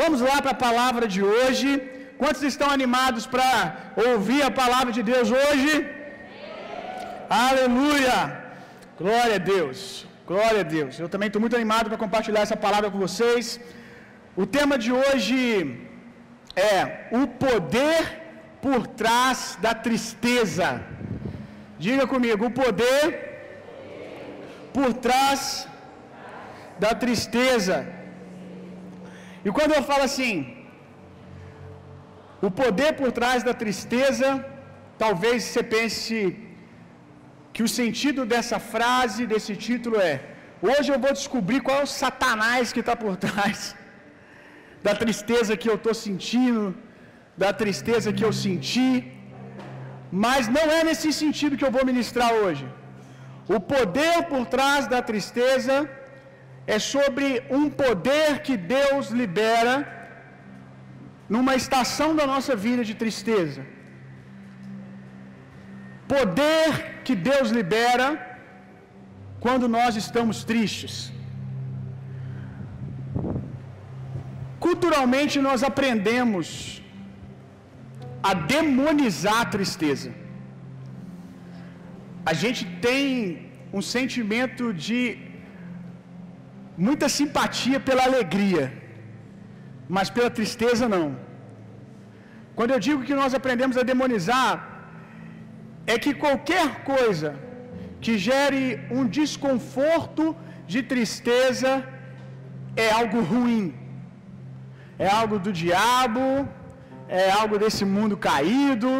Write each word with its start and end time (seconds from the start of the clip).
Vamos 0.00 0.20
lá 0.28 0.36
para 0.42 0.52
a 0.56 0.62
palavra 0.68 1.04
de 1.14 1.20
hoje. 1.30 1.68
Quantos 2.20 2.42
estão 2.50 2.68
animados 2.76 3.24
para 3.32 3.50
ouvir 4.08 4.42
a 4.48 4.52
palavra 4.62 4.92
de 4.96 5.02
Deus 5.10 5.28
hoje? 5.40 5.72
Aleluia! 7.46 8.16
Glória 9.00 9.36
a 9.40 9.42
Deus. 9.54 9.80
Glória 10.30 10.60
a 10.64 10.68
Deus. 10.76 10.92
Eu 11.02 11.08
também 11.14 11.28
estou 11.30 11.42
muito 11.44 11.58
animado 11.60 11.88
para 11.88 12.02
compartilhar 12.04 12.42
essa 12.44 12.58
palavra 12.66 12.90
com 12.92 13.00
vocês. 13.06 13.44
O 14.42 14.46
tema 14.56 14.76
de 14.84 14.92
hoje 15.00 15.40
é 16.74 16.78
o 17.20 17.24
poder 17.44 18.02
por 18.64 18.80
trás 19.02 19.40
da 19.66 19.74
tristeza. 19.86 20.68
Diga 21.86 22.06
comigo, 22.14 22.44
o 22.46 22.56
poder 22.62 23.04
por 24.78 24.90
trás 25.08 25.42
da 26.84 26.92
tristeza. 27.04 27.76
E 29.46 29.50
quando 29.56 29.74
eu 29.78 29.82
falo 29.90 30.04
assim, 30.10 30.36
o 32.46 32.50
poder 32.60 32.90
por 33.00 33.10
trás 33.18 33.42
da 33.48 33.54
tristeza, 33.62 34.28
talvez 35.02 35.38
você 35.44 35.62
pense 35.76 36.16
que 37.52 37.62
o 37.66 37.70
sentido 37.80 38.22
dessa 38.32 38.58
frase, 38.72 39.28
desse 39.32 39.54
título 39.66 39.96
é: 40.10 40.14
hoje 40.70 40.88
eu 40.94 41.00
vou 41.04 41.12
descobrir 41.20 41.60
qual 41.66 41.78
é 41.80 41.86
o 41.88 41.94
Satanás 42.02 42.72
que 42.74 42.82
está 42.84 42.96
por 43.04 43.14
trás 43.26 43.58
da 44.86 44.94
tristeza 45.02 45.58
que 45.60 45.68
eu 45.72 45.76
estou 45.80 45.94
sentindo, 46.06 46.66
da 47.44 47.52
tristeza 47.62 48.12
que 48.18 48.26
eu 48.28 48.32
senti. 48.46 48.90
Mas 50.24 50.42
não 50.56 50.66
é 50.78 50.82
nesse 50.88 51.10
sentido 51.22 51.56
que 51.58 51.66
eu 51.68 51.74
vou 51.76 51.84
ministrar 51.92 52.30
hoje. 52.42 52.66
O 53.56 53.58
poder 53.74 54.16
por 54.30 54.42
trás 54.54 54.86
da 54.92 55.00
tristeza 55.10 55.74
é 56.74 56.78
sobre 56.92 57.26
um 57.58 57.64
poder 57.82 58.30
que 58.46 58.54
Deus 58.76 59.04
libera 59.20 59.74
numa 61.34 61.54
estação 61.60 62.08
da 62.18 62.26
nossa 62.32 62.54
vida 62.64 62.82
de 62.88 62.94
tristeza. 63.02 63.62
Poder 66.14 66.72
que 67.06 67.14
Deus 67.30 67.48
libera 67.58 68.08
quando 69.44 69.66
nós 69.76 69.94
estamos 70.02 70.36
tristes. 70.50 70.94
Culturalmente 74.66 75.36
nós 75.48 75.62
aprendemos 75.70 76.48
a 78.30 78.34
demonizar 78.54 79.40
a 79.42 79.50
tristeza. 79.56 80.10
A 82.30 82.34
gente 82.42 82.64
tem 82.88 83.02
um 83.78 83.82
sentimento 83.96 84.64
de 84.86 84.98
muita 86.86 87.06
simpatia 87.16 87.78
pela 87.88 88.04
alegria, 88.08 88.64
mas 89.96 90.08
pela 90.16 90.30
tristeza 90.38 90.86
não. 90.94 91.06
Quando 92.56 92.72
eu 92.74 92.80
digo 92.86 93.06
que 93.08 93.18
nós 93.20 93.34
aprendemos 93.38 93.76
a 93.80 93.88
demonizar, 93.92 94.52
é 95.92 95.96
que 96.04 96.12
qualquer 96.24 96.68
coisa 96.92 97.30
que 98.04 98.14
gere 98.28 98.62
um 98.98 99.04
desconforto 99.18 100.24
de 100.72 100.80
tristeza 100.92 101.70
é 102.86 102.88
algo 103.00 103.20
ruim, 103.32 103.64
é 105.06 105.08
algo 105.20 105.36
do 105.46 105.52
diabo, 105.62 106.26
é 107.20 107.30
algo 107.40 107.56
desse 107.62 107.84
mundo 107.96 108.16
caído. 108.30 108.92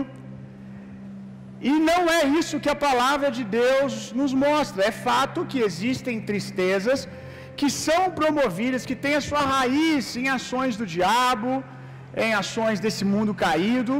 E 1.70 1.72
não 1.90 2.02
é 2.18 2.20
isso 2.40 2.60
que 2.64 2.70
a 2.74 2.80
palavra 2.88 3.28
de 3.38 3.44
Deus 3.60 3.94
nos 4.20 4.32
mostra. 4.46 4.84
É 4.90 4.92
fato 5.08 5.46
que 5.50 5.60
existem 5.68 6.16
tristezas 6.30 7.00
que 7.58 7.68
são 7.86 8.02
promovidas, 8.20 8.86
que 8.88 8.96
têm 9.04 9.14
a 9.20 9.24
sua 9.28 9.42
raiz 9.54 10.04
em 10.22 10.26
ações 10.38 10.74
do 10.80 10.86
diabo, 10.94 11.50
em 12.26 12.32
ações 12.42 12.78
desse 12.84 13.04
mundo 13.12 13.32
caído. 13.44 13.94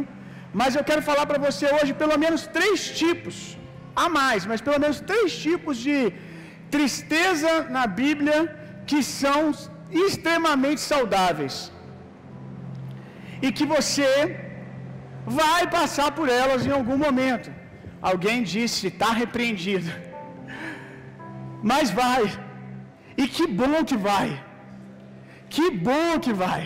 Mas 0.61 0.77
eu 0.79 0.85
quero 0.89 1.03
falar 1.11 1.25
para 1.31 1.41
você 1.47 1.67
hoje 1.77 1.93
pelo 2.03 2.17
menos 2.25 2.43
três 2.59 2.81
tipos, 3.01 3.37
a 4.05 4.09
mais, 4.19 4.43
mas 4.51 4.61
pelo 4.67 4.81
menos 4.85 5.01
três 5.13 5.31
tipos 5.47 5.77
de 5.87 5.99
tristeza 6.77 7.53
na 7.77 7.85
Bíblia 8.03 8.39
que 8.91 9.01
são 9.21 9.41
extremamente 10.07 10.83
saudáveis 10.93 11.57
e 13.47 13.49
que 13.57 13.67
você 13.77 14.11
vai 15.43 15.63
passar 15.79 16.11
por 16.19 16.29
elas 16.43 16.63
em 16.67 16.75
algum 16.79 16.99
momento. 17.07 17.49
Alguém 18.11 18.39
disse, 18.55 18.83
está 18.93 19.11
repreendido. 19.23 19.91
Mas 21.71 21.91
vai. 22.01 22.23
E 23.23 23.25
que 23.37 23.47
bom 23.61 23.79
que 23.91 23.99
vai. 24.09 24.29
Que 25.55 25.67
bom 25.89 26.11
que 26.25 26.33
vai. 26.45 26.63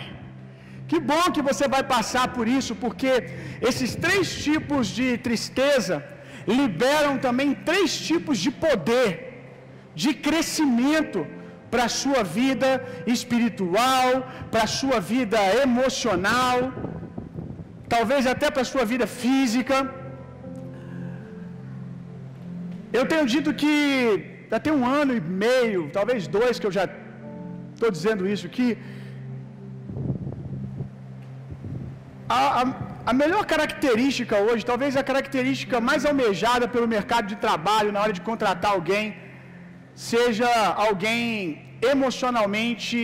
Que 0.89 0.99
bom 1.11 1.25
que 1.35 1.43
você 1.49 1.65
vai 1.75 1.83
passar 1.93 2.25
por 2.35 2.47
isso, 2.57 2.73
porque 2.83 3.11
esses 3.69 3.91
três 4.05 4.25
tipos 4.47 4.87
de 4.97 5.07
tristeza 5.27 5.95
liberam 6.59 7.13
também 7.25 7.49
três 7.69 7.91
tipos 8.09 8.37
de 8.45 8.51
poder, 8.65 9.09
de 10.01 10.11
crescimento 10.27 11.21
para 11.71 11.85
a 11.89 11.93
sua 12.01 12.21
vida 12.39 12.69
espiritual, 13.15 14.09
para 14.51 14.63
a 14.67 14.73
sua 14.79 14.99
vida 15.13 15.39
emocional, 15.65 16.57
talvez 17.95 18.27
até 18.33 18.49
para 18.51 18.63
a 18.65 18.71
sua 18.73 18.85
vida 18.93 19.07
física. 19.21 19.77
Eu 22.97 23.05
tenho 23.11 23.25
dito 23.33 23.51
que 23.61 23.73
já 24.53 24.59
tem 24.65 24.73
um 24.79 24.85
ano 25.01 25.13
e 25.19 25.21
meio, 25.45 25.81
talvez 25.97 26.27
dois, 26.35 26.57
que 26.59 26.67
eu 26.69 26.75
já 26.77 26.83
estou 27.75 27.89
dizendo 27.95 28.23
isso, 28.33 28.47
que 28.55 28.67
a, 32.37 32.41
a, 32.59 32.63
a, 33.11 33.13
melhor 33.21 33.43
característica 33.53 34.35
hoje, 34.47 34.69
talvez 34.71 34.91
a 35.01 35.03
característica 35.09 35.81
mais 35.89 36.03
almejada 36.09 36.67
pelo 36.75 36.87
mercado 36.97 37.25
de 37.31 37.37
trabalho 37.45 37.93
na 37.95 38.01
hora 38.03 38.15
de 38.17 38.23
contratar 38.29 38.71
alguém, 38.73 39.05
seja 40.11 40.49
alguém 40.87 41.31
emocionalmente 41.93 42.97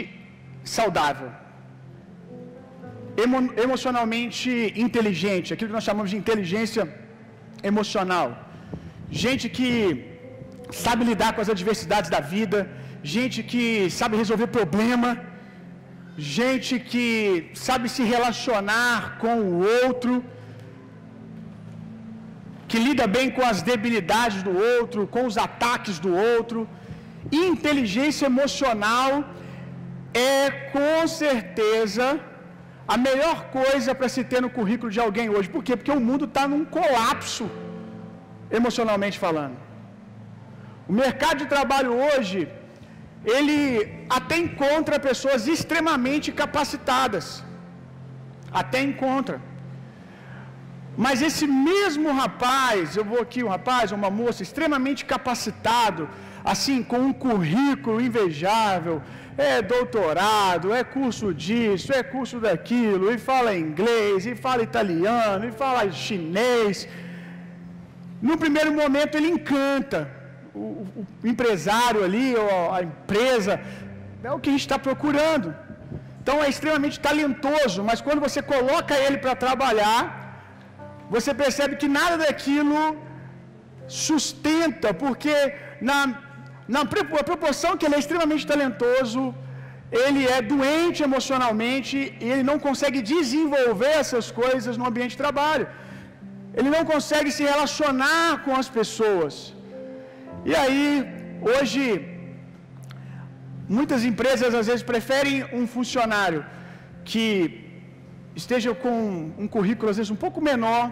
saudável, 0.77 1.31
emo, 3.23 3.39
emocionalmente 3.65 4.51
inteligente, 4.85 5.53
aquilo 5.53 5.71
que 5.71 5.79
nós 5.79 5.89
chamamos 5.89 6.11
de 6.13 6.19
inteligência 6.23 6.85
emocional. 7.71 8.29
Gente 9.23 9.47
que 9.57 9.73
sabe 10.71 11.03
lidar 11.11 11.33
com 11.33 11.41
as 11.41 11.51
adversidades 11.55 12.09
da 12.15 12.19
vida, 12.19 12.59
gente 13.15 13.41
que 13.51 13.63
sabe 13.99 14.17
resolver 14.23 14.47
problema, 14.47 15.09
gente 16.17 16.73
que 16.91 17.49
sabe 17.67 17.87
se 17.95 18.03
relacionar 18.03 19.17
com 19.21 19.35
o 19.49 19.51
outro, 19.83 20.13
que 22.69 22.79
lida 22.87 23.05
bem 23.17 23.27
com 23.35 23.43
as 23.51 23.61
debilidades 23.71 24.41
do 24.47 24.53
outro, 24.75 25.07
com 25.15 25.25
os 25.29 25.37
ataques 25.47 25.97
do 26.05 26.11
outro. 26.31 26.67
Inteligência 27.31 28.25
emocional 28.33 29.11
é 30.13 30.49
com 30.75 31.07
certeza 31.21 32.07
a 32.93 32.97
melhor 33.07 33.37
coisa 33.59 33.93
para 33.97 34.09
se 34.15 34.23
ter 34.31 34.41
no 34.45 34.51
currículo 34.57 34.91
de 34.95 34.99
alguém 35.05 35.29
hoje. 35.29 35.49
Por 35.55 35.63
quê? 35.63 35.75
Porque 35.79 35.97
o 35.97 36.05
mundo 36.09 36.25
está 36.29 36.47
num 36.51 36.63
colapso, 36.77 37.45
emocionalmente 38.59 39.17
falando. 39.25 39.57
O 40.89 40.93
mercado 41.03 41.37
de 41.41 41.47
trabalho 41.55 41.91
hoje, 42.05 42.39
ele 43.35 43.57
até 44.17 44.35
encontra 44.45 45.05
pessoas 45.09 45.41
extremamente 45.55 46.29
capacitadas. 46.41 47.27
Até 48.61 48.79
encontra. 48.89 49.37
Mas 51.05 51.21
esse 51.27 51.45
mesmo 51.69 52.07
rapaz, 52.21 52.97
eu 52.99 53.05
vou 53.11 53.21
aqui, 53.25 53.41
um 53.43 53.53
rapaz, 53.57 53.91
uma 53.99 54.09
moça 54.21 54.41
extremamente 54.47 55.01
capacitado, 55.13 56.09
assim, 56.53 56.79
com 56.91 56.99
um 57.09 57.13
currículo 57.25 58.01
invejável, 58.07 58.97
é 59.37 59.61
doutorado, 59.61 60.73
é 60.73 60.83
curso 60.83 61.27
disso, 61.45 61.93
é 61.99 62.03
curso 62.15 62.37
daquilo, 62.45 63.13
e 63.13 63.17
fala 63.29 63.55
inglês, 63.65 64.25
e 64.25 64.35
fala 64.45 64.63
italiano, 64.69 65.45
e 65.49 65.51
fala 65.63 65.91
chinês. 66.05 66.87
No 68.29 68.37
primeiro 68.43 68.73
momento 68.81 69.15
ele 69.15 69.29
encanta 69.37 70.18
o, 70.63 70.67
o, 70.99 71.27
empresário 71.31 72.01
ali, 72.07 72.27
ou 72.43 72.49
a 72.77 72.79
empresa, 72.89 73.53
é 74.27 74.31
o 74.35 74.39
que 74.41 74.49
a 74.49 74.53
gente 74.55 74.67
está 74.67 74.79
procurando. 74.87 75.49
Então 76.21 76.37
é 76.45 76.49
extremamente 76.53 76.97
talentoso, 77.09 77.79
mas 77.89 78.01
quando 78.05 78.23
você 78.27 78.41
coloca 78.53 78.93
ele 79.05 79.17
para 79.25 79.35
trabalhar, 79.45 80.01
você 81.15 81.31
percebe 81.43 81.75
que 81.81 81.89
nada 81.99 82.15
daquilo 82.25 82.79
sustenta, 84.07 84.89
porque 85.03 85.35
na, 85.89 85.99
na 86.75 86.81
proporção 87.29 87.71
que 87.77 87.85
ele 87.87 87.97
é 87.99 88.01
extremamente 88.05 88.45
talentoso, 88.53 89.21
ele 90.01 90.23
é 90.37 90.39
doente 90.53 90.99
emocionalmente 91.09 91.95
e 92.23 92.27
ele 92.33 92.45
não 92.49 92.57
consegue 92.67 92.99
desenvolver 93.13 93.93
essas 94.01 94.27
coisas 94.41 94.75
no 94.79 94.87
ambiente 94.89 95.13
de 95.15 95.21
trabalho. 95.25 95.67
Ele 96.57 96.69
não 96.75 96.83
consegue 96.91 97.31
se 97.37 97.43
relacionar 97.51 98.43
com 98.45 98.53
as 98.61 98.69
pessoas. 98.77 99.33
E 100.45 100.53
aí, 100.55 100.83
hoje, 101.53 101.83
muitas 103.77 104.03
empresas 104.09 104.53
às 104.59 104.67
vezes 104.69 104.83
preferem 104.91 105.35
um 105.59 105.65
funcionário 105.75 106.41
que 107.09 107.23
esteja 108.41 108.71
com 108.83 108.95
um 109.43 109.47
currículo 109.55 109.89
às 109.91 109.97
vezes 109.97 110.11
um 110.15 110.21
pouco 110.25 110.39
menor 110.49 110.83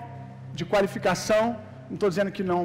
de 0.60 0.66
qualificação, 0.74 1.46
não 1.88 1.96
estou 1.98 2.10
dizendo 2.14 2.32
que 2.38 2.44
não 2.52 2.62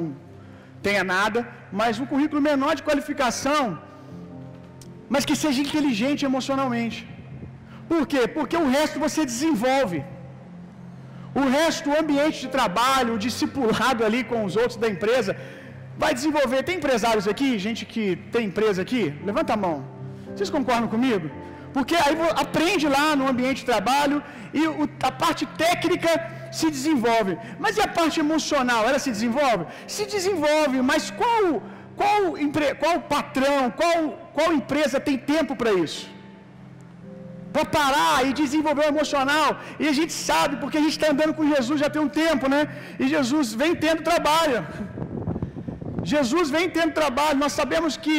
tenha 0.87 1.03
nada, 1.15 1.39
mas 1.71 2.01
um 2.03 2.07
currículo 2.13 2.41
menor 2.51 2.73
de 2.79 2.83
qualificação, 2.89 3.63
mas 5.13 5.25
que 5.29 5.35
seja 5.43 5.61
inteligente 5.67 6.25
emocionalmente. 6.31 6.99
Por 7.91 8.03
quê? 8.11 8.21
Porque 8.37 8.57
o 8.63 8.69
resto 8.77 8.99
você 9.05 9.23
desenvolve. 9.33 9.99
O 11.41 11.43
resto, 11.57 11.89
o 11.89 11.97
ambiente 12.01 12.37
de 12.43 12.49
trabalho, 12.57 13.13
o 13.13 13.21
discipulado 13.27 14.01
ali 14.07 14.21
com 14.31 14.39
os 14.47 14.55
outros 14.61 14.77
da 14.83 14.89
empresa, 14.95 15.31
vai 15.97 16.13
desenvolver. 16.13 16.61
Tem 16.63 16.77
empresários 16.77 17.27
aqui, 17.27 17.49
gente 17.67 17.85
que 17.85 18.05
tem 18.33 18.45
empresa 18.51 18.81
aqui? 18.81 19.03
Levanta 19.29 19.53
a 19.53 19.57
mão. 19.65 19.77
Vocês 20.33 20.49
concordam 20.49 20.87
comigo? 20.95 21.29
Porque 21.75 21.95
aí 21.95 22.15
aprende 22.43 22.85
lá 22.97 23.07
no 23.19 23.27
ambiente 23.31 23.59
de 23.61 23.67
trabalho 23.71 24.17
e 24.53 24.63
a 25.09 25.11
parte 25.23 25.43
técnica 25.65 26.11
se 26.59 26.67
desenvolve. 26.77 27.33
Mas 27.63 27.77
e 27.77 27.81
a 27.87 27.91
parte 27.99 28.17
emocional? 28.25 28.81
Ela 28.89 28.99
se 29.05 29.11
desenvolve? 29.17 29.63
Se 29.95 30.05
desenvolve, 30.15 30.77
mas 30.91 31.03
qual, 31.19 31.45
qual, 31.99 32.19
qual 32.81 32.95
patrão, 33.15 33.61
qual, 33.79 33.97
qual 34.35 34.49
empresa 34.61 34.99
tem 35.07 35.17
tempo 35.33 35.55
para 35.61 35.73
isso? 35.85 36.03
Para 37.55 37.65
parar 37.77 38.17
e 38.27 38.33
desenvolver 38.33 38.85
o 38.85 38.91
emocional. 38.95 39.49
E 39.79 39.87
a 39.87 39.95
gente 39.99 40.13
sabe, 40.29 40.53
porque 40.61 40.77
a 40.79 40.83
gente 40.85 40.97
está 40.97 41.09
andando 41.11 41.33
com 41.37 41.51
Jesus 41.55 41.79
já 41.83 41.89
tem 41.89 42.01
um 42.01 42.13
tempo, 42.23 42.47
né? 42.53 42.61
E 42.99 43.07
Jesus 43.15 43.53
vem 43.61 43.73
tendo 43.75 44.07
trabalho. 44.11 44.59
Jesus 46.11 46.47
vem 46.55 46.67
tendo 46.77 46.99
trabalho. 47.01 47.43
Nós 47.43 47.53
sabemos 47.61 47.93
que 48.05 48.17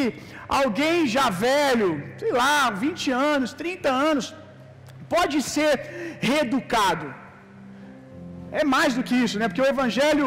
alguém 0.60 1.06
já 1.16 1.26
velho, 1.46 1.90
sei 2.22 2.32
lá, 2.40 2.70
20 2.84 3.10
anos, 3.32 3.52
30 3.62 3.90
anos, 4.10 4.26
pode 5.14 5.36
ser 5.54 5.72
reeducado. 6.28 7.06
É 8.60 8.64
mais 8.76 8.92
do 8.96 9.04
que 9.08 9.16
isso, 9.24 9.38
né? 9.40 9.46
Porque 9.48 9.64
o 9.64 9.72
evangelho 9.74 10.26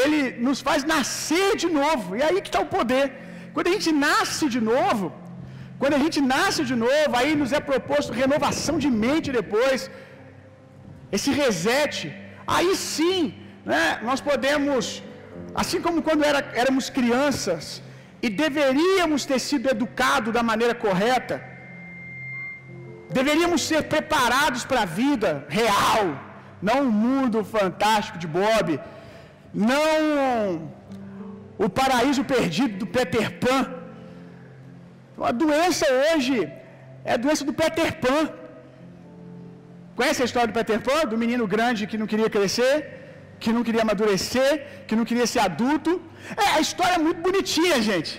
ele 0.00 0.20
nos 0.46 0.60
faz 0.68 0.80
nascer 0.94 1.50
de 1.62 1.68
novo. 1.80 2.08
E 2.18 2.22
aí 2.26 2.38
que 2.44 2.50
está 2.52 2.62
o 2.66 2.72
poder. 2.78 3.04
Quando 3.54 3.68
a 3.70 3.74
gente 3.76 3.90
nasce 4.06 4.44
de 4.56 4.60
novo, 4.72 5.06
quando 5.80 5.96
a 5.98 6.02
gente 6.04 6.18
nasce 6.34 6.62
de 6.70 6.76
novo, 6.86 7.12
aí 7.20 7.32
nos 7.40 7.52
é 7.58 7.60
proposto 7.70 8.18
renovação 8.22 8.76
de 8.84 8.90
mente 9.04 9.28
depois, 9.40 9.80
esse 11.16 11.30
reset. 11.42 11.98
Aí 12.54 12.70
sim, 12.92 13.20
né, 13.72 13.84
nós 14.08 14.20
podemos, 14.28 14.84
assim 15.62 15.80
como 15.80 16.02
quando 16.06 16.24
era, 16.30 16.40
éramos 16.62 16.90
crianças 16.98 17.82
e 18.22 18.28
deveríamos 18.44 19.24
ter 19.30 19.38
sido 19.48 19.68
educados 19.74 20.32
da 20.36 20.42
maneira 20.50 20.74
correta, 20.84 21.36
deveríamos 23.18 23.62
ser 23.70 23.82
preparados 23.94 24.62
para 24.70 24.82
a 24.82 24.92
vida 25.02 25.30
real, 25.60 26.04
não 26.68 26.78
um 26.86 26.94
mundo 27.06 27.44
fantástico 27.56 28.18
de 28.22 28.28
Bob, 28.38 28.68
não 29.52 30.72
o 31.64 31.68
paraíso 31.80 32.22
perdido 32.34 32.74
do 32.82 32.86
Peter 32.96 33.26
Pan. 33.42 33.60
A 35.30 35.32
doença 35.42 35.86
hoje 36.00 36.36
é 37.04 37.12
a 37.16 37.20
doença 37.24 37.44
do 37.48 37.54
Peter 37.60 37.90
Pan. 38.04 38.22
Conhece 39.98 40.22
a 40.22 40.28
história 40.28 40.48
do 40.50 40.56
Peter 40.58 40.80
Pan? 40.88 41.00
Do 41.12 41.18
menino 41.24 41.46
grande 41.54 41.86
que 41.90 42.00
não 42.00 42.08
queria 42.12 42.30
crescer, 42.36 42.74
que 43.44 43.54
não 43.56 43.64
queria 43.66 43.82
amadurecer, 43.86 44.52
que 44.88 44.96
não 44.98 45.06
queria 45.10 45.26
ser 45.32 45.40
adulto. 45.48 45.92
É, 46.44 46.46
a 46.58 46.60
história 46.66 46.96
é 46.98 47.02
muito 47.06 47.20
bonitinha, 47.28 47.76
gente. 47.90 48.12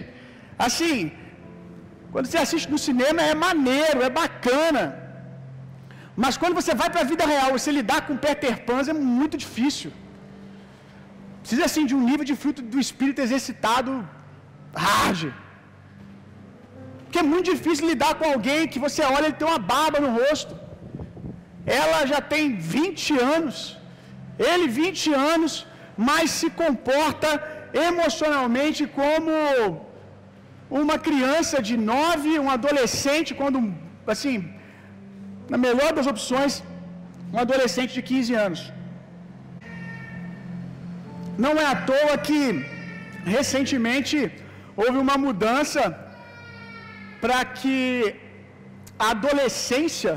Assim, 0.65 0.97
quando 2.13 2.27
você 2.27 2.39
assiste 2.43 2.69
no 2.73 2.81
cinema 2.87 3.21
é 3.31 3.35
maneiro, 3.47 3.99
é 4.07 4.11
bacana. 4.21 4.83
Mas 6.23 6.35
quando 6.41 6.57
você 6.59 6.73
vai 6.81 6.89
para 6.93 7.01
a 7.03 7.09
vida 7.13 7.25
real, 7.33 7.49
você 7.57 7.71
lidar 7.79 8.01
com 8.07 8.21
Peter 8.25 8.55
Pan 8.67 8.81
é 8.93 8.97
muito 9.21 9.37
difícil. 9.45 9.91
Precisa 11.41 11.65
assim 11.69 11.85
de 11.89 11.95
um 11.97 12.03
nível 12.09 12.25
de 12.29 12.35
fruto 12.43 12.61
do 12.73 12.79
espírito 12.85 13.19
exercitado 13.25 13.91
hard. 14.85 15.23
Porque 17.03 17.19
é 17.23 17.31
muito 17.33 17.47
difícil 17.53 17.89
lidar 17.91 18.13
com 18.19 18.27
alguém 18.33 18.61
que 18.73 18.79
você 18.85 19.01
olha 19.15 19.27
e 19.29 19.37
tem 19.39 19.47
uma 19.51 19.61
barba 19.73 19.99
no 20.05 20.11
rosto. 20.19 20.53
Ela 21.81 21.99
já 22.13 22.21
tem 22.33 22.43
20 22.77 23.19
anos, 23.35 23.57
ele 24.51 24.67
20 24.67 25.13
anos, 25.33 25.53
mas 26.09 26.29
se 26.39 26.49
comporta 26.61 27.29
emocionalmente 27.89 28.83
como 28.99 29.33
uma 30.81 30.97
criança 31.07 31.57
de 31.67 31.75
9, 31.77 32.39
um 32.45 32.49
adolescente, 32.57 33.33
quando, 33.41 33.59
assim, 34.13 34.35
na 35.51 35.57
melhor 35.65 35.91
das 35.97 36.07
opções, 36.13 36.63
um 37.33 37.39
adolescente 37.45 37.93
de 37.97 38.03
15 38.11 38.33
anos. 38.45 38.61
Não 41.43 41.53
é 41.63 41.65
à 41.73 41.75
toa 41.91 42.15
que 42.27 42.39
recentemente 43.37 44.17
houve 44.81 44.97
uma 45.05 45.17
mudança 45.25 45.81
para 47.23 47.39
que 47.59 48.15
a 49.05 49.09
adolescência, 49.15 50.13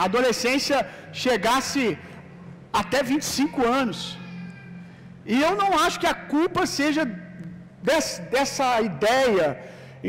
a 0.00 0.04
adolescência 0.10 0.78
chegasse 1.24 1.84
até 2.82 3.00
25 3.14 3.66
anos. 3.80 4.00
E 5.32 5.36
eu 5.46 5.54
não 5.62 5.70
acho 5.84 6.00
que 6.02 6.10
a 6.14 6.18
culpa 6.34 6.62
seja 6.78 7.02
dessa, 7.88 8.18
dessa 8.34 8.66
ideia, 8.90 9.46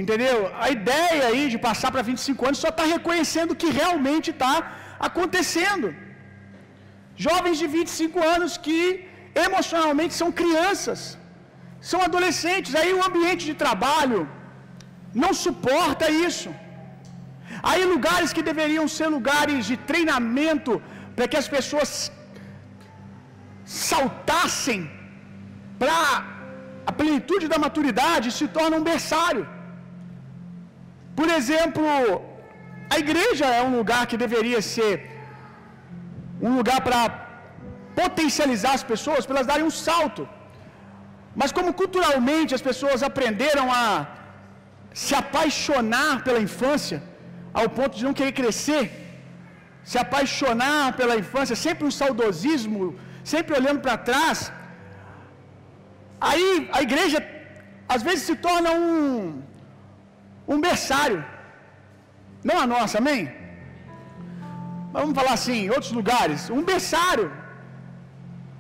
entendeu? 0.01 0.37
A 0.65 0.69
ideia 0.77 1.23
aí 1.29 1.43
de 1.53 1.59
passar 1.67 1.89
para 1.93 2.07
25 2.11 2.47
anos 2.47 2.63
só 2.65 2.71
está 2.73 2.85
reconhecendo 2.95 3.51
o 3.53 3.59
que 3.61 3.71
realmente 3.81 4.29
está 4.35 4.53
acontecendo. 5.07 5.87
Jovens 7.27 7.57
de 7.61 7.67
25 7.77 8.19
anos 8.35 8.51
que 8.65 8.81
emocionalmente 9.47 10.13
são 10.21 10.29
crianças, 10.41 10.99
são 11.89 11.99
adolescentes, 12.07 12.77
aí 12.81 12.91
o 12.97 13.03
ambiente 13.09 13.43
de 13.49 13.55
trabalho 13.63 14.21
não 15.23 15.31
suporta 15.45 16.07
isso. 16.27 16.49
Aí 17.69 17.83
lugares 17.93 18.31
que 18.35 18.47
deveriam 18.51 18.85
ser 18.97 19.07
lugares 19.17 19.59
de 19.69 19.75
treinamento 19.91 20.73
para 21.15 21.27
que 21.31 21.39
as 21.41 21.49
pessoas 21.55 21.91
saltassem 23.89 24.81
para 25.81 25.99
a 26.89 26.91
plenitude 26.99 27.45
da 27.53 27.59
maturidade 27.65 28.27
se 28.37 28.45
torna 28.57 28.77
um 28.79 28.85
berçário. 28.91 29.45
Por 31.19 31.29
exemplo, 31.37 31.85
a 32.93 32.97
igreja 33.03 33.47
é 33.59 33.61
um 33.67 33.73
lugar 33.79 34.03
que 34.09 34.21
deveria 34.25 34.61
ser 34.75 34.93
um 36.47 36.53
lugar 36.59 36.79
para 36.87 37.01
potencializar 38.01 38.73
as 38.79 38.85
pessoas, 38.91 39.25
para 39.25 39.35
elas 39.35 39.49
darem 39.51 39.67
um 39.71 39.75
salto. 39.87 40.23
Mas 41.41 41.51
como 41.57 41.77
culturalmente 41.81 42.55
as 42.57 42.63
pessoas 42.69 43.03
aprenderam 43.09 43.65
a 43.81 43.83
se 45.01 45.13
apaixonar 45.23 46.15
pela 46.25 46.41
infância, 46.47 46.97
ao 47.59 47.67
ponto 47.77 47.93
de 47.99 48.05
não 48.07 48.15
querer 48.19 48.33
crescer, 48.39 48.83
se 49.91 49.97
apaixonar 50.05 50.85
pela 50.99 51.15
infância, 51.23 51.55
sempre 51.67 51.85
um 51.89 51.95
saudosismo, 51.99 52.85
sempre 53.33 53.57
olhando 53.59 53.81
para 53.85 53.95
trás, 54.09 54.37
aí 56.29 56.47
a 56.77 56.81
igreja 56.87 57.19
às 57.93 58.01
vezes 58.07 58.23
se 58.29 58.35
torna 58.47 58.71
um, 58.83 58.93
um 60.53 60.59
berçário, 60.67 61.19
não 62.49 62.57
a 62.63 62.67
nossa, 62.75 62.95
amém? 63.01 63.21
Mas 64.91 65.01
vamos 65.03 65.17
falar 65.19 65.33
assim, 65.39 65.57
em 65.65 65.71
outros 65.75 65.93
lugares, 65.99 66.43
um 66.59 66.63
berçário, 66.71 67.27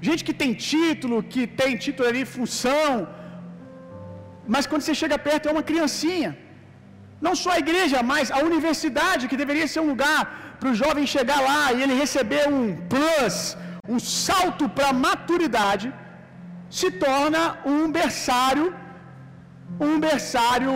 gente 0.07 0.23
que 0.27 0.35
tem 0.41 0.51
título, 0.71 1.23
que 1.31 1.43
tem 1.61 1.71
título 1.85 2.07
ali, 2.09 2.23
função, 2.37 2.91
mas 4.53 4.67
quando 4.69 4.83
você 4.85 4.95
chega 5.01 5.25
perto 5.29 5.47
é 5.49 5.55
uma 5.55 5.67
criancinha. 5.71 6.31
Não 7.25 7.33
só 7.41 7.49
a 7.55 7.61
igreja, 7.65 7.97
mas 8.11 8.27
a 8.37 8.39
universidade, 8.49 9.27
que 9.29 9.41
deveria 9.41 9.67
ser 9.71 9.81
um 9.85 9.89
lugar 9.93 10.19
para 10.59 10.69
o 10.71 10.77
jovem 10.81 11.05
chegar 11.15 11.39
lá 11.49 11.61
e 11.73 11.81
ele 11.83 11.95
receber 12.03 12.43
um 12.57 12.61
plus, 12.93 13.37
um 13.93 13.99
salto 14.25 14.65
para 14.77 14.89
a 14.89 14.97
maturidade, 15.07 15.87
se 16.79 16.89
torna 17.05 17.41
um 17.73 17.81
berçário, 17.97 18.65
um 19.87 19.95
berçário 20.07 20.73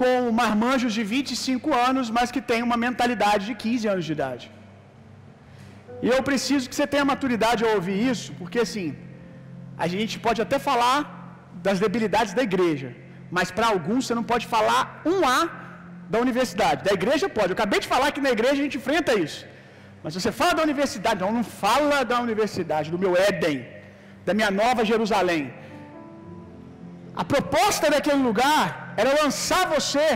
com 0.00 0.30
marmanjos 0.42 0.92
de 0.96 1.02
25 1.14 1.74
anos, 1.88 2.08
mas 2.16 2.30
que 2.34 2.42
tem 2.50 2.60
uma 2.68 2.78
mentalidade 2.86 3.44
de 3.48 3.54
15 3.64 3.88
anos 3.92 4.04
de 4.08 4.12
idade. 4.16 4.46
E 6.04 6.08
eu 6.14 6.20
preciso 6.28 6.68
que 6.68 6.76
você 6.76 6.86
tenha 6.92 7.10
maturidade 7.12 7.64
ao 7.64 7.72
ouvir 7.78 7.98
isso, 8.12 8.28
porque 8.40 8.60
assim, 8.66 8.88
a 9.84 9.88
gente 9.94 10.14
pode 10.26 10.40
até 10.44 10.58
falar 10.70 11.00
das 11.66 11.78
debilidades 11.84 12.34
da 12.38 12.44
igreja, 12.50 12.90
mas 13.36 13.50
para 13.56 13.68
alguns 13.74 14.02
você 14.04 14.14
não 14.18 14.26
pode 14.32 14.46
falar 14.56 14.82
um 15.12 15.18
A 15.38 15.40
da 16.12 16.18
universidade. 16.26 16.84
Da 16.88 16.92
igreja 16.98 17.26
pode. 17.38 17.50
Eu 17.50 17.58
acabei 17.58 17.80
de 17.84 17.88
falar 17.94 18.08
que 18.14 18.24
na 18.26 18.32
igreja 18.36 18.58
a 18.58 18.64
gente 18.66 18.78
enfrenta 18.80 19.12
isso. 19.26 19.40
Mas 20.08 20.16
você 20.18 20.30
fala 20.40 20.52
da 20.58 20.62
universidade, 20.68 21.20
não, 21.22 21.32
não 21.38 21.46
fala 21.62 21.96
da 22.10 22.18
universidade, 22.26 22.92
do 22.92 23.00
meu 23.02 23.10
Éden, 23.28 23.56
da 24.26 24.32
minha 24.38 24.50
nova 24.60 24.86
Jerusalém. 24.90 25.42
A 27.22 27.24
proposta 27.32 27.90
daquele 27.94 28.22
lugar 28.28 28.60
era 29.00 29.10
lançar 29.22 29.62
você 29.74 30.06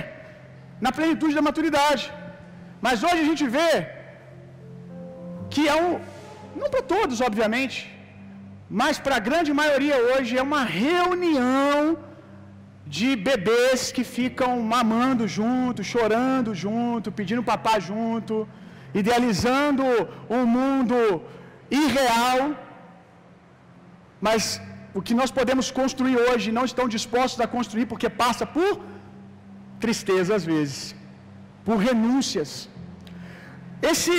na 0.85 0.93
plenitude 0.99 1.37
da 1.39 1.43
maturidade. 1.49 2.05
Mas 2.87 3.05
hoje 3.09 3.21
a 3.25 3.29
gente 3.31 3.45
vê 3.57 3.71
que 5.55 5.65
é 5.75 5.77
um, 5.83 5.91
não 6.61 6.71
para 6.75 6.83
todos, 6.95 7.21
obviamente, 7.29 7.77
mas 8.83 9.03
para 9.05 9.17
a 9.19 9.25
grande 9.29 9.53
maioria 9.61 9.99
hoje 10.13 10.33
é 10.41 10.49
uma 10.51 10.65
reunião 10.87 11.79
de 12.97 13.11
bebês 13.31 13.93
que 13.99 14.07
ficam 14.17 14.51
mamando 14.75 15.27
junto, 15.39 15.89
chorando 15.93 16.51
junto, 16.65 17.17
pedindo 17.21 17.49
papá 17.53 17.77
junto, 17.91 18.35
idealizando 19.01 19.85
um 20.39 20.45
mundo 20.57 20.99
irreal. 21.83 22.41
Mas 24.27 24.43
o 24.99 25.03
que 25.07 25.15
nós 25.21 25.31
podemos 25.39 25.67
construir 25.81 26.17
hoje 26.27 26.57
não 26.59 26.65
estão 26.71 26.87
dispostos 26.97 27.41
a 27.45 27.53
construir 27.57 27.87
porque 27.93 28.11
passa 28.25 28.47
por 28.57 28.73
tristeza 29.85 30.33
às 30.39 30.45
vezes, 30.53 30.81
por 31.67 31.77
renúncias. 31.89 32.51
Esse 33.93 34.19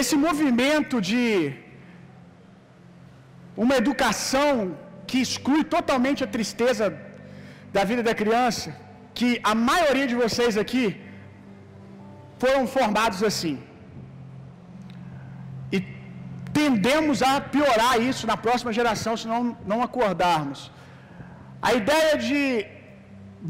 esse 0.00 0.16
movimento 0.26 0.96
de 1.08 1.22
uma 3.64 3.76
educação 3.82 4.54
que 5.08 5.18
exclui 5.26 5.62
totalmente 5.76 6.20
a 6.26 6.32
tristeza 6.36 6.84
da 7.74 7.82
vida 7.90 8.02
da 8.08 8.14
criança, 8.20 8.68
que 9.18 9.28
a 9.50 9.54
maioria 9.70 10.06
de 10.12 10.16
vocês 10.22 10.56
aqui 10.62 10.84
foram 12.42 12.64
formados 12.76 13.20
assim. 13.30 13.56
E 15.76 15.78
tendemos 16.58 17.18
a 17.30 17.34
piorar 17.54 17.94
isso 18.10 18.24
na 18.30 18.36
próxima 18.46 18.72
geração 18.78 19.14
se 19.20 19.26
não, 19.32 19.42
não 19.72 19.80
acordarmos. 19.88 20.60
A 21.68 21.72
ideia 21.80 22.12
de 22.26 22.40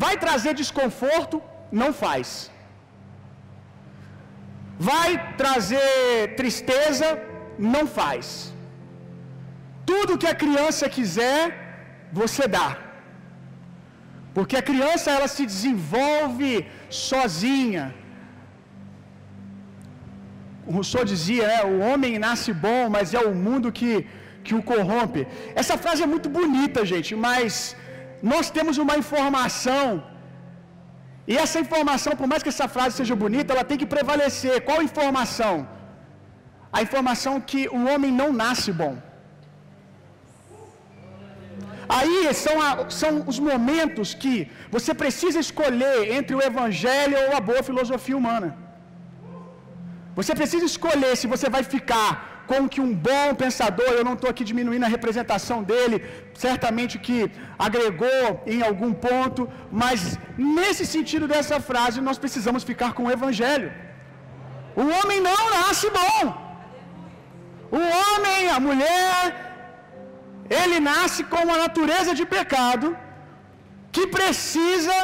vai 0.04 0.14
trazer 0.24 0.52
desconforto, 0.62 1.36
não 1.80 1.90
faz. 2.04 2.28
Vai 4.90 5.10
trazer 5.42 5.88
tristeza, 6.40 7.08
não 7.72 7.84
faz. 7.98 8.26
Tudo 9.90 10.20
que 10.22 10.30
a 10.34 10.38
criança 10.44 10.86
quiser, 10.96 11.42
você 12.20 12.46
dá. 12.58 12.70
Porque 14.36 14.56
a 14.60 14.66
criança 14.70 15.10
ela 15.16 15.28
se 15.36 15.44
desenvolve 15.54 16.52
sozinha. 17.08 17.84
Rousseau 20.76 21.04
dizia, 21.12 21.44
é, 21.58 21.64
o 21.72 21.78
homem 21.88 22.18
nasce 22.26 22.52
bom, 22.66 22.82
mas 22.94 23.14
é 23.20 23.22
o 23.30 23.34
mundo 23.46 23.72
que, 23.78 23.92
que 24.44 24.54
o 24.54 24.62
corrompe. 24.70 25.26
Essa 25.60 25.76
frase 25.84 26.02
é 26.06 26.06
muito 26.14 26.28
bonita, 26.38 26.86
gente, 26.92 27.12
mas 27.26 27.76
nós 28.32 28.48
temos 28.56 28.78
uma 28.84 28.96
informação, 29.02 29.86
e 31.30 31.36
essa 31.44 31.58
informação, 31.64 32.12
por 32.20 32.28
mais 32.30 32.42
que 32.42 32.52
essa 32.54 32.68
frase 32.74 32.96
seja 33.00 33.14
bonita, 33.24 33.52
ela 33.54 33.68
tem 33.70 33.78
que 33.82 33.92
prevalecer. 33.94 34.54
Qual 34.68 34.82
informação? 34.88 35.54
A 36.76 36.80
informação 36.86 37.34
que 37.50 37.62
o 37.78 37.82
homem 37.90 38.12
não 38.20 38.28
nasce 38.42 38.70
bom. 38.82 38.94
Aí 41.96 42.18
são, 42.42 42.54
a, 42.66 42.68
são 43.02 43.12
os 43.30 43.38
momentos 43.50 44.14
que 44.22 44.34
você 44.74 44.92
precisa 45.02 45.38
escolher 45.46 45.96
entre 46.18 46.34
o 46.36 46.42
evangelho 46.50 47.16
ou 47.24 47.36
a 47.36 47.40
boa 47.48 47.62
filosofia 47.68 48.16
humana. 48.20 48.48
Você 50.18 50.32
precisa 50.40 50.66
escolher 50.72 51.12
se 51.20 51.26
você 51.34 51.48
vai 51.56 51.62
ficar 51.74 52.10
com 52.50 52.68
que 52.72 52.80
um 52.86 52.92
bom 53.08 53.28
pensador, 53.42 53.90
eu 53.92 54.04
não 54.08 54.14
estou 54.16 54.30
aqui 54.32 54.44
diminuindo 54.50 54.86
a 54.86 54.94
representação 54.96 55.58
dele, 55.70 55.96
certamente 56.44 56.94
que 57.06 57.18
agregou 57.66 58.26
em 58.54 58.60
algum 58.68 58.92
ponto, 59.06 59.42
mas 59.82 60.00
nesse 60.58 60.84
sentido 60.94 61.26
dessa 61.32 61.58
frase 61.68 62.06
nós 62.08 62.18
precisamos 62.24 62.64
ficar 62.70 62.90
com 62.96 63.04
o 63.06 63.12
Evangelho. 63.18 63.70
O 64.82 64.86
homem 64.96 65.20
não 65.28 65.42
nasce 65.58 65.88
bom. 66.00 66.20
O 67.80 67.82
homem, 68.00 68.40
a 68.56 68.60
mulher, 68.68 69.18
ele 70.60 70.78
nasce 70.92 71.22
com 71.30 71.40
uma 71.46 71.58
natureza 71.64 72.12
de 72.18 72.24
pecado 72.36 72.88
que 73.94 74.04
precisa 74.18 74.96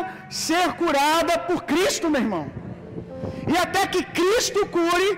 ser 0.46 0.66
curada 0.82 1.34
por 1.48 1.58
Cristo, 1.70 2.10
meu 2.14 2.22
irmão. 2.26 2.44
E 3.52 3.56
até 3.64 3.82
que 3.92 4.02
Cristo 4.18 4.60
cure, 4.76 5.10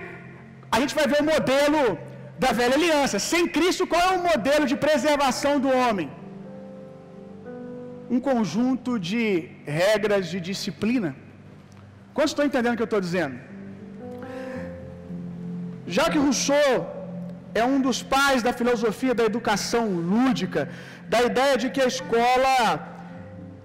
a 0.75 0.79
gente 0.81 0.95
vai 0.99 1.07
ver 1.13 1.21
o 1.23 1.29
modelo 1.33 1.83
da 2.43 2.53
velha 2.61 2.77
aliança. 2.81 3.19
Sem 3.31 3.45
Cristo, 3.57 3.87
qual 3.93 4.03
é 4.09 4.13
o 4.19 4.25
modelo 4.31 4.65
de 4.73 4.77
preservação 4.87 5.55
do 5.65 5.71
homem? 5.81 6.09
Um 8.15 8.21
conjunto 8.31 8.93
de 9.09 9.23
regras 9.81 10.25
de 10.33 10.39
disciplina. 10.51 11.11
Quantos 12.15 12.33
estão 12.33 12.49
entendendo 12.49 12.75
o 12.75 12.79
que 12.79 12.87
eu 12.87 12.93
estou 12.93 13.03
dizendo? 13.09 13.37
Jacques 15.95 16.23
Rousseau 16.25 16.75
é 17.61 17.65
um 17.73 17.81
dos 17.87 17.99
pais 18.15 18.41
da 18.47 18.53
filosofia 18.61 19.15
da 19.21 19.25
educação 19.31 19.85
lúdica, 20.13 20.63
da 21.13 21.21
ideia 21.31 21.57
de 21.63 21.69
que 21.75 21.83
a 21.87 21.91
escola 21.95 22.55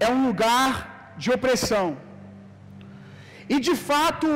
é 0.06 0.10
um 0.16 0.22
lugar 0.28 0.72
de 1.22 1.30
opressão. 1.38 1.88
E 3.54 3.60
de 3.68 3.76
fato, 3.90 4.28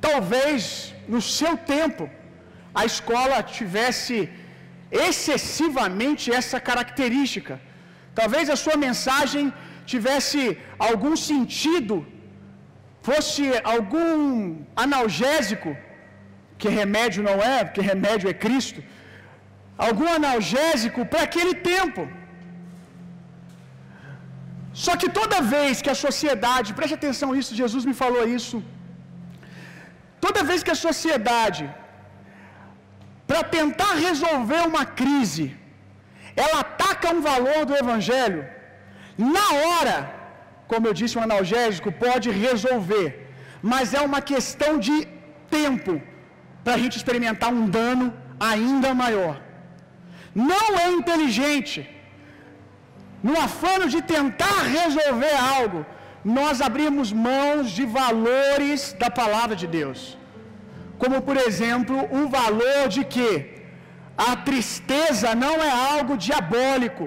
talvez 0.00 0.94
no 1.14 1.20
seu 1.20 1.52
tempo, 1.74 2.04
a 2.80 2.84
escola 2.92 3.42
tivesse 3.58 4.16
excessivamente 5.08 6.24
essa 6.40 6.58
característica. 6.68 7.54
Talvez 8.20 8.48
a 8.54 8.56
sua 8.64 8.76
mensagem 8.86 9.44
tivesse 9.92 10.40
algum 10.88 11.14
sentido, 11.30 11.96
fosse 13.08 13.44
algum 13.74 14.16
analgésico, 14.84 15.70
que 16.60 16.68
remédio 16.80 17.22
não 17.28 17.38
é, 17.54 17.58
porque 17.64 17.90
remédio 17.92 18.30
é 18.32 18.34
Cristo, 18.46 18.80
algum 19.86 20.08
analgésico 20.20 21.00
para 21.12 21.22
aquele 21.28 21.54
tempo. 21.72 22.02
Só 24.84 24.92
que 25.00 25.08
toda 25.18 25.46
vez 25.54 25.82
que 25.84 25.92
a 25.94 25.98
sociedade, 26.06 26.74
preste 26.78 26.96
atenção 26.98 27.28
nisso, 27.34 27.58
Jesus 27.62 27.84
me 27.90 27.94
falou 28.02 28.24
isso. 28.38 28.58
Toda 30.24 30.46
vez 30.50 30.62
que 30.66 30.74
a 30.74 30.80
sociedade, 30.88 31.64
para 33.30 33.42
tentar 33.58 33.92
resolver 34.08 34.62
uma 34.70 34.84
crise, 35.00 35.46
ela 36.44 36.58
ataca 36.64 37.14
um 37.16 37.22
valor 37.30 37.60
do 37.68 37.76
Evangelho, 37.82 38.42
na 39.36 39.46
hora, 39.62 39.96
como 40.70 40.86
eu 40.88 40.94
disse, 41.00 41.18
um 41.18 41.26
analgésico 41.28 41.90
pode 42.06 42.28
resolver, 42.46 43.08
mas 43.70 43.94
é 43.98 44.02
uma 44.10 44.20
questão 44.32 44.72
de 44.86 44.96
tempo 45.58 45.94
para 46.64 46.74
a 46.76 46.80
gente 46.82 46.96
experimentar 47.00 47.50
um 47.58 47.66
dano 47.78 48.06
ainda 48.52 48.90
maior. 49.02 49.34
Não 50.50 50.66
é 50.84 50.86
inteligente 51.00 51.78
no 53.28 53.34
afano 53.46 53.86
de 53.94 54.00
tentar 54.14 54.60
resolver 54.78 55.34
algo, 55.58 55.80
nós 56.38 56.60
abrimos 56.68 57.08
mãos 57.28 57.70
de 57.78 57.84
valores 58.00 58.80
da 59.02 59.10
palavra 59.20 59.56
de 59.62 59.66
Deus. 59.78 60.00
Como, 61.02 61.18
por 61.28 61.36
exemplo, 61.48 61.96
o 62.20 62.22
valor 62.38 62.82
de 62.96 63.02
que 63.14 63.28
a 64.30 64.32
tristeza 64.48 65.28
não 65.44 65.54
é 65.68 65.72
algo 65.94 66.16
diabólico, 66.26 67.06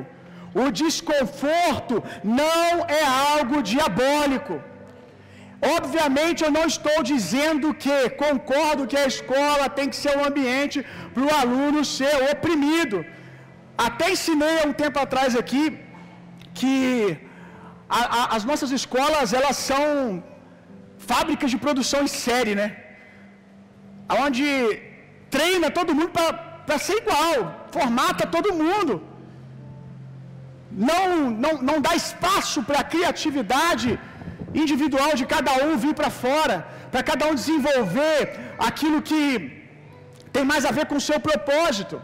o 0.63 0.65
desconforto 0.83 1.95
não 2.41 2.71
é 3.01 3.03
algo 3.33 3.57
diabólico. 3.71 4.55
Obviamente, 5.77 6.43
eu 6.43 6.51
não 6.57 6.65
estou 6.73 6.97
dizendo 7.11 7.67
que 7.83 7.97
concordo 8.23 8.87
que 8.91 8.99
a 9.03 9.07
escola 9.13 9.73
tem 9.77 9.87
que 9.91 10.01
ser 10.03 10.13
um 10.17 10.25
ambiente 10.31 10.77
para 11.13 11.25
o 11.27 11.35
aluno 11.41 11.85
ser 11.97 12.15
oprimido. 12.33 12.97
Até 13.87 14.05
ensinei 14.15 14.55
há 14.59 14.67
um 14.71 14.75
tempo 14.83 14.99
atrás 15.05 15.31
aqui 15.41 15.63
que 16.59 16.69
a, 17.99 18.01
a, 18.17 18.21
as 18.35 18.43
nossas 18.49 18.71
escolas 18.79 19.33
elas 19.39 19.57
são 19.69 19.87
fábricas 21.11 21.49
de 21.53 21.59
produção 21.65 22.01
em 22.05 22.11
série, 22.25 22.55
né? 22.61 22.67
Onde 24.23 24.45
treina 25.35 25.69
todo 25.79 25.97
mundo 25.99 26.11
para 26.67 26.77
ser 26.85 26.97
igual, 27.03 27.37
formata 27.75 28.25
todo 28.35 28.57
mundo. 28.63 28.93
Não, 30.89 31.03
não, 31.43 31.53
não 31.69 31.77
dá 31.85 31.93
espaço 32.03 32.59
para 32.67 32.79
a 32.81 32.89
criatividade 32.93 33.89
individual 34.63 35.11
de 35.19 35.25
cada 35.33 35.51
um 35.65 35.71
vir 35.83 35.93
para 35.99 36.09
fora, 36.23 36.57
para 36.91 37.03
cada 37.09 37.25
um 37.29 37.35
desenvolver 37.41 38.19
aquilo 38.69 38.99
que 39.09 39.21
tem 40.35 40.45
mais 40.51 40.65
a 40.69 40.73
ver 40.77 40.85
com 40.89 40.97
o 41.01 41.07
seu 41.09 41.19
propósito. 41.29 41.97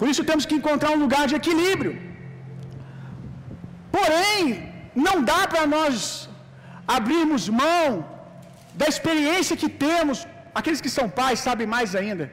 Por 0.00 0.08
isso 0.10 0.24
temos 0.30 0.46
que 0.48 0.58
encontrar 0.58 0.90
um 0.94 1.02
lugar 1.04 1.24
de 1.30 1.36
equilíbrio. 1.40 1.94
Porém, 3.96 4.42
não 5.06 5.16
dá 5.30 5.40
para 5.52 5.64
nós 5.74 5.94
abrirmos 6.96 7.42
mão 7.62 7.88
da 8.80 8.86
experiência 8.92 9.60
que 9.62 9.70
temos, 9.86 10.18
aqueles 10.58 10.82
que 10.84 10.92
são 10.98 11.06
pais 11.20 11.44
sabem 11.48 11.68
mais 11.76 11.90
ainda, 12.00 12.26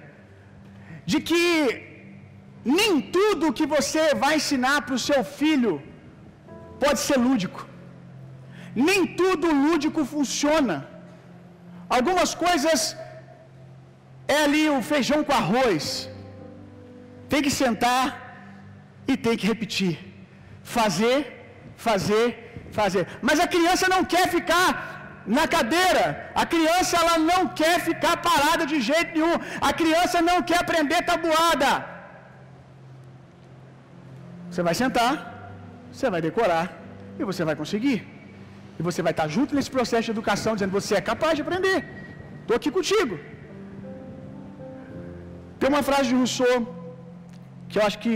de 1.12 1.20
que 1.30 1.44
nem 2.80 2.92
tudo 3.18 3.56
que 3.60 3.68
você 3.76 4.04
vai 4.24 4.34
ensinar 4.40 4.78
para 4.86 4.98
o 5.00 5.06
seu 5.10 5.22
filho 5.40 5.74
pode 6.84 7.00
ser 7.08 7.18
lúdico. 7.28 7.62
Nem 8.90 9.02
tudo 9.22 9.56
lúdico 9.66 10.02
funciona. 10.16 10.76
Algumas 11.98 12.32
coisas 12.46 12.80
é 14.36 14.40
ali 14.46 14.66
o 14.76 14.82
feijão 14.92 15.20
com 15.28 15.34
arroz. 15.42 15.86
Tem 17.32 17.42
que 17.46 17.54
sentar 17.62 18.04
e 19.12 19.16
tem 19.26 19.36
que 19.40 19.48
repetir. 19.52 19.94
Fazer, 20.78 21.18
fazer, 21.88 22.26
fazer. 22.80 23.04
Mas 23.28 23.40
a 23.46 23.48
criança 23.56 23.88
não 23.94 24.02
quer 24.14 24.26
ficar 24.36 24.70
na 25.38 25.46
cadeira. 25.56 26.06
A 26.42 26.46
criança 26.54 26.94
ela 27.02 27.18
não 27.32 27.42
quer 27.62 27.78
ficar 27.90 28.16
parada 28.30 28.66
de 28.72 28.80
jeito 28.90 29.12
nenhum. 29.18 29.38
A 29.70 29.72
criança 29.82 30.20
não 30.30 30.38
quer 30.50 30.60
aprender 30.66 31.00
tabuada. 31.12 31.72
Você 34.50 34.64
vai 34.68 34.76
sentar, 34.82 35.14
você 35.92 36.10
vai 36.14 36.22
decorar 36.28 36.66
e 37.20 37.24
você 37.30 37.44
vai 37.50 37.56
conseguir. 37.62 37.98
E 38.80 38.84
você 38.88 39.02
vai 39.06 39.14
estar 39.16 39.28
junto 39.36 39.56
nesse 39.56 39.72
processo 39.78 40.06
de 40.08 40.14
educação, 40.16 40.54
dizendo: 40.56 40.78
você 40.80 40.94
é 41.00 41.04
capaz 41.12 41.34
de 41.38 41.44
aprender. 41.46 41.78
Estou 42.42 42.58
aqui 42.60 42.72
contigo. 42.78 43.16
Tem 45.60 45.70
uma 45.74 45.84
frase 45.90 46.08
de 46.10 46.16
Rousseau 46.22 46.77
que 47.70 47.78
eu 47.80 47.84
acho 47.88 48.00
que 48.06 48.16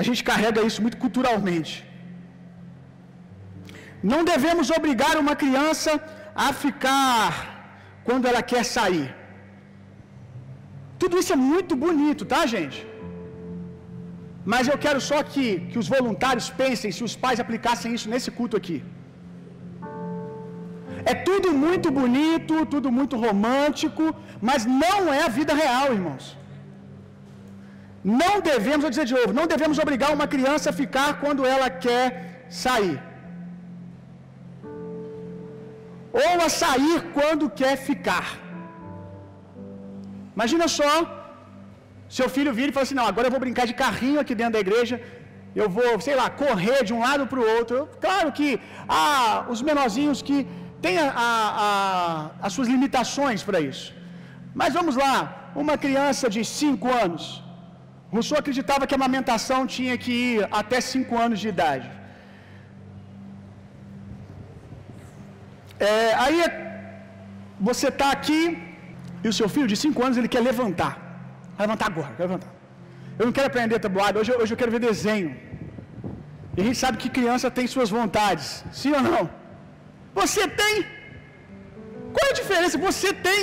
a 0.00 0.04
gente 0.08 0.22
carrega 0.30 0.66
isso 0.70 0.82
muito 0.84 0.98
culturalmente. 1.04 1.74
Não 4.12 4.20
devemos 4.32 4.66
obrigar 4.78 5.14
uma 5.22 5.34
criança 5.42 5.92
a 6.46 6.50
ficar 6.64 7.32
quando 8.08 8.26
ela 8.30 8.42
quer 8.52 8.64
sair. 8.76 9.08
Tudo 11.02 11.18
isso 11.20 11.32
é 11.36 11.40
muito 11.54 11.74
bonito, 11.86 12.22
tá, 12.32 12.40
gente? 12.54 12.78
Mas 14.52 14.68
eu 14.70 14.78
quero 14.84 15.00
só 15.08 15.18
que, 15.30 15.46
que 15.70 15.78
os 15.82 15.88
voluntários 15.96 16.46
pensem 16.62 16.92
se 16.96 17.02
os 17.08 17.14
pais 17.24 17.40
aplicassem 17.44 17.92
isso 17.96 18.08
nesse 18.12 18.30
culto 18.38 18.56
aqui. 18.60 18.78
É 21.12 21.14
tudo 21.28 21.48
muito 21.66 21.88
bonito, 22.00 22.54
tudo 22.74 22.88
muito 22.98 23.16
romântico, 23.26 24.04
mas 24.48 24.64
não 24.82 24.98
é 25.18 25.22
a 25.26 25.34
vida 25.38 25.54
real, 25.62 25.86
irmãos. 25.98 26.26
Não 28.04 28.40
devemos, 28.40 28.82
vou 28.82 28.90
dizer 28.90 29.06
de 29.10 29.14
novo, 29.14 29.32
não 29.32 29.46
devemos 29.46 29.78
obrigar 29.78 30.10
uma 30.12 30.26
criança 30.26 30.70
a 30.70 30.72
ficar 30.72 31.20
quando 31.20 31.44
ela 31.44 31.68
quer 31.68 32.46
sair. 32.48 32.98
Ou 36.12 36.46
a 36.46 36.48
sair 36.48 36.98
quando 37.16 37.50
quer 37.50 37.76
ficar. 37.76 38.26
Imagina 40.36 40.68
só, 40.68 40.92
seu 42.08 42.28
filho 42.34 42.52
vira 42.58 42.70
e 42.70 42.72
fala 42.72 42.84
assim: 42.86 43.00
Não, 43.00 43.06
agora 43.06 43.26
eu 43.26 43.34
vou 43.36 43.40
brincar 43.40 43.66
de 43.66 43.74
carrinho 43.74 44.20
aqui 44.20 44.34
dentro 44.40 44.54
da 44.54 44.60
igreja. 44.66 44.96
Eu 45.60 45.68
vou, 45.76 45.90
sei 46.06 46.14
lá, 46.20 46.26
correr 46.42 46.80
de 46.88 46.92
um 46.96 47.00
lado 47.06 47.26
para 47.26 47.40
o 47.40 47.48
outro. 47.56 47.88
Claro 48.00 48.30
que 48.38 48.48
há 48.88 49.46
os 49.52 49.60
menorzinhos 49.68 50.20
que 50.28 50.46
têm 50.84 50.98
a, 50.98 51.10
a, 51.26 51.28
a, 51.64 52.30
as 52.46 52.52
suas 52.52 52.68
limitações 52.68 53.42
para 53.42 53.60
isso. 53.60 53.88
Mas 54.54 54.72
vamos 54.78 54.96
lá, 54.96 55.50
uma 55.54 55.76
criança 55.84 56.28
de 56.36 56.44
5 56.44 56.88
anos. 57.04 57.24
Rousseau 58.14 58.38
acreditava 58.42 58.86
que 58.86 58.94
a 58.96 58.98
amamentação 59.00 59.60
tinha 59.76 59.96
que 60.02 60.12
ir 60.26 60.48
até 60.60 60.78
5 60.80 61.18
anos 61.24 61.38
de 61.42 61.48
idade. 61.54 61.88
É, 65.88 66.14
aí 66.24 66.38
você 67.68 67.88
está 67.94 68.08
aqui 68.16 68.40
e 69.24 69.28
o 69.32 69.36
seu 69.38 69.48
filho 69.54 69.68
de 69.72 69.76
5 69.84 70.04
anos 70.06 70.16
ele 70.20 70.32
quer 70.34 70.42
levantar. 70.50 70.94
Vai 71.56 71.66
levantar 71.66 71.88
agora, 71.92 72.12
quer 72.16 72.24
levantar. 72.28 72.52
Eu 73.18 73.26
não 73.26 73.34
quero 73.36 73.48
aprender 73.50 73.78
tabuada, 73.86 74.18
hoje, 74.20 74.32
hoje 74.40 74.52
eu 74.54 74.60
quero 74.60 74.74
ver 74.74 74.82
desenho. 74.90 75.30
E 76.56 76.60
a 76.62 76.64
gente 76.66 76.78
sabe 76.84 76.98
que 77.02 77.16
criança 77.18 77.48
tem 77.58 77.66
suas 77.74 77.90
vontades, 77.98 78.46
sim 78.80 78.92
ou 78.98 79.02
não? 79.10 79.24
Você 80.20 80.44
tem. 80.60 80.74
Qual 82.14 82.26
é 82.28 82.30
a 82.32 82.38
diferença? 82.42 82.84
Você 82.88 83.10
tem 83.28 83.40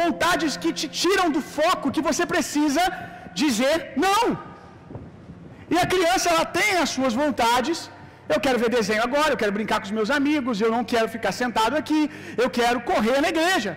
vontades 0.00 0.52
que 0.62 0.70
te 0.80 0.86
tiram 1.02 1.26
do 1.36 1.40
foco 1.56 1.92
que 1.96 2.02
você 2.08 2.24
precisa 2.34 2.82
dizer 3.42 3.76
não. 4.04 4.22
E 5.74 5.76
a 5.84 5.86
criança 5.94 6.26
ela 6.32 6.46
tem 6.58 6.72
as 6.84 6.90
suas 6.96 7.14
vontades. 7.22 7.78
Eu 8.32 8.38
quero 8.44 8.58
ver 8.62 8.70
desenho 8.78 9.02
agora, 9.08 9.30
eu 9.34 9.40
quero 9.42 9.54
brincar 9.58 9.76
com 9.80 9.86
os 9.88 9.96
meus 9.98 10.10
amigos, 10.18 10.60
eu 10.64 10.70
não 10.76 10.82
quero 10.92 11.08
ficar 11.16 11.32
sentado 11.42 11.74
aqui, 11.80 12.00
eu 12.42 12.48
quero 12.58 12.78
correr 12.90 13.18
na 13.24 13.30
igreja. 13.34 13.72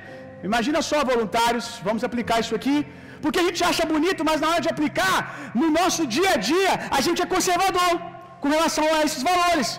Imagina 0.50 0.80
só, 0.90 1.00
voluntários, 1.12 1.68
vamos 1.88 2.04
aplicar 2.08 2.38
isso 2.44 2.56
aqui. 2.60 2.78
Porque 3.24 3.40
a 3.42 3.46
gente 3.48 3.62
acha 3.70 3.86
bonito, 3.94 4.24
mas 4.30 4.40
na 4.44 4.50
hora 4.52 4.64
de 4.66 4.72
aplicar, 4.74 5.18
no 5.62 5.68
nosso 5.80 6.02
dia 6.16 6.32
a 6.36 6.40
dia, 6.52 6.74
a 6.98 7.02
gente 7.06 7.22
é 7.26 7.28
conservador 7.36 7.94
com 8.42 8.50
relação 8.58 8.86
a 8.96 9.00
esses 9.08 9.24
valores. 9.30 9.70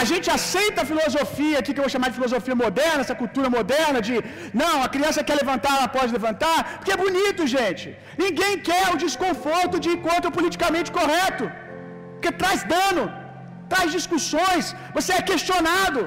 A 0.00 0.02
gente 0.10 0.28
aceita 0.36 0.78
a 0.82 0.88
filosofia 0.90 1.56
aqui, 1.58 1.72
que 1.72 1.80
eu 1.80 1.86
vou 1.86 1.92
chamar 1.94 2.08
de 2.10 2.18
filosofia 2.18 2.56
moderna, 2.62 3.00
essa 3.04 3.16
cultura 3.22 3.48
moderna 3.56 4.00
de 4.08 4.16
não, 4.62 4.74
a 4.86 4.88
criança 4.94 5.24
quer 5.28 5.36
levantar, 5.42 5.72
ela 5.76 5.88
pode 5.96 6.12
levantar, 6.18 6.58
porque 6.76 6.92
é 6.96 6.98
bonito, 7.06 7.46
gente. 7.56 7.86
Ninguém 8.24 8.52
quer 8.68 8.84
o 8.94 9.00
desconforto 9.06 9.76
de 9.84 9.90
encontro 9.96 10.30
politicamente 10.38 10.92
correto, 10.98 11.46
porque 12.12 12.32
traz 12.42 12.62
dano, 12.74 13.04
traz 13.72 13.88
discussões, 13.98 14.74
você 14.98 15.12
é 15.18 15.28
questionado. 15.32 16.02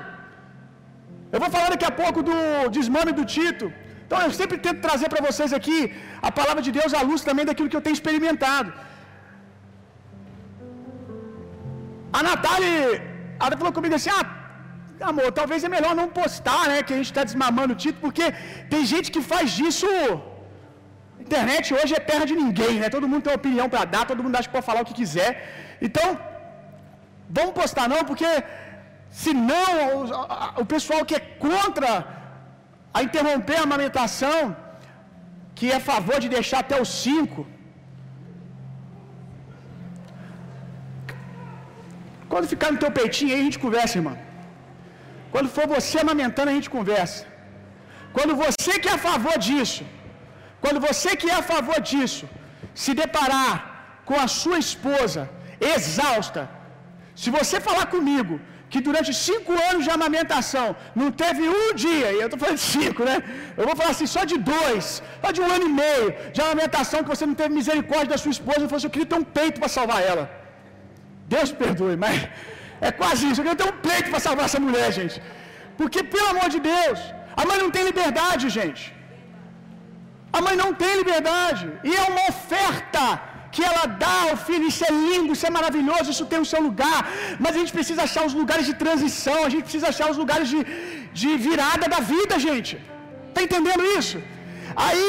Eu 1.34 1.40
vou 1.44 1.52
falar 1.56 1.70
daqui 1.74 1.88
a 1.92 1.96
pouco 2.04 2.20
do 2.30 2.38
desmame 2.78 3.14
do 3.20 3.26
Tito. 3.34 3.68
Então 4.06 4.22
eu 4.28 4.32
sempre 4.40 4.58
tento 4.66 4.80
trazer 4.88 5.08
para 5.12 5.26
vocês 5.28 5.52
aqui 5.58 5.80
a 6.30 6.32
palavra 6.40 6.62
de 6.66 6.72
Deus 6.78 6.94
à 7.00 7.04
luz 7.10 7.22
também 7.28 7.46
daquilo 7.50 7.70
que 7.72 7.78
eu 7.80 7.86
tenho 7.86 7.98
experimentado. 8.00 8.72
A 12.18 12.22
Natália, 12.30 12.76
ela 13.48 13.58
falou 13.62 13.74
comigo 13.78 13.96
assim: 14.00 14.12
ah, 14.18 14.26
amor, 15.12 15.30
talvez 15.40 15.60
é 15.68 15.72
melhor 15.78 15.94
não 16.02 16.08
postar, 16.20 16.64
né? 16.72 16.78
Que 16.86 16.94
a 16.96 17.00
gente 17.00 17.12
está 17.14 17.24
desmamando 17.30 17.74
o 17.76 17.80
Tito, 17.84 18.00
porque 18.06 18.26
tem 18.74 18.84
gente 18.94 19.10
que 19.16 19.24
faz 19.32 19.48
disso. 19.60 19.90
Internet 21.26 21.66
hoje 21.78 21.94
é 22.00 22.02
terra 22.12 22.26
de 22.32 22.36
ninguém, 22.44 22.74
né? 22.82 22.88
Todo 22.96 23.10
mundo 23.12 23.26
tem 23.28 23.36
opinião 23.42 23.68
para 23.74 23.84
dar, 23.94 24.04
todo 24.12 24.24
mundo 24.24 24.36
acha 24.38 24.50
que 24.50 24.58
pode 24.58 24.70
falar 24.72 24.82
o 24.84 24.90
que 24.90 25.00
quiser. 25.02 25.32
Então, 25.88 26.08
vamos 27.38 27.54
postar 27.62 27.86
não, 27.94 28.02
porque 28.10 28.32
senão 29.26 29.70
o, 29.98 30.62
o 30.64 30.66
pessoal 30.74 31.02
que 31.10 31.16
é 31.20 31.24
contra 31.46 31.92
a 32.98 33.02
interromper 33.08 33.58
a 33.60 33.66
amamentação, 33.70 34.40
que 35.58 35.68
é 35.72 35.78
a 35.80 35.88
favor 35.92 36.18
de 36.24 36.30
deixar 36.38 36.60
até 36.66 36.78
os 36.84 36.92
cinco. 37.06 37.42
Quando 42.32 42.52
ficar 42.54 42.70
no 42.74 42.82
teu 42.84 42.92
peitinho 43.00 43.32
aí, 43.34 43.40
a 43.42 43.48
gente 43.48 43.64
conversa, 43.66 43.96
irmão. 44.02 44.18
Quando 45.34 45.50
for 45.56 45.66
você 45.76 45.98
amamentando, 46.06 46.52
a 46.52 46.58
gente 46.58 46.72
conversa. 46.78 47.22
Quando 48.16 48.34
você 48.44 48.74
que 48.84 48.90
é 48.92 48.96
a 49.00 49.04
favor 49.10 49.36
disso, 49.48 49.84
quando 50.64 50.80
você 50.88 51.10
que 51.20 51.30
é 51.34 51.38
a 51.42 51.46
favor 51.54 51.78
disso, 51.92 52.26
se 52.84 52.94
deparar 53.02 53.54
com 54.10 54.18
a 54.26 54.28
sua 54.40 54.58
esposa 54.66 55.22
exausta, 55.76 56.42
se 57.22 57.30
você 57.38 57.58
falar 57.70 57.86
comigo 57.96 58.36
que 58.72 58.82
durante 58.88 59.12
cinco 59.28 59.52
anos 59.70 59.84
de 59.86 59.92
amamentação 59.96 60.68
não 61.00 61.10
teve 61.24 61.44
um 61.62 61.70
dia, 61.86 62.08
e 62.16 62.20
eu 62.22 62.28
estou 62.28 62.40
falando 62.44 62.60
de 62.64 62.68
cinco, 62.76 63.02
né? 63.10 63.16
Eu 63.60 63.66
vou 63.70 63.76
falar 63.80 63.92
assim, 63.96 64.10
só 64.16 64.22
de 64.32 64.38
dois, 64.54 64.86
só 65.24 65.32
de 65.36 65.42
um 65.44 65.50
ano 65.56 65.66
e 65.70 65.74
meio 65.84 66.08
de 66.36 66.42
amamentação 66.46 67.02
que 67.04 67.14
você 67.16 67.26
não 67.32 67.38
teve 67.42 67.54
misericórdia 67.62 68.12
da 68.14 68.22
sua 68.24 68.36
esposa, 68.38 68.62
e 68.62 68.70
falou 68.70 68.80
assim, 68.80 68.90
eu 68.90 68.96
queria 68.98 69.12
ter 69.14 69.20
um 69.24 69.30
peito 69.40 69.60
para 69.64 69.72
salvar 69.78 70.02
ela. 70.12 70.24
Deus 71.34 71.50
perdoe, 71.64 71.96
mas 72.06 72.16
é 72.88 72.92
quase 73.02 73.22
isso. 73.30 73.40
Eu 73.40 73.46
queria 73.46 73.60
ter 73.62 73.70
um 73.74 73.80
peito 73.90 74.08
para 74.12 74.22
salvar 74.28 74.46
essa 74.50 74.62
mulher, 74.68 74.88
gente. 75.00 75.18
Porque, 75.80 76.02
pelo 76.14 76.30
amor 76.34 76.48
de 76.56 76.60
Deus, 76.74 77.00
a 77.42 77.44
mãe 77.50 77.58
não 77.64 77.72
tem 77.76 77.84
liberdade, 77.92 78.46
gente. 78.60 78.84
A 80.38 80.40
mãe 80.46 80.56
não 80.64 80.72
tem 80.82 80.94
liberdade. 81.02 81.66
E 81.90 81.94
é 82.02 82.04
uma 82.12 82.24
oferta 82.32 83.04
que 83.54 83.64
ela 83.70 83.86
dá 84.04 84.18
ao 84.28 84.36
filho. 84.48 84.66
Isso 84.72 84.84
é 84.90 84.92
lindo, 85.06 85.34
isso 85.36 85.48
é 85.50 85.54
maravilhoso, 85.60 86.08
isso 86.14 86.28
tem 86.34 86.42
o 86.46 86.50
seu 86.52 86.62
lugar. 86.68 87.00
Mas 87.44 87.52
a 87.56 87.60
gente 87.62 87.74
precisa 87.78 88.02
achar 88.08 88.24
os 88.30 88.36
lugares 88.42 88.66
de 88.70 88.76
transição, 88.84 89.40
a 89.48 89.52
gente 89.54 89.66
precisa 89.70 89.90
achar 89.94 90.08
os 90.14 90.20
lugares 90.24 90.48
de, 90.54 90.62
de 91.22 91.32
virada 91.48 91.88
da 91.96 92.02
vida, 92.14 92.36
gente. 92.48 92.74
Está 93.30 93.42
entendendo 93.48 93.84
isso? 94.00 94.18
Aí, 94.86 95.08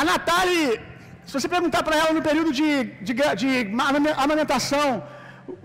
a 0.00 0.04
Natália, 0.10 0.66
se 1.28 1.34
você 1.36 1.48
perguntar 1.54 1.80
para 1.86 1.96
ela 2.00 2.12
no 2.18 2.22
período 2.28 2.50
de, 2.58 2.68
de, 3.06 3.14
de 3.40 3.48
amamentação, 4.24 4.88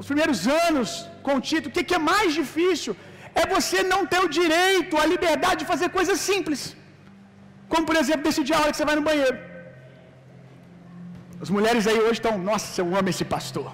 os 0.02 0.08
primeiros 0.10 0.39
anos 0.65 0.89
com 1.26 1.34
o 1.38 1.43
Tito, 1.49 1.69
o 1.69 1.73
que, 1.76 1.84
que 1.89 1.95
é 1.99 2.02
mais 2.13 2.30
difícil? 2.41 2.93
É 3.41 3.43
você 3.56 3.80
não 3.91 4.02
ter 4.12 4.19
o 4.26 4.30
direito, 4.39 4.99
a 5.04 5.06
liberdade 5.13 5.60
de 5.62 5.69
fazer 5.73 5.88
coisas 5.97 6.17
simples. 6.30 6.62
Como, 7.71 7.86
por 7.89 7.97
exemplo, 8.02 8.23
decidir 8.30 8.54
a 8.56 8.60
hora 8.62 8.71
que 8.71 8.80
você 8.80 8.89
vai 8.91 8.97
no 8.99 9.06
banheiro. 9.10 9.38
As 11.43 11.49
mulheres 11.56 11.88
aí 11.91 11.99
hoje 12.08 12.19
estão, 12.21 12.34
nossa, 12.49 12.82
eu 12.82 12.89
amo 12.99 13.10
esse 13.13 13.26
pastor. 13.36 13.69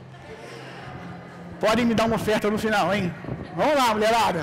Podem 1.66 1.86
me 1.90 1.96
dar 2.00 2.06
uma 2.10 2.20
oferta 2.22 2.52
no 2.56 2.60
final, 2.66 2.88
hein? 2.96 3.08
Vamos 3.60 3.76
lá, 3.82 3.88
mulherada. 3.96 4.42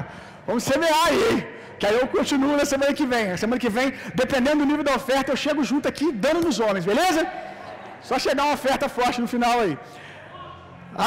Vamos 0.48 0.64
semear 0.70 1.02
aí, 1.11 1.22
hein? 1.28 1.55
Que 1.78 1.86
aí 1.88 1.96
eu 2.02 2.06
continuo 2.16 2.54
na 2.60 2.66
semana 2.72 2.92
que 3.00 3.06
vem. 3.14 3.24
Na 3.32 3.38
semana 3.44 3.60
que 3.64 3.72
vem, 3.78 3.88
dependendo 4.22 4.60
do 4.62 4.68
nível 4.70 4.86
da 4.90 4.94
oferta, 5.00 5.30
eu 5.32 5.38
chego 5.44 5.62
junto 5.70 5.86
aqui 5.92 6.06
dando 6.26 6.40
nos 6.46 6.58
homens, 6.64 6.84
beleza? 6.92 7.22
Só 8.08 8.18
chegar 8.26 8.44
uma 8.48 8.58
oferta 8.60 8.88
forte 8.98 9.20
no 9.24 9.28
final 9.34 9.56
aí. 9.64 9.74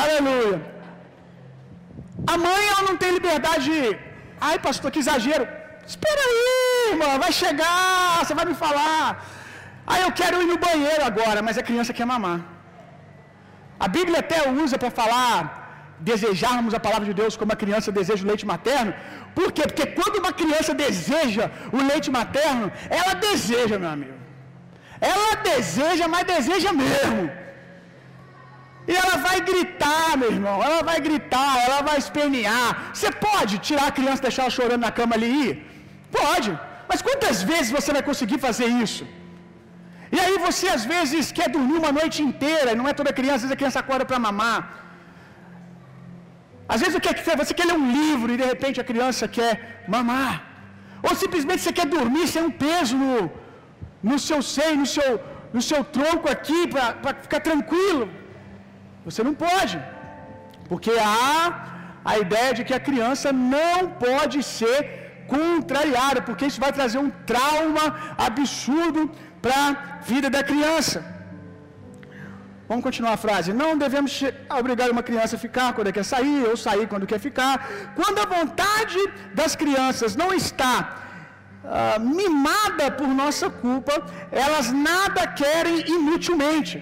Aleluia. 0.01 0.59
A 2.31 2.35
mãe 2.45 2.61
ela 2.71 2.83
não 2.89 2.97
tem 3.01 3.11
liberdade 3.17 3.63
de, 3.71 3.97
ai 4.47 4.57
pastor, 4.67 4.91
que 4.93 5.01
exagero. 5.03 5.45
Espera 5.93 6.21
aí, 6.29 6.91
irmã, 6.91 7.11
vai 7.23 7.31
chegar, 7.43 8.19
você 8.19 8.33
vai 8.39 8.45
me 8.49 8.55
falar. 8.63 9.05
Ah, 9.91 9.99
eu 10.05 10.11
quero 10.19 10.41
ir 10.43 10.47
no 10.51 10.57
banheiro 10.67 11.03
agora, 11.11 11.41
mas 11.45 11.57
a 11.57 11.63
criança 11.69 11.95
quer 11.97 12.05
mamar. 12.13 12.39
A 13.85 13.87
Bíblia 13.95 14.19
até 14.23 14.39
usa 14.63 14.77
para 14.81 14.91
falar, 14.99 15.39
desejarmos 16.09 16.73
a 16.77 16.81
palavra 16.85 17.07
de 17.09 17.15
Deus 17.21 17.37
como 17.39 17.53
a 17.55 17.61
criança 17.63 17.91
deseja 17.99 18.23
o 18.23 18.29
leite 18.31 18.45
materno. 18.53 18.93
Por 19.37 19.49
quê? 19.55 19.63
Porque 19.69 19.87
quando 19.97 20.19
uma 20.23 20.33
criança 20.41 20.73
deseja 20.85 21.45
o 21.77 21.81
leite 21.89 22.09
materno, 22.19 22.67
ela 23.01 23.13
deseja, 23.27 23.77
meu 23.83 23.91
amigo. 23.97 24.17
Ela 25.13 25.31
deseja, 25.51 26.07
mas 26.13 26.31
deseja 26.35 26.71
mesmo. 26.85 27.23
E 28.91 28.95
ela 29.01 29.17
vai 29.27 29.37
gritar, 29.49 30.09
meu 30.21 30.31
irmão. 30.35 30.57
Ela 30.67 30.81
vai 30.89 30.97
gritar, 31.07 31.51
ela 31.65 31.79
vai 31.89 31.97
espernear. 32.03 32.67
Você 32.93 33.09
pode 33.27 33.55
tirar 33.67 33.87
a 33.89 33.95
criança, 33.99 34.25
deixar 34.27 34.43
ela 34.43 34.57
chorando 34.57 34.85
na 34.87 34.93
cama 34.99 35.15
ali 35.17 35.29
e 35.35 35.45
ir? 35.47 35.55
Pode. 36.19 36.51
Mas 36.89 37.01
quantas 37.07 37.39
vezes 37.51 37.71
você 37.77 37.91
vai 37.97 38.03
conseguir 38.09 38.39
fazer 38.47 38.69
isso? 38.85 39.05
E 40.15 40.19
aí 40.23 40.35
você 40.45 40.67
às 40.77 40.83
vezes 40.93 41.25
quer 41.37 41.47
dormir 41.55 41.77
uma 41.83 41.91
noite 41.99 42.19
inteira, 42.29 42.77
não 42.79 42.87
é 42.91 42.93
toda 42.99 43.17
criança, 43.19 43.41
às 43.41 43.43
vezes 43.43 43.57
a 43.57 43.61
criança 43.61 43.81
acorda 43.83 44.05
para 44.11 44.19
mamar. 44.27 44.59
Às 46.73 46.79
vezes 46.81 46.95
você 47.41 47.53
quer 47.57 47.65
ler 47.69 47.77
um 47.83 47.91
livro 47.99 48.29
e 48.33 48.37
de 48.41 48.47
repente 48.53 48.81
a 48.83 48.89
criança 48.91 49.27
quer 49.37 49.53
mamar. 49.93 50.35
Ou 51.07 51.13
simplesmente 51.23 51.61
você 51.63 51.73
quer 51.79 51.87
dormir 51.97 52.25
sem 52.33 52.43
um 52.49 52.53
peso 52.65 52.95
no, 53.03 53.15
no 54.09 54.17
seu 54.27 54.39
seio, 54.55 54.77
no 54.83 54.89
seu, 54.95 55.11
no 55.55 55.61
seu 55.69 55.81
tronco 55.95 56.27
aqui, 56.35 56.61
para 56.73 57.13
ficar 57.25 57.41
tranquilo. 57.49 58.05
Você 59.07 59.23
não 59.27 59.35
pode. 59.45 59.75
Porque 60.69 60.93
há 61.09 61.43
a 62.11 62.15
ideia 62.25 62.51
de 62.57 62.63
que 62.67 62.75
a 62.79 62.85
criança 62.89 63.29
não 63.55 63.77
pode 64.05 64.39
ser 64.57 64.77
contrariada, 65.35 66.19
porque 66.27 66.45
isso 66.49 66.61
vai 66.65 66.71
trazer 66.79 66.99
um 67.05 67.11
trauma 67.31 67.85
absurdo 68.29 69.01
para 69.43 69.59
a 69.69 69.73
vida 70.11 70.29
da 70.35 70.43
criança. 70.51 70.97
Vamos 72.69 72.83
continuar 72.87 73.13
a 73.15 73.21
frase. 73.25 73.57
Não 73.61 73.69
devemos 73.83 74.13
obrigar 74.59 74.87
uma 74.95 75.03
criança 75.09 75.35
a 75.35 75.43
ficar 75.45 75.67
quando 75.75 75.93
quer 75.97 76.05
sair, 76.13 76.41
ou 76.49 76.55
sair 76.65 76.85
quando 76.91 77.09
quer 77.11 77.21
ficar. 77.27 77.55
Quando 77.99 78.19
a 78.23 78.27
vontade 78.37 78.99
das 79.39 79.53
crianças 79.61 80.15
não 80.21 80.29
está 80.41 80.73
uh, 81.77 81.99
mimada 82.19 82.85
por 82.99 83.09
nossa 83.21 83.49
culpa, 83.63 83.95
elas 84.43 84.67
nada 84.89 85.23
querem 85.41 85.77
inutilmente. 85.97 86.75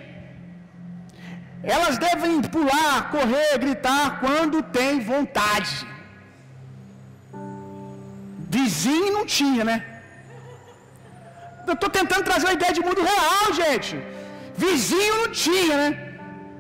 Elas 1.76 1.95
devem 2.06 2.36
pular, 2.58 2.95
correr, 3.15 3.52
gritar 3.65 4.06
quando 4.23 4.58
têm 4.78 5.00
vontade. 5.13 5.73
Vizinho 8.58 9.13
não 9.17 9.26
tinha, 9.38 9.63
né? 9.71 9.78
Eu 11.69 11.76
estou 11.78 11.89
tentando 11.97 12.23
trazer 12.30 12.45
uma 12.47 12.58
ideia 12.60 12.73
de 12.78 12.86
mundo 12.88 13.02
real, 13.12 13.47
gente. 13.63 13.95
Vizinho 14.63 15.15
não 15.22 15.30
tinha, 15.46 15.76
né? 15.82 15.89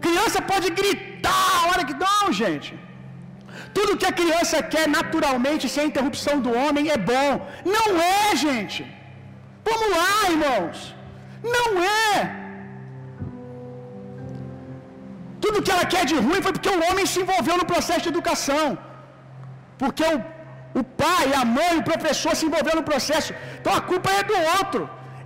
Criança 0.05 0.39
pode 0.51 0.67
gritar 0.81 1.45
a 1.57 1.63
hora 1.67 1.85
que. 1.87 1.95
Não, 2.07 2.25
gente. 2.41 2.71
Tudo 3.77 3.97
que 4.01 4.09
a 4.11 4.17
criança 4.19 4.57
quer 4.73 4.85
naturalmente, 4.97 5.65
sem 5.75 5.87
interrupção 5.91 6.35
do 6.45 6.51
homem, 6.61 6.85
é 6.95 6.99
bom. 7.11 7.31
Não 7.75 7.87
é, 8.21 8.35
gente. 8.47 8.81
Vamos 9.69 9.89
lá, 9.99 10.15
irmãos. 10.35 10.77
Não 11.55 11.67
é. 11.83 12.17
Tudo 15.43 15.63
que 15.65 15.73
ela 15.75 15.85
quer 15.93 16.03
de 16.11 16.17
ruim 16.25 16.41
foi 16.45 16.53
porque 16.55 16.73
o 16.75 16.83
homem 16.87 17.05
se 17.11 17.19
envolveu 17.23 17.57
no 17.61 17.67
processo 17.73 18.03
de 18.05 18.11
educação. 18.15 18.65
Porque 19.81 20.05
o, 20.13 20.17
o 20.81 20.83
pai, 21.03 21.25
a 21.41 21.45
mãe, 21.57 21.73
o 21.77 21.87
professor 21.91 22.33
se 22.39 22.45
envolveu 22.49 22.75
no 22.79 22.85
processo. 22.91 23.31
Então 23.59 23.73
a 23.79 23.81
culpa 23.91 24.11
é 24.19 24.23
do 24.31 24.37
outro. 24.57 24.81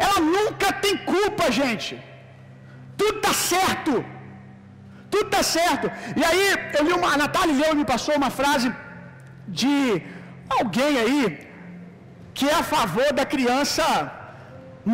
Ela 0.05 0.19
nunca 0.35 0.69
tem 0.83 0.95
culpa, 1.13 1.45
gente. 1.61 1.93
Tudo 3.01 3.17
está 3.19 3.33
certo. 3.53 3.93
Tudo 5.13 5.27
está 5.29 5.43
certo. 5.57 5.85
E 6.19 6.23
aí, 6.29 6.43
eu 6.77 6.83
li 6.87 6.93
uma. 6.99 7.09
A 7.13 7.19
Natália 7.23 7.55
Leu 7.61 7.73
me 7.79 7.85
passou 7.93 8.13
uma 8.21 8.31
frase 8.39 8.67
de 9.59 9.75
alguém 10.57 10.93
aí 11.03 11.17
que 12.37 12.45
é 12.53 12.55
a 12.59 12.65
favor 12.75 13.09
da 13.19 13.25
criança 13.33 13.85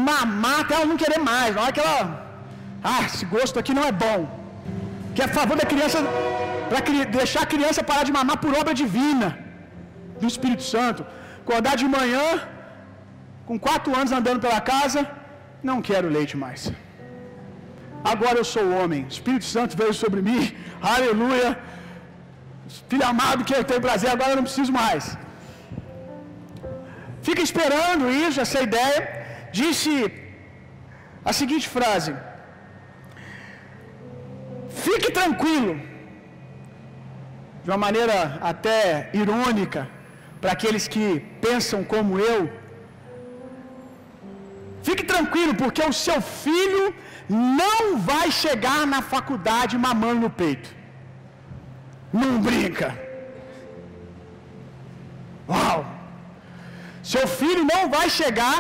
mamar 0.07 0.59
até 0.61 0.73
ela 0.77 0.87
não 0.91 0.97
querer 1.03 1.19
mais. 1.31 1.51
Não 1.57 1.65
é 1.67 1.73
que 1.75 1.83
ela. 1.87 2.05
Ah, 2.91 3.01
esse 3.07 3.25
gosto 3.35 3.57
aqui 3.61 3.73
não 3.79 3.85
é 3.91 3.93
bom. 4.05 4.19
Que 5.13 5.21
é 5.23 5.27
a 5.29 5.35
favor 5.39 5.57
da 5.61 5.67
criança. 5.73 5.99
Para 6.69 6.79
deixar 7.19 7.43
a 7.43 7.51
criança 7.53 7.87
parar 7.91 8.05
de 8.09 8.15
mamar 8.19 8.37
por 8.43 8.53
obra 8.61 8.73
divina 8.83 9.29
do 10.21 10.27
Espírito 10.33 10.65
Santo. 10.73 11.01
Acordar 11.43 11.75
de 11.81 11.87
manhã, 11.97 12.27
com 13.47 13.57
quatro 13.67 13.91
anos 13.99 14.11
andando 14.19 14.41
pela 14.45 14.59
casa, 14.73 15.01
não 15.69 15.79
quero 15.89 16.15
leite 16.17 16.35
mais. 16.45 16.63
Agora 18.03 18.37
eu 18.37 18.45
sou 18.45 18.65
homem. 18.79 19.03
O 19.03 19.13
Espírito 19.15 19.45
Santo 19.45 19.77
veio 19.81 19.93
sobre 19.93 20.21
mim. 20.21 20.55
Aleluia. 20.81 21.57
Filho 22.89 23.05
amado 23.05 23.45
que 23.45 23.55
eu 23.55 23.63
tenho 23.63 23.81
prazer, 23.87 24.09
agora 24.11 24.31
eu 24.31 24.39
não 24.39 24.47
preciso 24.49 24.71
mais. 24.71 25.17
Fica 27.27 27.41
esperando 27.41 28.05
isso, 28.09 28.39
essa 28.45 28.61
ideia. 28.67 29.01
Disse 29.59 29.93
a 31.29 31.33
seguinte 31.39 31.67
frase: 31.75 32.13
Fique 34.85 35.09
tranquilo, 35.19 35.73
de 37.63 37.69
uma 37.71 37.81
maneira 37.85 38.17
até 38.51 39.09
irônica, 39.23 39.81
para 40.41 40.51
aqueles 40.55 40.87
que 40.93 41.05
pensam 41.47 41.81
como 41.93 42.19
eu. 42.33 42.41
Fique 44.87 45.03
tranquilo, 45.13 45.53
porque 45.61 45.83
o 45.91 45.97
seu 46.05 46.19
filho 46.45 46.83
não 47.29 47.97
vai 48.09 48.27
chegar 48.43 48.81
na 48.93 49.01
faculdade 49.13 49.77
mamando 49.77 50.21
no 50.25 50.29
peito. 50.29 50.69
Não 52.21 52.31
brinca. 52.47 52.89
Uau! 55.49 55.79
Seu 57.13 57.25
filho 57.39 57.63
não 57.73 57.81
vai 57.95 58.07
chegar. 58.19 58.57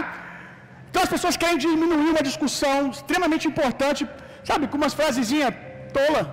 Então 0.89 1.01
as 1.05 1.13
pessoas 1.15 1.37
querem 1.41 1.57
diminuir 1.65 2.09
uma 2.15 2.25
discussão 2.29 2.77
extremamente 2.95 3.45
importante, 3.51 4.01
sabe, 4.49 4.67
com 4.67 4.77
umas 4.81 4.93
frasezinhas 4.99 5.53
tola. 5.97 6.23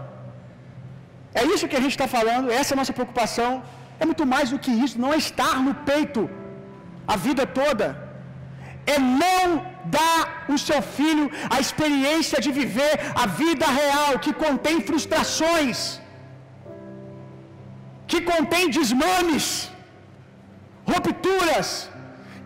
É 1.40 1.44
isso 1.52 1.68
que 1.70 1.78
a 1.80 1.84
gente 1.84 1.96
está 1.96 2.08
falando, 2.16 2.52
essa 2.58 2.72
é 2.72 2.74
a 2.76 2.80
nossa 2.82 2.96
preocupação. 2.98 3.50
É 4.00 4.04
muito 4.10 4.24
mais 4.34 4.48
do 4.52 4.58
que 4.64 4.72
isso, 4.84 5.00
não 5.04 5.12
é 5.16 5.18
estar 5.26 5.54
no 5.66 5.74
peito 5.90 6.22
a 7.12 7.16
vida 7.26 7.44
toda. 7.60 7.86
É 8.94 8.98
não 8.98 9.46
dar 9.96 10.20
o 10.54 10.56
seu 10.66 10.80
filho 10.96 11.24
a 11.54 11.58
experiência 11.64 12.38
de 12.44 12.50
viver 12.60 12.94
a 13.22 13.26
vida 13.42 13.66
real, 13.80 14.12
que 14.24 14.32
contém 14.44 14.76
frustrações, 14.88 15.78
que 18.10 18.20
contém 18.32 18.64
desmames, 18.78 19.44
rupturas, 20.92 21.68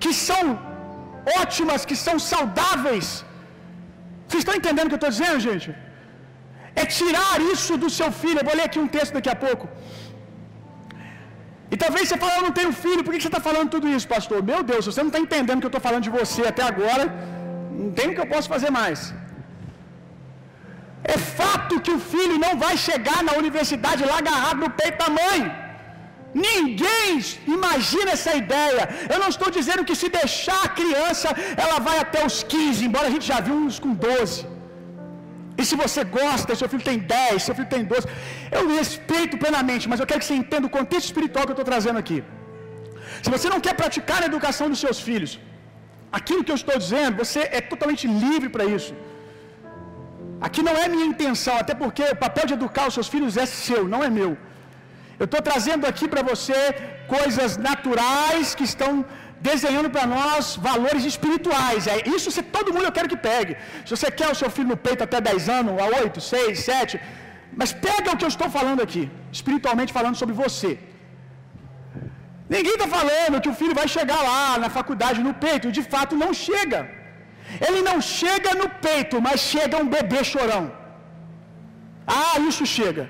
que 0.02 0.12
são 0.28 0.44
ótimas, 1.42 1.84
que 1.90 1.96
são 2.06 2.16
saudáveis. 2.32 3.08
Vocês 4.26 4.42
estão 4.42 4.58
entendendo 4.60 4.86
o 4.86 4.92
que 4.92 4.98
eu 4.98 5.02
estou 5.02 5.14
dizendo, 5.16 5.40
gente? 5.48 5.70
É 6.80 6.84
tirar 6.98 7.34
isso 7.52 7.72
do 7.84 7.90
seu 7.98 8.10
filho. 8.22 8.38
Eu 8.40 8.48
vou 8.48 8.56
ler 8.58 8.66
aqui 8.68 8.80
um 8.84 8.90
texto 8.96 9.14
daqui 9.18 9.30
a 9.36 9.40
pouco. 9.46 9.64
E 11.72 11.76
talvez 11.82 12.04
você 12.08 12.16
fale, 12.22 12.36
eu 12.38 12.46
não 12.48 12.54
tenho 12.58 12.72
filho, 12.84 13.02
por 13.04 13.12
que 13.12 13.20
você 13.20 13.30
está 13.32 13.42
falando 13.48 13.68
tudo 13.74 13.86
isso, 13.96 14.08
pastor? 14.16 14.38
Meu 14.50 14.60
Deus, 14.70 14.82
você 14.88 15.00
não 15.04 15.12
está 15.12 15.20
entendendo 15.26 15.60
que 15.62 15.68
eu 15.68 15.74
estou 15.74 15.86
falando 15.88 16.06
de 16.08 16.14
você 16.18 16.42
até 16.52 16.62
agora, 16.72 17.04
não 17.80 17.90
tem 17.98 18.08
o 18.08 18.14
que 18.16 18.22
eu 18.24 18.30
posso 18.34 18.48
fazer 18.54 18.70
mais. 18.80 19.00
É 21.14 21.16
fato 21.38 21.80
que 21.84 21.92
o 21.96 22.00
filho 22.12 22.36
não 22.44 22.52
vai 22.64 22.74
chegar 22.88 23.20
na 23.28 23.34
universidade 23.42 24.02
lá 24.10 24.16
agarrado 24.18 24.58
no 24.64 24.70
peito 24.80 24.98
da 25.04 25.10
mãe. 25.22 25.40
Ninguém 26.46 27.10
imagina 27.56 28.10
essa 28.16 28.32
ideia. 28.42 28.82
Eu 29.12 29.18
não 29.22 29.28
estou 29.34 29.50
dizendo 29.58 29.84
que 29.88 29.96
se 30.02 30.08
deixar 30.20 30.60
a 30.64 30.72
criança, 30.80 31.28
ela 31.64 31.78
vai 31.86 31.98
até 32.04 32.20
os 32.28 32.38
15, 32.42 32.84
embora 32.88 33.08
a 33.08 33.14
gente 33.14 33.26
já 33.32 33.40
viu 33.46 33.56
uns 33.66 33.78
com 33.84 33.92
12. 33.94 34.57
E 35.60 35.64
se 35.68 35.76
você 35.82 36.02
gosta, 36.20 36.56
seu 36.60 36.68
filho 36.72 36.84
tem 36.90 36.98
10, 37.12 37.42
seu 37.46 37.54
filho 37.58 37.70
tem 37.74 37.84
12, 37.92 38.06
eu 38.58 38.62
respeito 38.78 39.36
plenamente, 39.44 39.84
mas 39.90 40.00
eu 40.00 40.08
quero 40.10 40.20
que 40.22 40.28
você 40.28 40.38
entenda 40.42 40.66
o 40.68 40.74
contexto 40.78 41.08
espiritual 41.10 41.44
que 41.46 41.52
eu 41.52 41.58
estou 41.58 41.70
trazendo 41.72 41.98
aqui. 42.02 42.18
Se 43.24 43.30
você 43.34 43.46
não 43.54 43.60
quer 43.66 43.74
praticar 43.82 44.18
a 44.22 44.28
educação 44.32 44.66
dos 44.72 44.80
seus 44.84 44.98
filhos, 45.08 45.32
aquilo 46.18 46.44
que 46.46 46.52
eu 46.54 46.60
estou 46.62 46.76
dizendo, 46.84 47.16
você 47.24 47.40
é 47.58 47.60
totalmente 47.72 48.06
livre 48.24 48.50
para 48.56 48.66
isso. 48.76 48.92
Aqui 50.46 50.60
não 50.68 50.74
é 50.82 50.86
minha 50.94 51.08
intenção, 51.12 51.54
até 51.62 51.74
porque 51.82 52.04
o 52.14 52.18
papel 52.24 52.46
de 52.50 52.54
educar 52.58 52.84
os 52.88 52.94
seus 52.98 53.08
filhos 53.14 53.36
é 53.44 53.46
seu, 53.46 53.82
não 53.94 54.02
é 54.08 54.10
meu. 54.18 54.32
Eu 55.20 55.26
estou 55.28 55.40
trazendo 55.48 55.84
aqui 55.90 56.06
para 56.12 56.22
você 56.32 56.58
coisas 57.14 57.56
naturais 57.68 58.54
que 58.58 58.66
estão 58.72 58.92
desenhando 59.48 59.90
para 59.94 60.04
nós 60.16 60.56
valores 60.68 61.04
espirituais. 61.12 61.86
É 61.94 61.96
isso 62.16 62.30
se 62.36 62.42
todo 62.56 62.72
mundo 62.74 62.86
eu 62.88 62.96
quero 62.96 63.10
que 63.12 63.20
pegue. 63.30 63.54
Se 63.84 63.92
você 63.96 64.10
quer 64.18 64.28
o 64.32 64.38
seu 64.40 64.50
filho 64.56 64.70
no 64.74 64.80
peito 64.86 65.04
até 65.06 65.20
10 65.30 65.48
anos, 65.58 65.80
a 65.84 65.88
8, 66.02 66.20
6, 66.20 66.58
7, 66.72 67.00
mas 67.60 67.72
pega 67.88 68.12
o 68.12 68.16
que 68.18 68.26
eu 68.26 68.34
estou 68.34 68.50
falando 68.58 68.82
aqui, 68.86 69.04
espiritualmente 69.38 69.96
falando 69.98 70.20
sobre 70.22 70.34
você. 70.42 70.70
Ninguém 72.54 72.74
está 72.76 72.88
falando 72.98 73.40
que 73.42 73.50
o 73.52 73.58
filho 73.60 73.74
vai 73.80 73.88
chegar 73.96 74.20
lá 74.30 74.44
na 74.62 74.70
faculdade 74.78 75.20
no 75.26 75.34
peito, 75.46 75.74
de 75.78 75.82
fato 75.92 76.14
não 76.24 76.32
chega. 76.46 76.80
Ele 77.66 77.80
não 77.88 77.98
chega 78.18 78.50
no 78.60 78.68
peito, 78.86 79.16
mas 79.26 79.38
chega 79.52 79.82
um 79.82 79.88
bebê 79.96 80.20
chorão. 80.32 80.64
Ah, 82.18 82.36
isso 82.50 82.64
chega. 82.78 83.04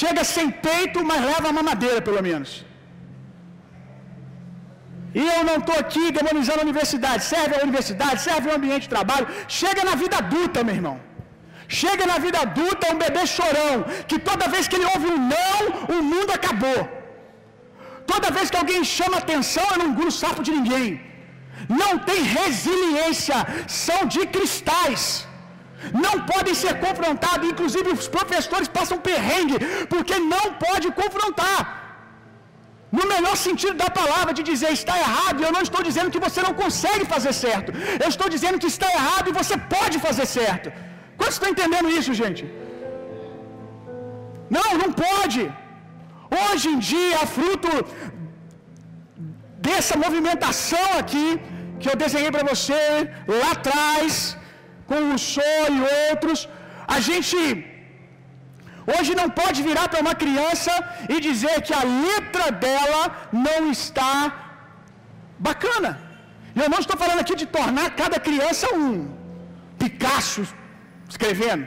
Chega 0.00 0.22
sem 0.36 0.48
peito, 0.68 0.98
mas 1.10 1.20
leva 1.30 1.48
a 1.50 1.56
mamadeira, 1.58 2.00
pelo 2.08 2.22
menos. 2.28 2.50
E 5.20 5.22
eu 5.34 5.42
não 5.48 5.56
estou 5.62 5.76
aqui 5.82 6.04
demonizando 6.18 6.60
a 6.60 6.66
universidade. 6.68 7.22
Serve 7.32 7.54
a 7.58 7.62
universidade, 7.68 8.20
serve 8.28 8.48
o 8.48 8.54
ambiente 8.58 8.84
de 8.86 8.92
trabalho. 8.96 9.26
Chega 9.60 9.82
na 9.88 9.94
vida 10.02 10.16
adulta, 10.24 10.64
meu 10.68 10.76
irmão. 10.80 10.96
Chega 11.80 12.04
na 12.10 12.18
vida 12.24 12.38
adulta 12.46 12.92
um 12.92 12.98
bebê 13.02 13.22
chorão, 13.36 13.76
que 14.08 14.18
toda 14.28 14.50
vez 14.54 14.64
que 14.68 14.76
ele 14.78 14.90
ouve 14.94 15.06
um 15.14 15.20
não, 15.34 15.60
o 15.96 16.02
mundo 16.10 16.30
acabou. 16.38 16.80
Toda 18.12 18.34
vez 18.36 18.50
que 18.50 18.60
alguém 18.62 18.82
chama 18.96 19.18
atenção, 19.18 19.66
eu 19.70 19.78
não 19.80 19.88
engulo 19.90 20.12
sapo 20.22 20.42
de 20.46 20.52
ninguém. 20.58 20.88
Não 21.80 21.92
tem 22.08 22.20
resiliência, 22.38 23.36
são 23.84 24.00
de 24.14 24.22
cristais. 24.34 25.04
Não 26.04 26.14
podem 26.32 26.54
ser 26.62 26.74
confrontados, 26.86 27.48
inclusive 27.52 27.88
os 27.90 28.08
professores 28.16 28.68
passam 28.76 28.98
perrengue, 29.10 29.58
porque 29.92 30.16
não 30.34 30.44
pode 30.66 30.88
confrontar. 31.00 31.81
No 32.98 33.04
melhor 33.12 33.36
sentido 33.46 33.76
da 33.82 33.90
palavra, 34.00 34.32
de 34.38 34.42
dizer 34.50 34.70
está 34.78 34.94
errado, 35.04 35.38
eu 35.46 35.52
não 35.56 35.62
estou 35.66 35.82
dizendo 35.88 36.12
que 36.14 36.22
você 36.26 36.40
não 36.46 36.54
consegue 36.62 37.04
fazer 37.14 37.32
certo. 37.44 37.70
Eu 38.04 38.08
estou 38.14 38.28
dizendo 38.34 38.60
que 38.62 38.70
está 38.74 38.88
errado 38.98 39.28
e 39.30 39.38
você 39.40 39.56
pode 39.76 39.96
fazer 40.06 40.26
certo. 40.38 40.68
Quantos 41.18 41.36
estão 41.38 41.52
entendendo 41.54 41.94
isso, 42.00 42.12
gente? 42.22 42.42
Não, 44.56 44.70
não 44.82 44.90
pode. 45.06 45.42
Hoje 46.42 46.66
em 46.72 46.78
dia, 46.92 47.20
fruto 47.38 47.72
dessa 49.66 49.94
movimentação 50.04 50.88
aqui, 51.00 51.26
que 51.80 51.88
eu 51.90 51.96
desenhei 52.04 52.30
para 52.36 52.46
você 52.52 52.80
lá 53.40 53.50
atrás, 53.56 54.14
com 54.90 55.00
o 55.14 55.18
Sol 55.34 55.66
e 55.78 55.82
outros, 56.08 56.40
a 56.96 56.98
gente 57.08 57.38
hoje 58.94 59.10
não 59.20 59.28
pode 59.40 59.58
virar 59.68 59.86
para 59.88 60.02
uma 60.04 60.14
criança 60.22 60.72
e 61.14 61.18
dizer 61.28 61.56
que 61.66 61.74
a 61.80 61.84
letra 62.06 62.46
dela 62.64 63.02
não 63.46 63.60
está 63.76 64.14
bacana. 65.48 65.90
Eu 66.62 66.68
não 66.72 66.80
estou 66.84 66.96
falando 67.02 67.22
aqui 67.24 67.34
de 67.42 67.46
tornar 67.58 67.88
cada 68.02 68.18
criança 68.28 68.66
um 68.82 68.88
Picasso 69.82 70.42
escrevendo. 71.12 71.64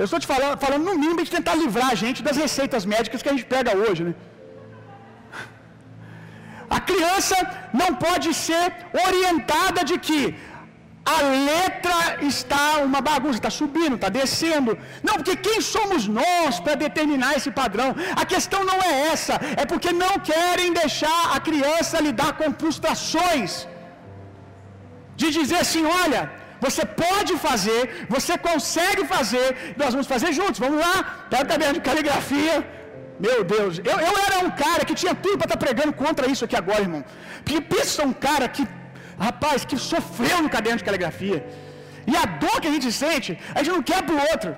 Eu 0.00 0.04
estou 0.06 0.20
te 0.22 0.28
falando, 0.32 0.56
falando 0.64 0.84
no 0.88 0.96
mínimo 1.02 1.24
de 1.26 1.32
tentar 1.36 1.54
livrar 1.62 1.88
a 1.94 1.98
gente 2.02 2.26
das 2.28 2.36
receitas 2.44 2.84
médicas 2.94 3.22
que 3.22 3.30
a 3.30 3.34
gente 3.34 3.48
pega 3.54 3.72
hoje, 3.84 4.02
né? 4.08 4.14
A 6.76 6.78
criança 6.90 7.36
não 7.80 7.90
pode 8.04 8.28
ser 8.46 8.66
orientada 9.06 9.80
de 9.90 9.96
que 10.06 10.20
a 11.04 11.20
letra 11.22 12.24
está 12.30 12.78
uma 12.88 13.00
bagunça, 13.00 13.38
está 13.38 13.50
subindo, 13.50 13.94
está 13.96 14.08
descendo. 14.08 14.78
Não, 15.06 15.14
porque 15.18 15.36
quem 15.46 15.60
somos 15.60 16.06
nós 16.06 16.60
para 16.60 16.74
determinar 16.74 17.32
esse 17.38 17.50
padrão? 17.50 17.88
A 18.22 18.24
questão 18.32 18.62
não 18.70 18.78
é 18.90 18.92
essa, 19.12 19.34
é 19.62 19.64
porque 19.64 19.92
não 19.92 20.14
querem 20.32 20.72
deixar 20.72 21.20
a 21.36 21.40
criança 21.40 22.04
lidar 22.08 22.32
com 22.40 22.52
frustrações. 22.62 23.66
De 25.20 25.30
dizer 25.38 25.60
assim: 25.64 25.84
olha, 26.02 26.22
você 26.64 26.84
pode 27.04 27.32
fazer, 27.46 27.80
você 28.16 28.36
consegue 28.48 29.04
fazer, 29.14 29.46
nós 29.80 29.92
vamos 29.94 30.10
fazer 30.14 30.30
juntos, 30.38 30.60
vamos 30.66 30.80
lá, 30.86 30.94
pega 31.30 31.44
o 31.44 31.50
caderno 31.52 31.74
de 31.78 31.86
caligrafia. 31.88 32.56
Meu 33.26 33.40
Deus, 33.54 33.72
eu, 33.90 33.96
eu 34.08 34.14
era 34.26 34.36
um 34.46 34.50
cara 34.64 34.82
que 34.88 34.94
tinha 35.00 35.14
tudo 35.24 35.36
para 35.38 35.48
estar 35.48 35.58
tá 35.58 35.64
pregando 35.64 35.92
contra 36.02 36.26
isso 36.32 36.44
aqui 36.46 36.56
agora, 36.62 36.82
irmão. 36.86 37.02
Porque 37.42 37.60
pensa 37.74 38.06
um 38.10 38.14
cara 38.26 38.46
que, 38.54 38.62
rapaz, 39.26 39.64
que 39.70 39.76
sofreu 39.92 40.36
no 40.44 40.50
caderno 40.56 40.78
de 40.80 40.88
caligrafia. 40.88 41.38
E 42.10 42.14
a 42.22 42.24
dor 42.42 42.56
que 42.60 42.68
a 42.70 42.74
gente 42.76 42.90
sente, 43.02 43.30
a 43.54 43.58
gente 43.58 43.74
não 43.76 43.84
quer 43.90 44.00
pro 44.08 44.24
outro. 44.32 44.50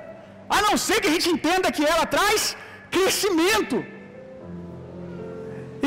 A 0.56 0.58
não 0.66 0.76
ser 0.86 0.96
que 1.02 1.10
a 1.12 1.14
gente 1.16 1.28
entenda 1.36 1.74
que 1.76 1.84
ela 1.92 2.06
traz 2.16 2.56
crescimento. 2.96 3.76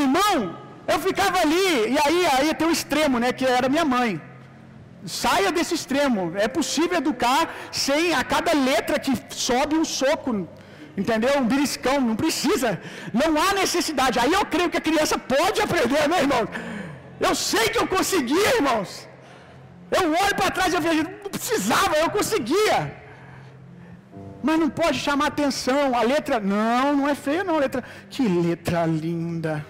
Irmão, 0.04 0.38
eu 0.94 1.00
ficava 1.08 1.38
ali, 1.46 1.68
e 1.94 1.98
aí, 2.06 2.22
aí 2.36 2.54
tem 2.60 2.68
um 2.68 2.76
extremo, 2.80 3.18
né, 3.24 3.32
que 3.38 3.46
era 3.58 3.70
minha 3.76 3.88
mãe. 3.96 4.10
Saia 5.22 5.50
desse 5.56 5.74
extremo. 5.80 6.22
É 6.46 6.48
possível 6.60 6.98
educar 7.04 7.42
sem 7.86 8.04
a 8.20 8.24
cada 8.34 8.54
letra 8.70 8.98
que 9.06 9.14
sobe 9.48 9.74
um 9.82 9.86
soco, 10.00 10.32
entendeu? 11.02 11.34
Um 11.42 11.48
beliscão. 11.52 11.98
Não 12.10 12.16
precisa. 12.24 12.70
Não 13.22 13.30
há 13.42 13.50
necessidade. 13.64 14.18
Aí 14.24 14.34
eu 14.40 14.46
creio 14.54 14.72
que 14.74 14.80
a 14.82 14.88
criança 14.90 15.18
pode 15.36 15.62
aprender, 15.68 16.04
né, 16.12 16.20
irmão? 16.26 16.44
Eu 17.20 17.34
sei 17.34 17.70
que 17.70 17.78
eu 17.78 17.88
conseguia, 17.88 18.56
irmãos. 18.56 19.08
Eu 19.92 20.12
olho 20.12 20.36
para 20.36 20.52
trás 20.52 20.74
e 20.74 20.80
vejo, 20.80 21.04
não 21.04 21.30
precisava, 21.30 21.96
eu 21.98 22.10
conseguia. 22.10 23.06
Mas 24.44 24.60
não 24.60 24.70
pode 24.70 25.00
chamar 25.00 25.28
atenção. 25.28 25.98
A 25.98 26.02
letra, 26.02 26.40
não, 26.40 26.96
não 26.98 27.10
é 27.10 27.16
feia, 27.16 27.44
não. 27.44 27.58
Letra, 27.58 27.84
que 28.10 28.28
letra 28.28 28.86
linda. 28.86 29.66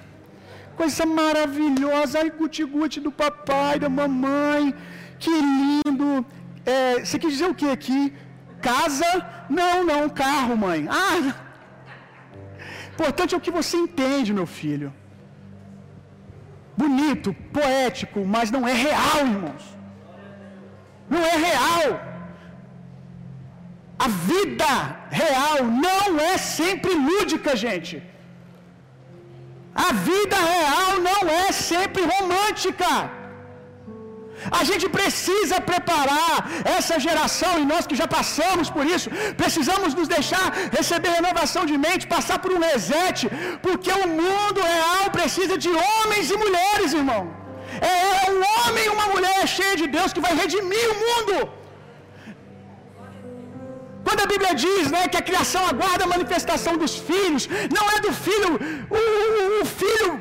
Coisa 0.76 1.06
maravilhosa. 1.06 2.20
Ai, 2.20 2.30
guti-guti 2.30 3.00
do 3.00 3.12
papai, 3.12 3.80
da 3.80 3.88
mamãe. 3.88 4.76
Que 5.18 5.30
lindo. 5.30 6.26
É, 6.66 7.06
você 7.06 7.18
quis 7.18 7.32
dizer 7.34 7.50
o 7.50 7.56
que 7.56 7.70
aqui? 7.70 8.14
Casa? 8.62 9.06
Não, 9.50 9.84
não, 9.84 10.10
carro, 10.10 10.58
mãe. 10.58 10.88
Ah, 10.90 11.34
importante 12.92 13.34
é 13.34 13.38
o 13.38 13.42
que 13.42 13.52
você 13.52 13.78
entende, 13.78 14.34
meu 14.34 14.48
filho. 14.48 14.94
Bonito, 16.78 17.34
poético, 17.58 18.26
mas 18.26 18.52
não 18.52 18.68
é 18.68 18.74
real, 18.74 19.20
irmãos. 19.20 19.66
Não 21.10 21.24
é 21.24 21.36
real. 21.36 22.00
A 23.98 24.08
vida 24.08 24.72
real 25.10 25.64
não 25.64 26.20
é 26.20 26.38
sempre 26.38 26.94
lúdica, 26.94 27.56
gente. 27.56 28.04
A 29.74 29.92
vida 29.94 30.36
real 30.36 31.00
não 31.00 31.30
é 31.30 31.52
sempre 31.52 32.04
romântica. 32.04 33.12
A 34.60 34.64
gente 34.70 34.86
precisa 34.98 35.60
preparar 35.72 36.34
essa 36.78 36.96
geração, 37.08 37.54
e 37.60 37.66
nós 37.72 37.88
que 37.90 38.00
já 38.02 38.08
passamos 38.18 38.70
por 38.76 38.86
isso, 38.96 39.10
precisamos 39.42 39.94
nos 39.94 40.08
deixar 40.08 40.46
receber 40.78 41.10
renovação 41.20 41.66
de 41.72 41.78
mente, 41.86 42.12
passar 42.16 42.40
por 42.44 42.52
um 42.54 42.62
reset, 42.70 43.30
porque 43.66 43.92
o 44.04 44.08
mundo 44.22 44.62
real 44.62 45.06
precisa 45.18 45.58
de 45.66 45.72
homens 45.88 46.30
e 46.30 46.38
mulheres, 46.46 46.94
irmão. 47.02 47.24
É, 47.82 47.94
é 48.24 48.32
um 48.36 48.42
homem 48.56 48.86
e 48.86 48.90
uma 48.98 49.08
mulher 49.14 49.42
cheia 49.58 49.76
de 49.82 49.88
Deus 49.98 50.14
que 50.14 50.26
vai 50.28 50.34
redimir 50.42 50.88
o 50.94 50.98
mundo. 51.06 51.36
Quando 54.06 54.22
a 54.24 54.28
Bíblia 54.34 54.54
diz 54.64 54.92
né, 54.96 55.08
que 55.12 55.18
a 55.22 55.28
criação 55.30 55.62
aguarda 55.72 56.04
a 56.06 56.14
manifestação 56.16 56.74
dos 56.82 56.94
filhos, 57.10 57.44
não 57.78 57.86
é 57.96 58.00
do 58.06 58.12
filho, 58.26 58.52
o, 58.98 59.00
o, 59.00 59.62
o 59.62 59.66
filho 59.82 60.12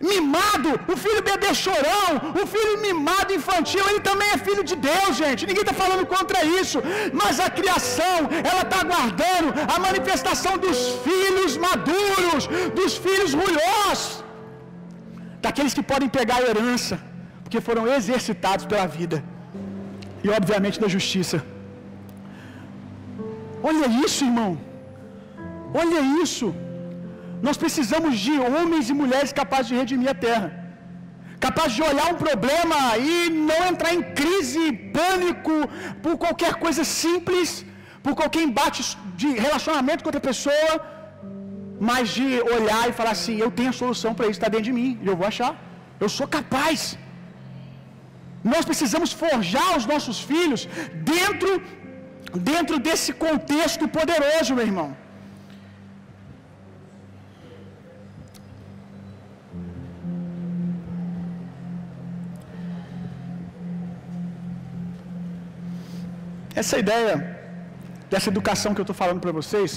mimado, 0.00 0.70
o 0.92 0.96
filho 1.04 1.22
bebê 1.28 1.52
chorão, 1.62 2.10
o 2.42 2.46
filho 2.52 2.74
mimado 2.86 3.32
infantil, 3.38 3.84
ele 3.90 4.02
também 4.08 4.28
é 4.34 4.38
filho 4.48 4.64
de 4.70 4.76
Deus, 4.90 5.10
gente. 5.22 5.46
Ninguém 5.48 5.64
está 5.66 5.74
falando 5.82 6.04
contra 6.14 6.44
isso, 6.60 6.78
mas 7.20 7.40
a 7.46 7.50
criação, 7.58 8.16
ela 8.50 8.62
está 8.66 8.78
aguardando 8.84 9.48
a 9.74 9.78
manifestação 9.86 10.54
dos 10.66 10.78
filhos 11.06 11.56
maduros, 11.66 12.46
dos 12.78 12.96
filhos 13.06 13.34
ruiós, 13.42 14.24
daqueles 15.46 15.74
que 15.74 15.82
podem 15.92 16.08
pegar 16.08 16.36
a 16.38 16.46
herança, 16.50 16.96
porque 17.42 17.60
foram 17.68 17.84
exercitados 17.98 18.66
pela 18.66 18.86
vida 18.86 19.18
e, 20.22 20.28
obviamente, 20.38 20.80
da 20.84 20.88
justiça. 20.96 21.38
Olha 23.62 23.86
isso, 24.06 24.24
irmão. 24.24 24.52
Olha 25.74 26.00
isso. 26.22 26.48
Nós 27.46 27.56
precisamos 27.62 28.12
de 28.26 28.34
homens 28.46 28.84
e 28.92 29.00
mulheres 29.02 29.32
capazes 29.40 29.68
de 29.70 29.78
redimir 29.80 30.10
a 30.14 30.18
terra. 30.26 30.48
Capazes 31.46 31.74
de 31.78 31.82
olhar 31.90 32.06
um 32.12 32.18
problema 32.26 32.78
e 33.12 33.16
não 33.50 33.60
entrar 33.70 33.92
em 33.96 34.04
crise, 34.20 34.64
pânico, 34.98 35.56
por 36.04 36.14
qualquer 36.24 36.52
coisa 36.64 36.84
simples, 37.00 37.50
por 38.04 38.14
qualquer 38.20 38.42
embate 38.48 38.80
de 39.20 39.28
relacionamento 39.46 40.02
com 40.02 40.10
outra 40.12 40.24
pessoa, 40.30 40.72
mas 41.88 42.04
de 42.16 42.28
olhar 42.56 42.84
e 42.90 42.96
falar 43.00 43.14
assim: 43.18 43.36
eu 43.44 43.50
tenho 43.58 43.72
a 43.74 43.78
solução 43.82 44.12
para 44.16 44.26
isso, 44.28 44.38
está 44.40 44.50
dentro 44.54 44.68
de 44.70 44.76
mim, 44.80 44.90
e 45.02 45.08
eu 45.12 45.16
vou 45.20 45.28
achar. 45.32 45.52
Eu 46.04 46.08
sou 46.18 46.26
capaz. 46.38 46.80
Nós 48.52 48.64
precisamos 48.70 49.10
forjar 49.22 49.70
os 49.78 49.86
nossos 49.92 50.18
filhos 50.30 50.62
dentro, 51.12 51.50
dentro 52.52 52.76
desse 52.86 53.12
contexto 53.26 53.86
poderoso, 53.98 54.56
meu 54.58 54.66
irmão. 54.70 54.88
Essa 66.60 66.76
ideia 66.84 67.12
dessa 68.10 68.28
educação 68.32 68.70
que 68.74 68.80
eu 68.82 68.86
estou 68.86 68.98
falando 69.02 69.20
para 69.24 69.32
vocês 69.40 69.70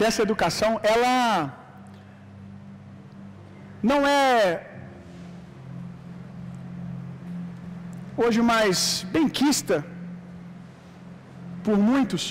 dessa 0.00 0.20
educação, 0.26 0.72
ela 0.94 1.14
não 3.90 4.00
é 4.06 4.28
hoje 8.24 8.40
mais 8.52 9.06
benquista 9.16 9.76
por 11.66 11.76
muitos, 11.90 12.24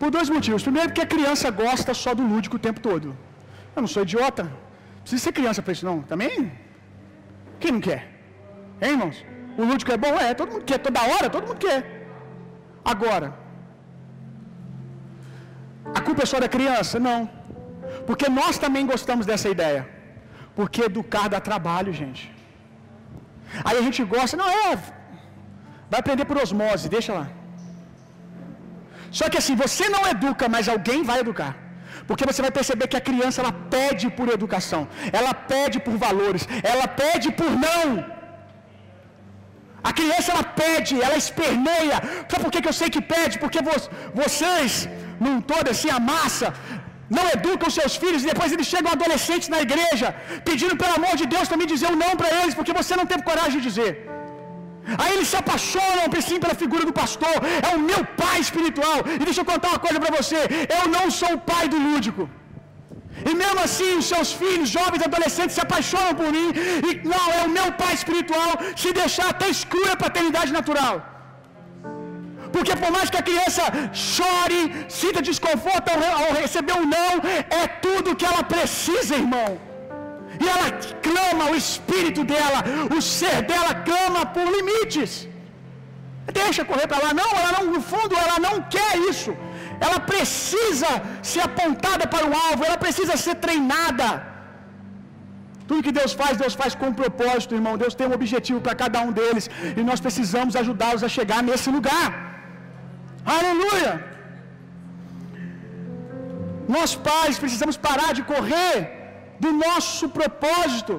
por 0.00 0.10
dois 0.16 0.30
motivos. 0.36 0.62
Primeiro, 0.68 0.88
porque 0.90 1.06
a 1.06 1.12
criança 1.14 1.50
gosta 1.64 1.92
só 2.02 2.12
do 2.18 2.26
lúdico 2.32 2.56
o 2.56 2.64
tempo 2.68 2.80
todo. 2.90 3.08
Eu 3.76 3.82
não 3.82 3.90
sou 3.94 4.04
idiota. 4.08 4.44
Precisa 5.02 5.24
ser 5.24 5.32
criança 5.40 5.60
para 5.64 5.74
isso, 5.74 5.88
não. 5.90 5.98
Também? 6.12 6.52
Quem 7.60 7.72
não 7.72 7.82
quer? 7.88 8.02
Hein, 8.80 8.92
irmãos? 8.96 9.18
O 9.60 9.64
lúdico 9.68 9.92
é 9.96 9.98
bom? 10.04 10.14
É, 10.26 10.32
todo 10.40 10.52
mundo 10.52 10.64
quer. 10.70 10.78
Toda 10.86 11.00
hora, 11.12 11.28
todo 11.34 11.46
mundo 11.48 11.60
quer. 11.66 11.80
Agora, 12.92 13.28
a 15.98 16.00
culpa 16.06 16.22
é 16.24 16.28
só 16.32 16.38
da 16.44 16.50
criança? 16.56 16.96
Não. 17.08 17.20
Porque 18.08 18.26
nós 18.40 18.58
também 18.64 18.84
gostamos 18.92 19.24
dessa 19.30 19.48
ideia. 19.56 19.82
Porque 20.58 20.82
educar 20.90 21.26
dá 21.34 21.40
trabalho, 21.50 21.92
gente. 22.00 22.22
Aí 23.66 23.76
a 23.80 23.84
gente 23.86 24.02
gosta, 24.14 24.36
não 24.42 24.48
é. 24.48 24.70
Vai 25.90 26.00
aprender 26.00 26.26
por 26.30 26.38
osmose, 26.44 26.94
deixa 26.96 27.12
lá. 27.18 27.26
Só 29.18 29.26
que 29.30 29.38
assim, 29.40 29.56
você 29.64 29.84
não 29.94 30.02
educa, 30.12 30.46
mas 30.54 30.68
alguém 30.74 31.02
vai 31.10 31.18
educar. 31.24 31.52
Porque 32.08 32.26
você 32.30 32.40
vai 32.46 32.52
perceber 32.58 32.86
que 32.90 32.98
a 33.00 33.06
criança 33.08 33.40
ela 33.42 33.52
pede 33.76 34.06
por 34.18 34.28
educação, 34.36 34.82
ela 35.18 35.32
pede 35.52 35.78
por 35.86 35.96
valores, 36.06 36.46
ela 36.72 36.86
pede 37.02 37.30
por 37.40 37.50
não. 37.66 38.17
A 39.88 39.92
criança 39.98 40.32
ela 40.32 40.44
pede, 40.62 40.94
ela 41.06 41.16
esperneia. 41.24 41.96
Sabe 42.30 42.42
por 42.44 42.52
que, 42.52 42.62
que 42.62 42.70
eu 42.72 42.78
sei 42.80 42.88
que 42.96 43.02
pede? 43.14 43.38
Porque 43.42 43.60
vocês, 44.22 44.88
num 45.24 45.40
todo 45.52 45.68
assim, 45.74 45.90
a 45.98 46.00
massa, 46.12 46.48
não 47.16 47.24
educam 47.36 47.70
seus 47.78 47.94
filhos 48.02 48.22
e 48.22 48.30
depois 48.32 48.52
eles 48.54 48.68
chegam 48.72 48.90
adolescentes 48.92 49.48
na 49.54 49.60
igreja 49.66 50.08
pedindo 50.48 50.76
pelo 50.82 50.94
amor 50.98 51.14
de 51.20 51.26
Deus 51.34 51.48
me 51.60 51.66
dizer 51.74 51.88
um 51.94 52.00
não 52.04 52.14
para 52.20 52.30
eles, 52.40 52.54
porque 52.58 52.74
você 52.80 52.94
não 53.00 53.06
teve 53.12 53.22
coragem 53.30 53.58
de 53.58 53.66
dizer. 53.68 53.92
Aí 55.00 55.12
eles 55.14 55.28
se 55.32 55.36
apaixonam 55.42 56.04
sim 56.28 56.38
pela 56.42 56.54
figura 56.62 56.84
do 56.88 56.94
pastor, 57.02 57.36
é 57.68 57.70
o 57.76 57.80
meu 57.90 58.02
pai 58.22 58.36
espiritual. 58.46 58.98
E 59.14 59.24
deixa 59.28 59.40
eu 59.42 59.48
contar 59.52 59.68
uma 59.72 59.82
coisa 59.86 59.98
para 60.02 60.16
você: 60.18 60.40
eu 60.78 60.84
não 60.96 61.10
sou 61.20 61.32
o 61.34 61.40
pai 61.52 61.64
do 61.68 61.78
lúdico. 61.88 62.22
E 63.30 63.34
mesmo 63.42 63.60
assim, 63.66 63.90
os 63.98 64.06
seus 64.12 64.32
filhos, 64.40 64.68
jovens, 64.78 65.02
adolescentes 65.02 65.54
se 65.56 65.62
apaixonam 65.66 66.14
por 66.14 66.30
mim. 66.36 66.48
E 66.88 66.90
não, 67.12 67.26
é 67.38 67.44
o 67.46 67.52
meu 67.58 67.68
pai 67.82 67.92
espiritual. 68.00 68.52
Se 68.76 68.92
deixar, 68.92 69.28
até 69.30 69.48
exclui 69.48 69.88
a 69.90 69.96
paternidade 69.96 70.52
natural. 70.58 70.96
Porque 72.52 72.74
por 72.82 72.90
mais 72.96 73.08
que 73.10 73.18
a 73.22 73.26
criança 73.30 73.64
chore, 73.92 74.60
sinta 74.88 75.20
desconforto 75.30 75.88
ao 75.90 76.32
receber 76.42 76.74
um 76.82 76.86
não, 76.96 77.12
é 77.62 77.66
tudo 77.86 78.16
que 78.16 78.28
ela 78.30 78.42
precisa, 78.42 79.14
irmão. 79.22 79.50
E 80.42 80.48
ela 80.54 80.68
clama, 81.08 81.50
o 81.52 81.56
espírito 81.56 82.22
dela, 82.32 82.60
o 82.96 83.00
ser 83.02 83.42
dela 83.42 83.74
clama 83.88 84.24
por 84.26 84.46
limites. 84.56 85.28
Deixa 86.40 86.64
correr 86.64 86.86
para 86.86 87.02
lá. 87.04 87.14
Não, 87.14 87.30
ela 87.38 87.52
não, 87.58 87.64
no 87.76 87.80
fundo, 87.80 88.14
ela 88.24 88.38
não 88.38 88.62
quer 88.74 88.96
isso. 89.10 89.36
Ela 89.86 90.00
precisa 90.12 90.90
ser 91.30 91.42
apontada 91.48 92.04
para 92.14 92.26
o 92.30 92.34
alvo, 92.46 92.64
ela 92.68 92.80
precisa 92.86 93.16
ser 93.26 93.36
treinada. 93.46 94.08
Tudo 95.68 95.84
que 95.86 95.94
Deus 96.00 96.12
faz, 96.20 96.34
Deus 96.42 96.54
faz 96.60 96.72
com 96.80 96.86
um 96.90 96.98
propósito, 97.02 97.56
irmão. 97.58 97.74
Deus 97.82 97.96
tem 97.98 98.06
um 98.10 98.16
objetivo 98.20 98.60
para 98.66 98.74
cada 98.82 98.98
um 99.06 99.12
deles. 99.18 99.46
E 99.78 99.82
nós 99.88 100.00
precisamos 100.06 100.54
ajudá-los 100.62 101.04
a 101.08 101.10
chegar 101.16 101.40
nesse 101.48 101.68
lugar. 101.76 102.08
Aleluia! 103.36 103.92
Nós 106.76 106.90
pais 107.08 107.36
precisamos 107.44 107.76
parar 107.88 108.10
de 108.18 108.22
correr 108.32 108.74
do 109.44 109.50
nosso 109.64 110.06
propósito. 110.18 110.94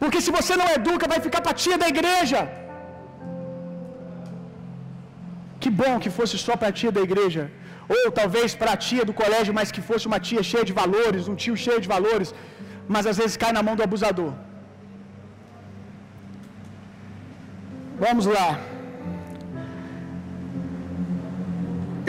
Porque 0.00 0.20
se 0.24 0.32
você 0.38 0.54
não 0.60 0.68
educa, 0.78 1.12
vai 1.12 1.20
ficar 1.26 1.40
para 1.44 1.60
tia 1.62 1.78
da 1.82 1.88
igreja. 1.94 2.40
Que 5.68 5.76
bom 5.84 5.94
que 6.02 6.10
fosse 6.18 6.36
só 6.46 6.54
para 6.60 6.68
a 6.72 6.76
tia 6.80 6.92
da 6.96 7.02
igreja. 7.08 7.42
Ou 7.96 8.04
talvez 8.18 8.48
para 8.60 8.70
a 8.74 8.80
tia 8.86 9.04
do 9.08 9.14
colégio, 9.20 9.52
mas 9.58 9.72
que 9.74 9.82
fosse 9.88 10.04
uma 10.10 10.20
tia 10.28 10.42
cheia 10.50 10.64
de 10.70 10.74
valores, 10.80 11.28
um 11.32 11.36
tio 11.42 11.56
cheio 11.64 11.80
de 11.84 11.90
valores. 11.94 12.28
Mas 12.94 13.06
às 13.10 13.18
vezes 13.20 13.40
cai 13.42 13.52
na 13.56 13.62
mão 13.66 13.74
do 13.78 13.84
abusador. 13.88 14.32
Vamos 18.04 18.26
lá. 18.36 18.48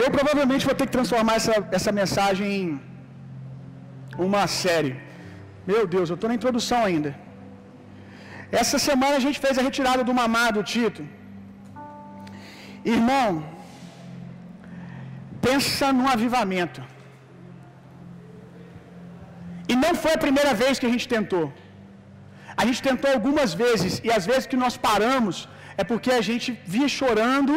Eu 0.02 0.08
provavelmente 0.16 0.66
vou 0.68 0.76
ter 0.80 0.86
que 0.88 0.96
transformar 0.98 1.36
essa, 1.40 1.54
essa 1.78 1.92
mensagem 2.00 2.48
em 2.58 2.68
uma 4.28 4.44
série. 4.62 4.94
Meu 5.70 5.82
Deus, 5.94 6.08
eu 6.10 6.18
estou 6.18 6.30
na 6.32 6.38
introdução 6.40 6.80
ainda. 6.90 7.12
Essa 8.62 8.78
semana 8.90 9.16
a 9.20 9.24
gente 9.26 9.40
fez 9.46 9.56
a 9.58 9.66
retirada 9.68 10.04
do 10.08 10.14
mamado, 10.20 10.68
Tito. 10.74 11.02
Irmão, 12.84 13.44
pensa 15.46 15.92
num 15.92 16.08
avivamento. 16.16 16.80
E 19.72 19.76
não 19.84 19.92
foi 20.02 20.12
a 20.14 20.22
primeira 20.26 20.52
vez 20.62 20.78
que 20.80 20.88
a 20.88 20.92
gente 20.94 21.06
tentou. 21.14 21.46
A 22.60 22.64
gente 22.68 22.82
tentou 22.88 23.10
algumas 23.16 23.50
vezes, 23.64 23.92
e 24.06 24.10
às 24.18 24.24
vezes 24.30 24.46
que 24.50 24.58
nós 24.64 24.76
paramos 24.88 25.36
é 25.80 25.84
porque 25.90 26.10
a 26.20 26.22
gente 26.28 26.48
via 26.74 26.88
chorando, 26.98 27.54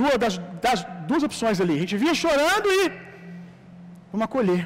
duas, 0.00 0.16
das, 0.22 0.34
das 0.64 0.80
duas 1.10 1.22
opções 1.28 1.60
ali. 1.62 1.74
A 1.78 1.82
gente 1.84 1.96
via 2.04 2.14
chorando 2.24 2.68
e 2.78 2.80
vamos 4.10 4.24
acolher. 4.28 4.62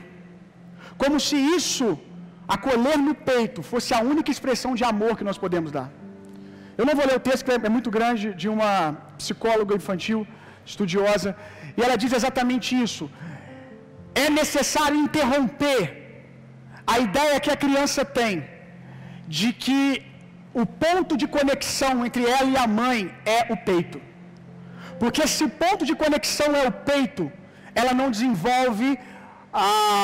Como 1.03 1.19
se 1.27 1.37
isso, 1.59 1.87
acolher 2.57 2.99
no 3.09 3.15
peito, 3.31 3.63
fosse 3.73 3.93
a 3.99 4.01
única 4.13 4.31
expressão 4.35 4.73
de 4.81 4.85
amor 4.93 5.13
que 5.19 5.29
nós 5.31 5.39
podemos 5.45 5.71
dar. 5.79 5.89
Eu 6.79 6.87
não 6.89 6.95
vou 6.99 7.07
ler 7.11 7.17
o 7.21 7.25
texto, 7.29 7.45
que 7.45 7.53
é 7.71 7.75
muito 7.77 7.91
grande, 7.99 8.35
de 8.43 8.49
uma 8.55 8.71
psicóloga 9.21 9.75
infantil, 9.81 10.21
estudiosa, 10.71 11.31
e 11.77 11.83
ela 11.85 11.97
diz 12.03 12.13
exatamente 12.19 12.69
isso. 12.87 13.05
É 14.25 14.29
necessário 14.41 14.99
interromper 15.07 15.81
a 16.95 16.99
ideia 17.07 17.43
que 17.45 17.53
a 17.55 17.61
criança 17.65 18.03
tem 18.19 18.35
de 19.39 19.49
que 19.65 19.81
o 20.63 20.65
ponto 20.85 21.15
de 21.21 21.27
conexão 21.37 21.95
entre 22.07 22.25
ela 22.37 22.49
e 22.55 22.57
a 22.65 22.67
mãe 22.81 23.01
é 23.39 23.41
o 23.55 23.57
peito. 23.69 23.99
Porque 25.01 25.23
se 25.35 25.43
o 25.49 25.51
ponto 25.63 25.83
de 25.89 25.95
conexão 26.03 26.51
é 26.61 26.65
o 26.71 26.75
peito, 26.91 27.25
ela 27.81 27.93
não 28.01 28.09
desenvolve 28.15 28.89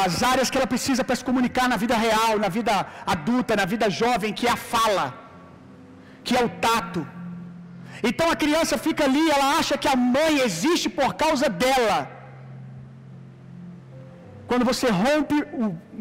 as 0.06 0.16
áreas 0.32 0.50
que 0.50 0.58
ela 0.58 0.70
precisa 0.74 1.02
para 1.06 1.16
se 1.20 1.24
comunicar 1.28 1.66
na 1.72 1.78
vida 1.84 1.96
real, 2.06 2.32
na 2.44 2.50
vida 2.58 2.74
adulta, 3.14 3.56
na 3.60 3.66
vida 3.72 3.88
jovem, 4.02 4.32
que 4.38 4.46
é 4.50 4.52
a 4.58 4.60
fala, 4.74 5.06
que 6.24 6.34
é 6.38 6.42
o 6.48 6.50
tato. 6.66 7.02
Então 8.08 8.26
a 8.30 8.36
criança 8.42 8.76
fica 8.86 9.02
ali, 9.08 9.24
ela 9.34 9.48
acha 9.58 9.76
que 9.82 9.88
a 9.94 9.96
mãe 10.16 10.32
existe 10.46 10.88
por 10.98 11.10
causa 11.22 11.48
dela. 11.62 11.98
Quando 14.50 14.64
você 14.70 14.88
rompe, 15.04 15.36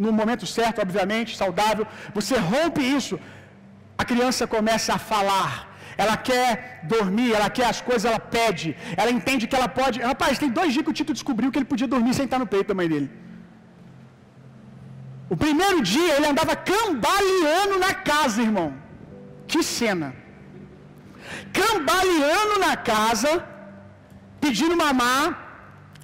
no 0.05 0.11
momento 0.19 0.45
certo, 0.57 0.79
obviamente, 0.85 1.37
saudável, 1.41 1.85
você 2.17 2.35
rompe 2.53 2.81
isso, 2.97 3.15
a 4.01 4.05
criança 4.11 4.45
começa 4.55 4.89
a 4.95 5.01
falar. 5.11 5.51
Ela 6.03 6.15
quer 6.29 6.49
dormir, 6.93 7.29
ela 7.37 7.49
quer 7.57 7.67
as 7.73 7.79
coisas, 7.87 8.05
ela 8.11 8.21
pede. 8.35 8.69
Ela 8.99 9.11
entende 9.17 9.47
que 9.49 9.57
ela 9.59 9.69
pode. 9.79 9.97
Rapaz, 10.11 10.39
tem 10.43 10.51
dois 10.59 10.69
dias 10.73 10.85
que 10.85 10.93
o 10.93 10.97
Tito 10.99 11.17
descobriu 11.19 11.51
que 11.51 11.59
ele 11.59 11.71
podia 11.73 11.89
dormir 11.95 12.13
sem 12.19 12.25
estar 12.29 12.39
no 12.43 12.47
peito 12.53 12.69
da 12.71 12.77
mãe 12.79 12.89
dele. 12.93 13.09
O 15.33 15.37
primeiro 15.43 15.79
dia 15.93 16.13
ele 16.15 16.27
andava 16.31 16.55
cambaleando 16.71 17.77
na 17.85 17.93
casa, 18.11 18.41
irmão. 18.47 18.69
Que 19.51 19.61
cena. 19.77 20.07
Cambaleando 21.59 22.55
na 22.65 22.73
casa, 22.91 23.31
pedindo 24.43 24.75
mamar. 24.83 25.25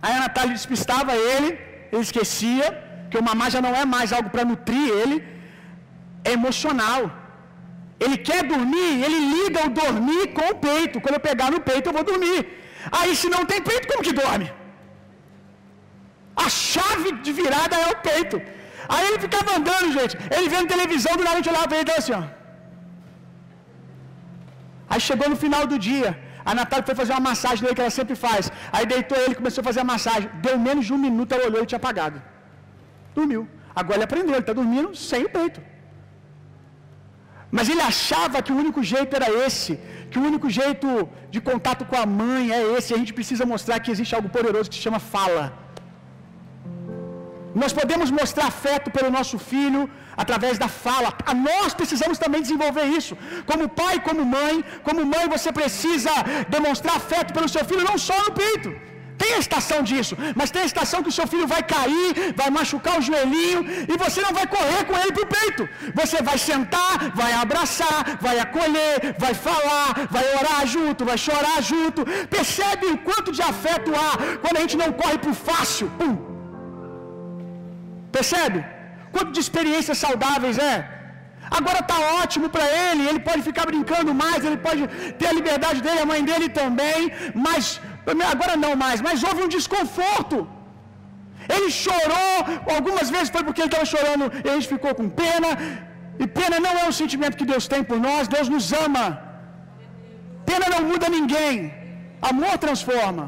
Aí 0.02 0.14
a 0.18 0.22
Natália 0.26 0.58
despistava 0.60 1.14
ele, 1.16 1.50
ele 1.92 2.04
esquecia, 2.08 2.66
que 3.10 3.18
o 3.22 3.24
mamar 3.30 3.50
já 3.56 3.62
não 3.66 3.74
é 3.82 3.86
mais 3.96 4.12
algo 4.18 4.30
para 4.34 4.46
nutrir 4.52 4.88
ele. 5.02 5.18
É 6.30 6.34
emocional. 6.40 7.02
Ele 8.04 8.18
quer 8.28 8.42
dormir, 8.54 8.90
ele 9.06 9.20
liga 9.36 9.66
o 9.68 9.74
dormir 9.82 10.24
com 10.38 10.46
o 10.52 10.58
peito. 10.68 11.02
Quando 11.02 11.18
eu 11.18 11.26
pegar 11.30 11.50
no 11.56 11.62
peito, 11.70 11.88
eu 11.90 11.96
vou 11.98 12.06
dormir. 12.12 12.40
Aí, 13.00 13.12
se 13.22 13.28
não 13.36 13.44
tem 13.52 13.60
peito, 13.70 13.88
como 13.92 14.06
que 14.08 14.14
dorme? 14.22 14.48
A 16.46 16.48
chave 16.50 17.10
de 17.26 17.32
virada 17.40 17.76
é 17.86 17.88
o 17.94 17.98
peito. 18.10 18.38
Aí 18.94 19.04
ele 19.08 19.20
ficava 19.26 19.50
andando, 19.58 19.88
gente. 20.00 20.16
Ele 20.36 20.50
vendo 20.54 20.74
televisão, 20.76 21.14
do 21.18 21.24
nada 21.24 21.36
a 21.38 21.42
gente 21.42 21.50
olhava 21.54 21.68
para 21.68 21.80
ele 21.80 21.92
e 21.92 22.00
assim, 22.02 22.14
ó. 22.22 22.24
Aí 24.98 25.02
chegou 25.10 25.28
no 25.34 25.38
final 25.46 25.64
do 25.72 25.78
dia. 25.88 26.10
A 26.50 26.54
Natália 26.60 26.86
foi 26.90 26.96
fazer 27.02 27.14
uma 27.16 27.26
massagem 27.30 27.62
dele 27.64 27.76
que 27.78 27.84
ela 27.86 27.96
sempre 28.00 28.16
faz. 28.26 28.44
Aí 28.76 28.86
deitou 28.94 29.18
ele, 29.24 29.36
começou 29.42 29.62
a 29.64 29.68
fazer 29.70 29.82
a 29.86 29.90
massagem. 29.94 30.28
Deu 30.46 30.56
menos 30.68 30.86
de 30.88 30.94
um 30.96 31.02
minuto, 31.08 31.34
ela 31.36 31.46
olhou 31.50 31.62
e 31.64 31.68
tinha 31.72 31.82
apagado. 31.84 32.18
Dormiu. 33.18 33.42
Agora 33.80 33.98
ele 33.98 34.08
aprendeu, 34.10 34.34
ele 34.36 34.46
está 34.46 34.56
dormindo 34.62 34.92
sem 35.10 35.24
o 35.28 35.32
peito. 35.38 35.60
Mas 37.58 37.70
ele 37.72 37.84
achava 37.92 38.42
que 38.46 38.52
o 38.54 38.58
único 38.64 38.82
jeito 38.94 39.14
era 39.20 39.30
esse, 39.46 39.74
que 40.12 40.20
o 40.22 40.24
único 40.30 40.48
jeito 40.60 40.88
de 41.34 41.40
contato 41.50 41.84
com 41.92 41.98
a 42.04 42.08
mãe 42.22 42.44
é 42.58 42.62
esse. 42.78 42.96
A 42.98 43.00
gente 43.02 43.14
precisa 43.20 43.46
mostrar 43.54 43.80
que 43.84 43.92
existe 43.96 44.16
algo 44.18 44.30
poderoso 44.38 44.70
que 44.72 44.78
se 44.80 44.86
chama 44.88 45.02
fala. 45.16 45.46
Nós 47.62 47.74
podemos 47.80 48.10
mostrar 48.20 48.48
afeto 48.54 48.90
pelo 48.96 49.10
nosso 49.18 49.38
filho 49.52 49.82
através 50.24 50.58
da 50.64 50.70
fala. 50.84 51.10
Nós 51.50 51.74
precisamos 51.80 52.18
também 52.24 52.42
desenvolver 52.48 52.86
isso. 53.00 53.16
Como 53.50 53.74
pai, 53.82 53.96
como 54.08 54.24
mãe, 54.38 54.56
como 54.88 55.08
mãe 55.14 55.26
você 55.36 55.52
precisa 55.62 56.12
demonstrar 56.58 56.96
afeto 57.02 57.34
pelo 57.38 57.50
seu 57.56 57.64
filho 57.70 57.90
não 57.90 57.98
só 58.10 58.18
no 58.26 58.34
peito. 58.44 58.70
Tem 59.22 59.32
a 59.36 59.40
estação 59.46 59.80
disso, 59.90 60.16
mas 60.40 60.52
tem 60.54 60.62
a 60.64 60.70
estação 60.72 61.02
que 61.04 61.12
o 61.12 61.18
seu 61.18 61.28
filho 61.32 61.48
vai 61.54 61.62
cair, 61.64 62.12
vai 62.40 62.50
machucar 62.58 62.96
o 63.00 63.06
joelhinho 63.08 63.62
e 63.92 63.98
você 64.04 64.20
não 64.26 64.34
vai 64.40 64.46
correr 64.56 64.84
com 64.90 64.96
ele 65.00 65.12
para 65.16 65.26
o 65.26 65.32
peito. 65.38 65.64
Você 66.00 66.22
vai 66.30 66.38
sentar, 66.38 66.94
vai 67.22 67.32
abraçar, 67.34 68.00
vai 68.28 68.38
acolher, 68.46 69.16
vai 69.26 69.34
falar, 69.48 69.90
vai 70.16 70.26
orar 70.38 70.62
junto, 70.76 71.10
vai 71.12 71.18
chorar 71.18 71.60
junto. 71.72 72.06
Percebe 72.38 72.86
o 72.94 73.00
quanto 73.10 73.32
de 73.32 73.42
afeto 73.42 73.92
há 74.04 74.12
quando 74.44 74.58
a 74.58 74.62
gente 74.66 74.78
não 74.78 74.92
corre 74.94 75.18
para 75.18 75.32
o 75.32 75.42
fácil. 75.50 75.90
Pum. 76.00 76.27
Percebe? 78.18 78.60
Quanto 79.14 79.32
de 79.36 79.42
experiências 79.46 79.98
saudáveis 80.06 80.58
é? 80.72 80.76
Agora 81.58 81.80
está 81.84 81.98
ótimo 82.22 82.48
para 82.56 82.66
ele, 82.86 83.02
ele 83.10 83.22
pode 83.28 83.42
ficar 83.50 83.66
brincando 83.72 84.12
mais, 84.24 84.40
ele 84.48 84.60
pode 84.68 84.82
ter 85.20 85.28
a 85.32 85.36
liberdade 85.40 85.80
dele, 85.86 86.02
a 86.06 86.10
mãe 86.12 86.22
dele 86.30 86.48
também, 86.62 87.00
mas 87.48 87.64
agora 88.34 88.56
não 88.66 88.74
mais, 88.84 89.00
mas 89.08 89.24
houve 89.28 89.42
um 89.46 89.52
desconforto. 89.58 90.38
Ele 91.56 91.70
chorou, 91.84 92.36
algumas 92.76 93.08
vezes 93.16 93.30
foi 93.36 93.44
porque 93.48 93.62
ele 93.62 93.72
estava 93.74 93.88
chorando 93.94 94.26
e 94.44 94.48
a 94.50 94.56
gente 94.56 94.70
ficou 94.76 94.94
com 95.00 95.08
pena. 95.24 95.50
E 96.24 96.26
pena 96.40 96.58
não 96.66 96.74
é 96.82 96.86
um 96.90 96.96
sentimento 97.02 97.40
que 97.40 97.50
Deus 97.54 97.66
tem 97.74 97.82
por 97.90 98.00
nós, 98.08 98.32
Deus 98.36 98.48
nos 98.56 98.68
ama. 98.86 99.06
Pena 100.50 100.66
não 100.74 100.82
muda 100.92 101.08
ninguém, 101.18 101.56
amor 102.32 102.56
transforma. 102.66 103.26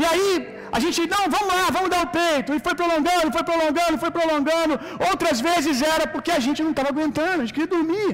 E 0.00 0.04
aí, 0.10 0.28
a 0.76 0.80
gente, 0.84 1.00
não, 1.14 1.24
vamos 1.34 1.48
lá, 1.54 1.64
vamos 1.76 1.90
dar 1.92 2.02
o 2.06 2.10
peito. 2.20 2.52
E 2.54 2.58
foi 2.66 2.74
prolongando, 2.80 3.28
foi 3.36 3.44
prolongando, 3.50 3.96
foi 4.04 4.10
prolongando. 4.16 4.74
Outras 5.10 5.40
vezes 5.48 5.82
era 5.94 6.04
porque 6.14 6.32
a 6.38 6.40
gente 6.46 6.60
não 6.66 6.72
estava 6.74 6.88
aguentando, 6.94 7.38
a 7.42 7.44
gente 7.44 7.54
queria 7.56 7.72
dormir. 7.76 8.10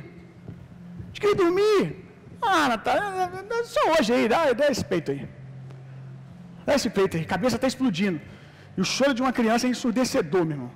A 1.02 1.06
gente 1.06 1.20
queria 1.22 1.38
dormir. 1.44 1.82
Ah, 2.42 2.68
Natália, 2.72 3.04
só 3.74 3.80
hoje 3.92 4.12
aí, 4.16 4.28
dá, 4.28 4.40
dá 4.60 4.66
esse 4.74 4.84
peito 4.92 5.10
aí. 5.12 5.22
Dá 6.66 6.74
esse 6.74 6.90
peito 6.98 7.16
aí, 7.16 7.24
cabeça 7.24 7.56
está 7.56 7.66
explodindo. 7.72 8.20
E 8.76 8.80
o 8.80 8.84
choro 8.84 9.14
de 9.14 9.22
uma 9.24 9.32
criança 9.38 9.66
é 9.66 9.70
ensurdecedor, 9.70 10.44
meu 10.44 10.56
irmão. 10.56 10.72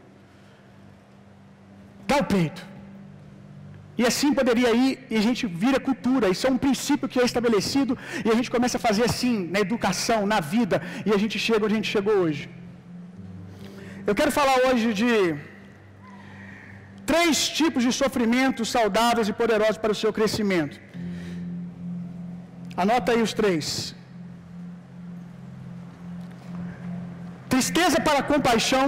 Dá 2.07 2.17
o 2.17 2.25
peito. 2.25 2.63
E 4.01 4.03
assim 4.11 4.31
poderia 4.39 4.71
ir, 4.85 4.93
e 5.13 5.17
a 5.21 5.25
gente 5.27 5.45
vira 5.63 5.79
cultura. 5.89 6.33
Isso 6.35 6.47
é 6.49 6.51
um 6.55 6.61
princípio 6.65 7.11
que 7.13 7.21
é 7.23 7.27
estabelecido, 7.31 7.93
e 8.27 8.29
a 8.35 8.37
gente 8.39 8.51
começa 8.55 8.77
a 8.79 8.85
fazer 8.89 9.05
assim, 9.11 9.35
na 9.55 9.61
educação, 9.67 10.21
na 10.35 10.41
vida, 10.55 10.77
e 11.09 11.11
a 11.17 11.19
gente 11.23 11.39
chega 11.47 11.65
onde 11.65 11.75
a 11.77 11.81
gente 11.81 11.93
chegou 11.97 12.17
hoje. 12.25 12.45
Eu 14.09 14.15
quero 14.19 14.33
falar 14.39 14.57
hoje 14.69 14.89
de 15.01 15.11
três 17.13 17.37
tipos 17.59 17.83
de 17.87 17.93
sofrimentos 18.03 18.69
saudáveis 18.77 19.29
e 19.31 19.35
poderosos 19.43 19.79
para 19.83 19.95
o 19.95 20.01
seu 20.03 20.13
crescimento. 20.19 20.77
Anota 22.83 23.13
aí 23.13 23.23
os 23.27 23.35
três. 23.41 23.67
Tristeza 27.55 27.99
para 28.07 28.21
compaixão, 28.35 28.87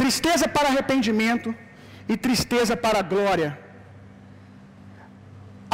tristeza 0.00 0.46
para 0.54 0.68
arrependimento 0.70 1.50
e 2.08 2.16
tristeza 2.26 2.76
para 2.84 2.98
a 3.00 3.08
glória. 3.12 3.50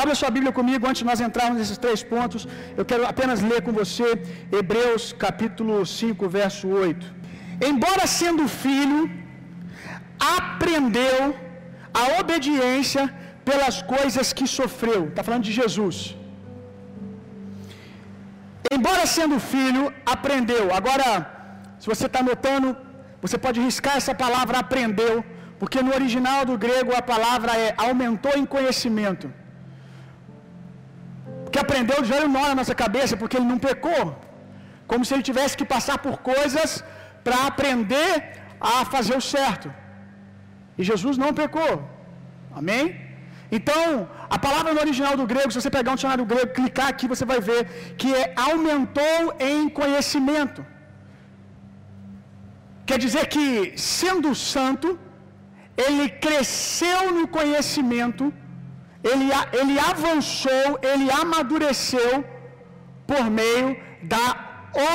Abra 0.01 0.15
sua 0.21 0.31
Bíblia 0.37 0.53
comigo 0.59 0.87
antes 0.89 1.01
de 1.03 1.09
nós 1.11 1.21
entrarmos 1.27 1.59
nesses 1.61 1.79
três 1.85 2.03
pontos. 2.13 2.43
Eu 2.79 2.85
quero 2.91 3.05
apenas 3.13 3.41
ler 3.51 3.61
com 3.67 3.73
você 3.81 4.09
Hebreus 4.59 5.05
capítulo 5.25 5.77
5, 5.85 6.29
verso 6.41 6.67
8. 6.69 7.07
Embora 7.71 8.05
sendo 8.21 8.45
filho, 8.65 9.01
aprendeu 10.37 11.23
a 12.03 12.05
obediência 12.21 13.05
pelas 13.49 13.77
coisas 13.95 14.29
que 14.39 14.47
sofreu. 14.59 15.01
Está 15.09 15.25
falando 15.29 15.47
de 15.49 15.55
Jesus. 15.61 15.97
Embora 18.77 19.05
sendo 19.17 19.37
filho, 19.55 19.85
aprendeu. 20.15 20.65
Agora, 20.81 21.09
se 21.81 21.89
você 21.93 22.07
está 22.11 22.23
notando, 22.31 22.69
você 23.23 23.37
pode 23.47 23.59
riscar 23.69 23.97
essa 24.01 24.15
palavra 24.25 24.59
aprendeu, 24.65 25.15
porque 25.61 25.81
no 25.87 25.93
original 25.99 26.41
do 26.51 26.57
grego 26.65 26.93
a 27.01 27.03
palavra 27.13 27.53
é 27.67 27.69
aumentou 27.87 28.35
em 28.41 28.47
conhecimento. 28.55 29.27
Porque 31.43 31.61
aprendeu 31.65 31.99
já 32.11 32.17
nó 32.37 32.45
na 32.51 32.57
nossa 32.61 32.75
cabeça, 32.85 33.17
porque 33.21 33.37
ele 33.39 33.51
não 33.53 33.61
pecou. 33.69 34.03
Como 34.91 35.05
se 35.07 35.13
ele 35.15 35.27
tivesse 35.31 35.57
que 35.61 35.67
passar 35.75 35.99
por 36.07 36.15
coisas 36.33 36.71
para 37.25 37.39
aprender 37.51 38.13
a 38.73 38.85
fazer 38.95 39.17
o 39.21 39.27
certo. 39.35 39.69
E 40.79 40.85
Jesus 40.91 41.17
não 41.25 41.33
pecou. 41.43 41.73
Amém? 42.61 42.85
Então, 43.57 43.85
a 44.37 44.39
palavra 44.47 44.73
no 44.77 44.81
original 44.87 45.15
do 45.21 45.27
grego, 45.33 45.51
se 45.51 45.61
você 45.61 45.71
pegar 45.77 45.93
um 45.93 45.99
dicionário 45.99 46.25
grego, 46.33 46.57
clicar 46.59 46.89
aqui, 46.93 47.07
você 47.13 47.25
vai 47.33 47.41
ver 47.51 47.61
que 48.01 48.09
é 48.23 48.25
aumentou 48.49 49.21
em 49.51 49.69
conhecimento. 49.81 50.63
Quer 52.89 52.99
dizer 53.05 53.25
que, 53.35 53.47
sendo 53.77 54.31
santo, 54.53 54.89
ele 55.87 56.05
cresceu 56.25 57.01
no 57.17 57.25
conhecimento, 57.39 58.25
ele, 59.11 59.29
ele 59.61 59.77
avançou, 59.91 60.67
ele 60.91 61.09
amadureceu 61.23 62.13
por 63.11 63.25
meio 63.41 63.69
da 64.15 64.27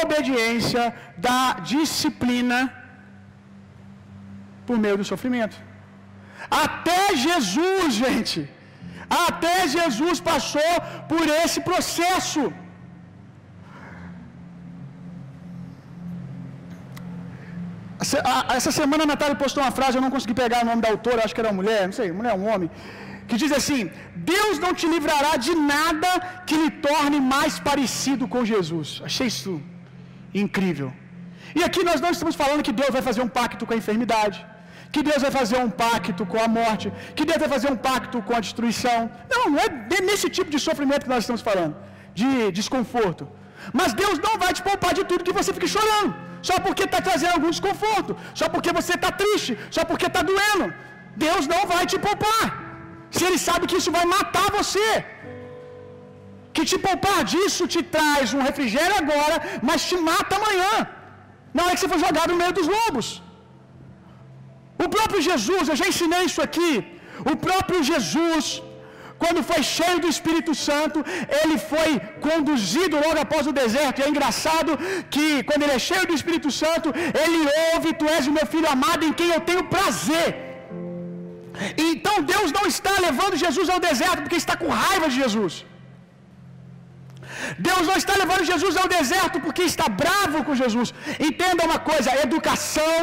obediência, 0.02 0.84
da 1.28 1.42
disciplina, 1.74 2.60
por 4.68 4.78
meio 4.86 4.98
do 5.02 5.06
sofrimento. 5.12 5.56
Até 6.66 7.02
Jesus, 7.28 7.94
gente, 8.06 8.42
até 9.28 9.56
Jesus 9.78 10.20
passou 10.32 10.74
por 11.12 11.26
esse 11.44 11.60
processo. 11.70 12.44
Essa 18.58 18.72
semana 18.80 19.04
a 19.06 19.10
Natália 19.14 19.36
postou 19.44 19.62
uma 19.64 19.74
frase, 19.80 19.98
eu 19.98 20.06
não 20.06 20.14
consegui 20.16 20.36
pegar 20.44 20.60
o 20.64 20.68
nome 20.72 20.82
da 20.86 20.90
autora, 20.96 21.20
acho 21.26 21.36
que 21.36 21.42
era 21.44 21.52
uma 21.52 21.60
mulher, 21.62 21.82
não 21.90 21.96
sei, 22.00 22.08
mulher, 22.20 22.34
um 22.42 22.48
homem, 22.52 22.70
que 23.30 23.38
diz 23.44 23.52
assim: 23.60 23.82
Deus 24.34 24.56
não 24.66 24.72
te 24.80 24.88
livrará 24.94 25.34
de 25.46 25.54
nada 25.74 26.10
que 26.48 26.56
lhe 26.64 26.72
torne 26.88 27.20
mais 27.36 27.54
parecido 27.70 28.28
com 28.34 28.42
Jesus. 28.54 28.90
Achei 29.10 29.28
isso 29.34 29.54
incrível. 30.44 30.90
E 31.60 31.62
aqui 31.68 31.82
nós 31.90 32.00
não 32.06 32.12
estamos 32.16 32.36
falando 32.42 32.66
que 32.68 32.76
Deus 32.82 32.92
vai 32.98 33.04
fazer 33.10 33.22
um 33.28 33.32
pacto 33.40 33.66
com 33.68 33.74
a 33.76 33.80
enfermidade, 33.82 34.38
que 34.94 35.02
Deus 35.10 35.22
vai 35.26 35.32
fazer 35.40 35.58
um 35.66 35.72
pacto 35.84 36.26
com 36.32 36.40
a 36.46 36.48
morte, 36.60 36.88
que 37.18 37.26
Deus 37.30 37.40
vai 37.44 37.52
fazer 37.56 37.70
um 37.76 37.80
pacto 37.90 38.18
com 38.28 38.36
a 38.40 38.42
destruição. 38.48 39.00
Não, 39.34 39.44
não 39.54 39.60
é 39.68 39.70
nesse 40.10 40.30
tipo 40.38 40.50
de 40.56 40.60
sofrimento 40.68 41.06
que 41.06 41.14
nós 41.16 41.24
estamos 41.26 41.44
falando, 41.50 41.76
de 42.22 42.52
desconforto. 42.60 43.26
Mas 43.80 43.90
Deus 44.02 44.18
não 44.26 44.34
vai 44.44 44.52
te 44.58 44.62
poupar 44.68 44.94
de 45.00 45.04
tudo 45.10 45.28
que 45.28 45.36
você 45.40 45.52
fique 45.58 45.70
chorando, 45.76 46.10
só 46.48 46.56
porque 46.66 46.84
está 46.90 47.00
trazendo 47.08 47.36
algum 47.38 47.52
desconforto, 47.56 48.12
só 48.40 48.48
porque 48.54 48.72
você 48.80 48.94
está 49.00 49.12
triste, 49.22 49.52
só 49.76 49.84
porque 49.90 50.08
está 50.12 50.22
doendo. 50.30 50.68
Deus 51.26 51.44
não 51.54 51.64
vai 51.74 51.84
te 51.92 51.98
poupar, 52.06 52.46
se 53.16 53.24
Ele 53.28 53.40
sabe 53.48 53.68
que 53.72 53.80
isso 53.82 53.94
vai 53.98 54.06
matar 54.16 54.48
você. 54.60 54.88
Que 56.56 56.64
te 56.72 56.78
poupar 56.88 57.20
disso 57.34 57.64
te 57.74 57.82
traz 57.96 58.34
um 58.38 58.44
refrigério 58.48 58.96
agora, 59.04 59.38
mas 59.68 59.86
te 59.90 59.98
mata 60.10 60.34
amanhã, 60.40 60.74
na 61.54 61.62
hora 61.64 61.76
que 61.76 61.82
você 61.84 61.92
for 61.94 62.02
jogado 62.08 62.32
no 62.34 62.42
meio 62.44 62.56
dos 62.60 62.70
lobos. 62.78 63.08
O 64.84 64.88
próprio 64.96 65.22
Jesus, 65.30 65.64
eu 65.72 65.78
já 65.82 65.88
ensinei 65.92 66.24
isso 66.30 66.42
aqui. 66.48 66.72
O 67.32 67.36
próprio 67.48 67.80
Jesus, 67.92 68.46
quando 69.24 69.48
foi 69.52 69.62
cheio 69.76 69.98
do 70.04 70.10
Espírito 70.14 70.54
Santo, 70.68 71.00
ele 71.42 71.58
foi 71.72 71.90
conduzido 72.28 72.96
logo 73.06 73.20
após 73.26 73.44
o 73.52 73.58
deserto. 73.62 74.00
E 74.00 74.06
é 74.06 74.10
engraçado 74.14 74.72
que 75.16 75.28
quando 75.50 75.64
ele 75.64 75.78
é 75.80 75.84
cheio 75.90 76.06
do 76.10 76.18
Espírito 76.20 76.50
Santo, 76.62 76.90
ele 77.26 77.42
ouve: 77.74 77.98
Tu 78.02 78.08
és 78.18 78.26
o 78.32 78.36
meu 78.40 78.48
filho 78.54 78.70
amado 78.78 79.04
em 79.10 79.14
quem 79.20 79.30
eu 79.36 79.42
tenho 79.50 79.66
prazer. 79.76 80.30
Então 81.90 82.16
Deus 82.34 82.50
não 82.58 82.66
está 82.74 82.94
levando 83.08 83.42
Jesus 83.46 83.68
ao 83.74 83.80
deserto 83.90 84.22
porque 84.24 84.42
está 84.44 84.56
com 84.62 84.70
raiva 84.86 85.08
de 85.12 85.18
Jesus. 85.24 85.56
Deus 87.68 87.84
não 87.90 87.98
está 88.02 88.14
levando 88.22 88.50
Jesus 88.52 88.76
ao 88.82 88.88
deserto 88.98 89.38
porque 89.46 89.64
está 89.74 89.88
bravo 90.04 90.40
com 90.48 90.56
Jesus. 90.64 90.90
Entenda 91.30 91.68
uma 91.70 91.80
coisa: 91.92 92.18
educação 92.28 93.00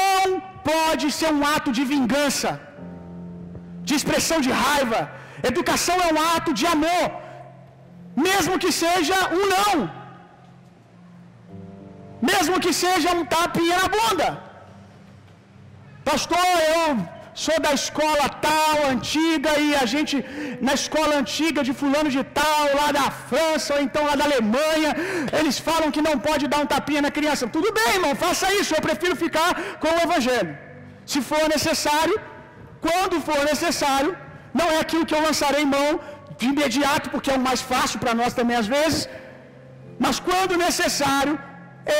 não 0.00 0.22
pode 0.70 1.06
ser 1.18 1.30
um 1.38 1.44
ato 1.54 1.70
de 1.78 1.84
vingança, 1.94 2.50
de 3.88 3.94
expressão 3.98 4.38
de 4.46 4.52
raiva. 4.64 5.00
Educação 5.50 5.96
é 6.06 6.08
um 6.14 6.20
ato 6.34 6.50
de 6.60 6.66
amor, 6.74 7.06
mesmo 8.28 8.54
que 8.62 8.70
seja 8.84 9.18
um 9.38 9.44
não, 9.54 9.74
mesmo 12.30 12.56
que 12.64 12.72
seja 12.84 13.10
um 13.18 13.24
tapinha 13.34 13.76
na 13.82 13.88
bunda. 13.96 14.28
Pastor, 16.08 16.46
eu 16.76 16.86
sou 17.44 17.58
da 17.66 17.72
escola 17.80 18.24
tal, 18.46 18.76
antiga, 18.92 19.50
e 19.66 19.68
a 19.82 19.84
gente, 19.92 20.14
na 20.66 20.74
escola 20.80 21.12
antiga 21.20 21.60
de 21.68 21.72
fulano 21.80 22.10
de 22.16 22.22
tal, 22.40 22.64
lá 22.80 22.88
da 22.98 23.06
França, 23.30 23.70
ou 23.74 23.80
então 23.86 24.02
lá 24.08 24.14
da 24.20 24.26
Alemanha, 24.30 24.90
eles 25.38 25.58
falam 25.68 25.92
que 25.94 26.02
não 26.08 26.16
pode 26.26 26.46
dar 26.52 26.60
um 26.64 26.70
tapinha 26.74 27.02
na 27.06 27.12
criança. 27.18 27.52
Tudo 27.56 27.70
bem, 27.78 27.94
irmão, 27.98 28.12
faça 28.26 28.52
isso, 28.60 28.74
eu 28.74 28.82
prefiro 28.88 29.16
ficar 29.24 29.50
com 29.84 29.90
o 29.94 30.02
Evangelho. 30.08 30.52
Se 31.12 31.20
for 31.30 31.44
necessário, 31.56 32.18
quando 32.86 33.20
for 33.28 33.40
necessário, 33.52 34.12
não 34.60 34.68
é 34.74 34.78
aquilo 34.84 35.06
que 35.08 35.16
eu 35.16 35.22
lançarei 35.28 35.64
mão 35.76 35.88
de 36.38 36.46
imediato, 36.52 37.10
porque 37.12 37.30
é 37.34 37.36
o 37.40 37.46
mais 37.48 37.60
fácil 37.72 37.98
para 38.02 38.14
nós 38.20 38.34
também 38.38 38.56
às 38.62 38.68
vezes, 38.76 39.02
mas 40.04 40.18
quando 40.28 40.62
necessário, 40.68 41.34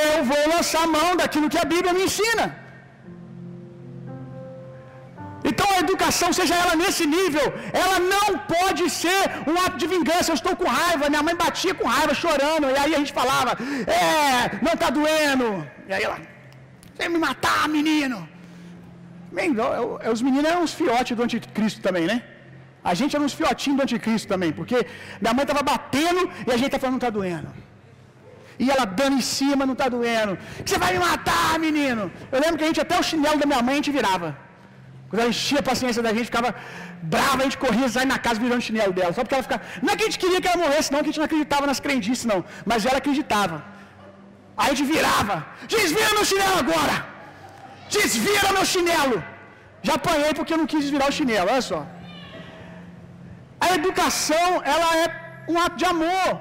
eu 0.01 0.23
vou 0.31 0.43
lançar 0.55 0.83
mão 0.97 1.09
daquilo 1.21 1.51
que 1.53 1.61
a 1.63 1.69
Bíblia 1.73 1.93
me 1.97 2.03
ensina. 2.09 2.45
Então 5.49 5.67
a 5.75 5.79
educação, 5.85 6.29
seja 6.39 6.55
ela 6.63 6.75
nesse 6.81 7.05
nível, 7.17 7.47
ela 7.83 7.97
não 8.13 8.27
pode 8.55 8.83
ser 8.89 9.21
um 9.51 9.55
ato 9.63 9.77
de 9.81 9.87
vingança. 9.93 10.31
Eu 10.31 10.39
estou 10.39 10.55
com 10.55 10.67
raiva, 10.81 11.09
minha 11.13 11.23
mãe 11.27 11.35
batia 11.35 11.73
com 11.79 11.87
raiva, 11.95 12.13
chorando, 12.23 12.67
e 12.73 12.77
aí 12.83 12.91
a 12.95 12.99
gente 13.01 13.13
falava, 13.21 13.51
é, 14.01 14.63
não 14.65 14.73
está 14.77 14.89
doendo. 14.99 15.47
E 15.89 15.93
aí 15.93 16.03
ela, 16.07 16.17
você 16.93 17.09
me 17.09 17.19
matar, 17.27 17.67
menino. 17.77 18.19
Bem, 19.37 19.49
os 20.13 20.21
meninos 20.21 20.49
eram 20.51 20.63
uns 20.63 20.73
fiotes 20.73 21.17
do 21.17 21.23
anticristo 21.23 21.81
também, 21.81 22.05
né? 22.11 22.17
A 22.91 22.93
gente 22.99 23.15
era 23.15 23.23
uns 23.27 23.35
fiotinhos 23.39 23.77
do 23.79 23.83
anticristo 23.83 24.27
também, 24.33 24.51
porque 24.59 24.77
minha 25.21 25.33
mãe 25.37 25.43
estava 25.47 25.63
batendo 25.73 26.21
e 26.47 26.49
a 26.55 26.57
gente 26.59 26.69
estava 26.69 26.81
falando, 26.83 26.97
não 26.97 27.03
está 27.03 27.11
doendo. 27.19 27.49
E 28.63 28.69
ela 28.73 28.85
dando 29.01 29.15
em 29.21 29.25
cima, 29.35 29.65
não 29.69 29.75
está 29.77 29.87
doendo. 29.97 30.33
Você 30.65 30.77
vai 30.83 30.91
me 30.95 30.99
matar, 31.09 31.51
menino. 31.67 32.03
Eu 32.31 32.39
lembro 32.43 32.57
que 32.59 32.65
a 32.65 32.69
gente, 32.71 32.81
até 32.85 32.95
o 32.99 33.05
chinelo 33.11 33.37
da 33.43 33.47
minha 33.51 33.61
mãe, 33.67 33.73
a 33.75 33.79
gente 33.81 33.91
virava. 33.99 34.29
Quando 35.09 35.21
ela 35.21 35.31
enchia 35.35 35.59
a 35.63 35.67
paciência 35.71 36.01
da 36.05 36.11
gente, 36.15 36.27
ficava 36.31 36.49
brava, 37.13 37.39
a 37.41 37.45
gente 37.47 37.57
corria, 37.63 37.87
sair 37.95 38.09
na 38.13 38.19
casa 38.25 38.39
virando 38.43 38.61
o 38.63 38.67
chinelo 38.69 38.93
dela. 38.97 39.11
Só 39.17 39.21
porque 39.23 39.35
ela 39.37 39.45
ficava. 39.47 39.63
Não 39.83 39.91
é 39.93 39.95
que 39.97 40.03
a 40.05 40.07
gente 40.07 40.19
queria 40.23 40.39
que 40.41 40.47
ela 40.51 40.59
morresse, 40.63 40.91
não, 40.93 40.99
que 41.03 41.09
a 41.09 41.11
gente 41.11 41.21
não 41.23 41.29
acreditava 41.31 41.65
nas 41.71 41.79
crendices, 41.85 42.25
não. 42.31 42.39
Mas 42.71 42.85
ela 42.89 42.99
acreditava. 43.03 43.57
Aí 44.57 44.71
a 44.71 44.73
gente 44.75 44.85
virava. 44.95 45.35
Desvira 45.75 46.11
meu 46.17 46.25
chinelo 46.31 46.57
agora! 46.63 46.95
Desvira 47.95 48.49
meu 48.57 48.65
chinelo! 48.73 49.17
Já 49.87 49.95
apanhei 49.99 50.33
porque 50.37 50.53
eu 50.55 50.59
não 50.61 50.67
quis 50.71 50.81
desvirar 50.85 51.07
o 51.09 51.15
chinelo, 51.19 51.49
olha 51.53 51.65
só. 51.71 51.79
A 53.63 53.67
educação, 53.77 54.47
ela 54.73 54.89
é 55.01 55.05
um 55.51 55.57
ato 55.65 55.77
de 55.81 55.87
amor. 55.93 56.31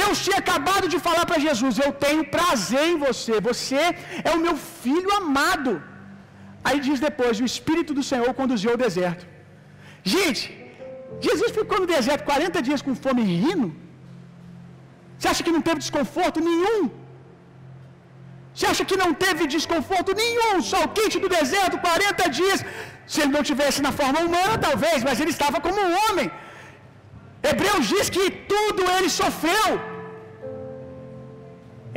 Deus 0.00 0.18
tinha 0.24 0.38
acabado 0.42 0.86
de 0.92 0.98
falar 1.06 1.24
para 1.30 1.44
Jesus: 1.46 1.74
Eu 1.86 1.90
tenho 2.04 2.22
prazer 2.36 2.84
em 2.92 2.98
você, 3.06 3.34
você 3.50 3.82
é 4.28 4.32
o 4.36 4.42
meu 4.46 4.56
filho 4.82 5.10
amado. 5.20 5.72
Aí 6.66 6.78
diz 6.88 7.00
depois: 7.08 7.42
O 7.44 7.48
Espírito 7.52 7.92
do 7.98 8.04
Senhor 8.10 8.30
conduziu 8.40 8.70
ao 8.72 8.82
deserto. 8.86 9.24
Gente, 10.14 10.42
Jesus 11.26 11.50
ficou 11.58 11.78
no 11.82 11.88
deserto 11.96 12.24
40 12.32 12.60
dias 12.68 12.82
com 12.86 13.02
fome 13.06 13.22
e 13.24 13.36
rindo. 13.44 13.68
Você 15.16 15.28
acha 15.32 15.44
que 15.46 15.56
não 15.56 15.64
teve 15.68 15.84
desconforto 15.86 16.38
nenhum? 16.50 16.82
Você 18.54 18.66
acha 18.72 18.84
que 18.90 18.98
não 19.02 19.10
teve 19.24 19.42
desconforto 19.56 20.10
nenhum? 20.22 20.52
Sol 20.72 20.86
quente 20.98 21.16
do 21.24 21.30
deserto, 21.38 21.82
40 21.88 22.28
dias. 22.40 22.60
Se 23.12 23.18
ele 23.22 23.34
não 23.36 23.44
tivesse 23.50 23.80
na 23.86 23.92
forma 24.00 24.20
humana, 24.26 24.54
talvez, 24.66 24.98
mas 25.08 25.18
ele 25.22 25.34
estava 25.36 25.58
como 25.66 25.80
um 25.86 25.94
homem. 26.04 26.28
Hebreus 27.50 27.84
diz 27.94 28.06
que 28.16 28.24
tudo 28.52 28.82
ele 28.96 29.10
sofreu. 29.22 29.68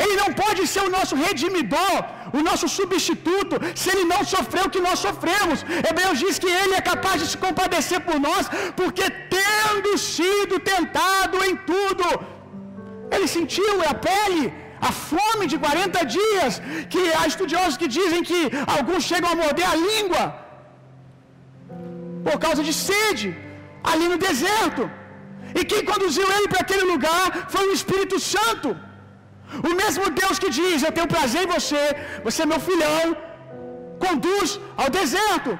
Ele 0.03 0.15
não 0.21 0.29
pode 0.41 0.61
ser 0.71 0.81
o 0.87 0.91
nosso 0.95 1.15
redimidor, 1.25 1.97
o 2.37 2.41
nosso 2.47 2.67
substituto, 2.77 3.55
se 3.81 3.87
ele 3.93 4.03
não 4.13 4.21
sofreu 4.33 4.65
o 4.65 4.73
que 4.75 4.83
nós 4.87 4.99
sofremos. 5.07 5.59
Hebreus 5.89 6.17
diz 6.23 6.35
que 6.43 6.51
ele 6.61 6.75
é 6.79 6.83
capaz 6.91 7.17
de 7.21 7.27
se 7.31 7.37
compadecer 7.45 7.99
por 8.07 8.19
nós, 8.27 8.45
porque 8.79 9.05
tendo 9.37 9.91
sido 10.15 10.55
tentado 10.73 11.37
em 11.47 11.55
tudo, 11.71 12.05
ele 13.15 13.27
sentiu 13.37 13.75
a 13.89 13.93
pele, 14.09 14.43
a 14.89 14.91
fome 15.09 15.45
de 15.51 15.57
40 15.65 16.05
dias, 16.17 16.61
que 16.93 17.03
há 17.17 17.23
estudiosos 17.31 17.79
que 17.81 17.89
dizem 17.99 18.21
que 18.29 18.41
alguns 18.75 19.03
chegam 19.11 19.31
a 19.31 19.39
morder 19.43 19.67
a 19.73 19.77
língua 19.89 20.23
por 22.27 22.37
causa 22.45 22.61
de 22.67 22.73
sede, 22.87 23.27
ali 23.91 24.07
no 24.13 24.17
deserto. 24.27 24.83
E 25.59 25.61
quem 25.71 25.83
conduziu 25.91 26.27
ele 26.35 26.49
para 26.51 26.63
aquele 26.65 26.85
lugar 26.93 27.25
foi 27.53 27.63
o 27.67 27.75
Espírito 27.79 28.17
Santo. 28.33 28.69
O 29.69 29.73
mesmo 29.81 30.05
Deus 30.21 30.37
que 30.43 30.49
diz: 30.59 30.77
Eu 30.83 30.93
tenho 30.97 31.13
prazer 31.15 31.41
em 31.43 31.53
você, 31.55 31.83
você 32.25 32.41
é 32.43 32.51
meu 32.53 32.61
filhão, 32.69 33.03
conduz 34.05 34.59
ao 34.81 34.89
deserto. 34.99 35.51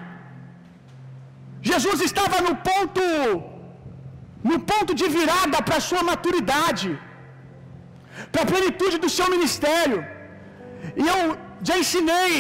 Jesus 1.70 2.00
estava 2.10 2.38
no 2.48 2.54
ponto, 2.70 3.04
no 4.50 4.58
ponto 4.72 4.92
de 5.00 5.08
virada 5.18 5.60
para 5.68 5.78
a 5.80 5.86
sua 5.90 6.04
maturidade, 6.12 6.90
para 8.32 8.44
a 8.44 8.50
plenitude 8.52 8.98
do 9.04 9.10
seu 9.18 9.28
ministério. 9.36 10.00
E 11.02 11.06
eu 11.14 11.22
já 11.68 11.76
ensinei 11.84 12.34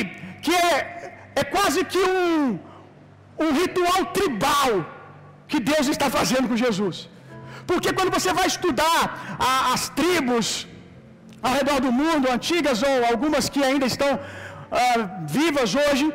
que 0.45 0.53
é, 0.69 0.75
é 1.41 1.43
quase 1.55 1.81
que 1.91 2.03
um, 2.15 2.59
um 3.45 3.51
ritual 3.61 4.01
tribal 4.17 4.71
que 5.51 5.59
Deus 5.71 5.87
está 5.95 6.07
fazendo 6.17 6.47
com 6.49 6.63
Jesus. 6.65 6.97
Porque 7.69 7.91
quando 7.97 8.11
você 8.17 8.31
vai 8.39 8.47
estudar 8.53 9.01
a, 9.49 9.51
as 9.73 9.83
tribos 9.99 10.47
ao 11.45 11.53
redor 11.59 11.79
do 11.85 11.91
mundo, 12.01 12.31
antigas 12.35 12.79
ou 12.89 12.95
algumas 13.11 13.45
que 13.53 13.61
ainda 13.69 13.87
estão 13.93 14.11
uh, 14.15 15.03
vivas 15.39 15.69
hoje, 15.83 16.05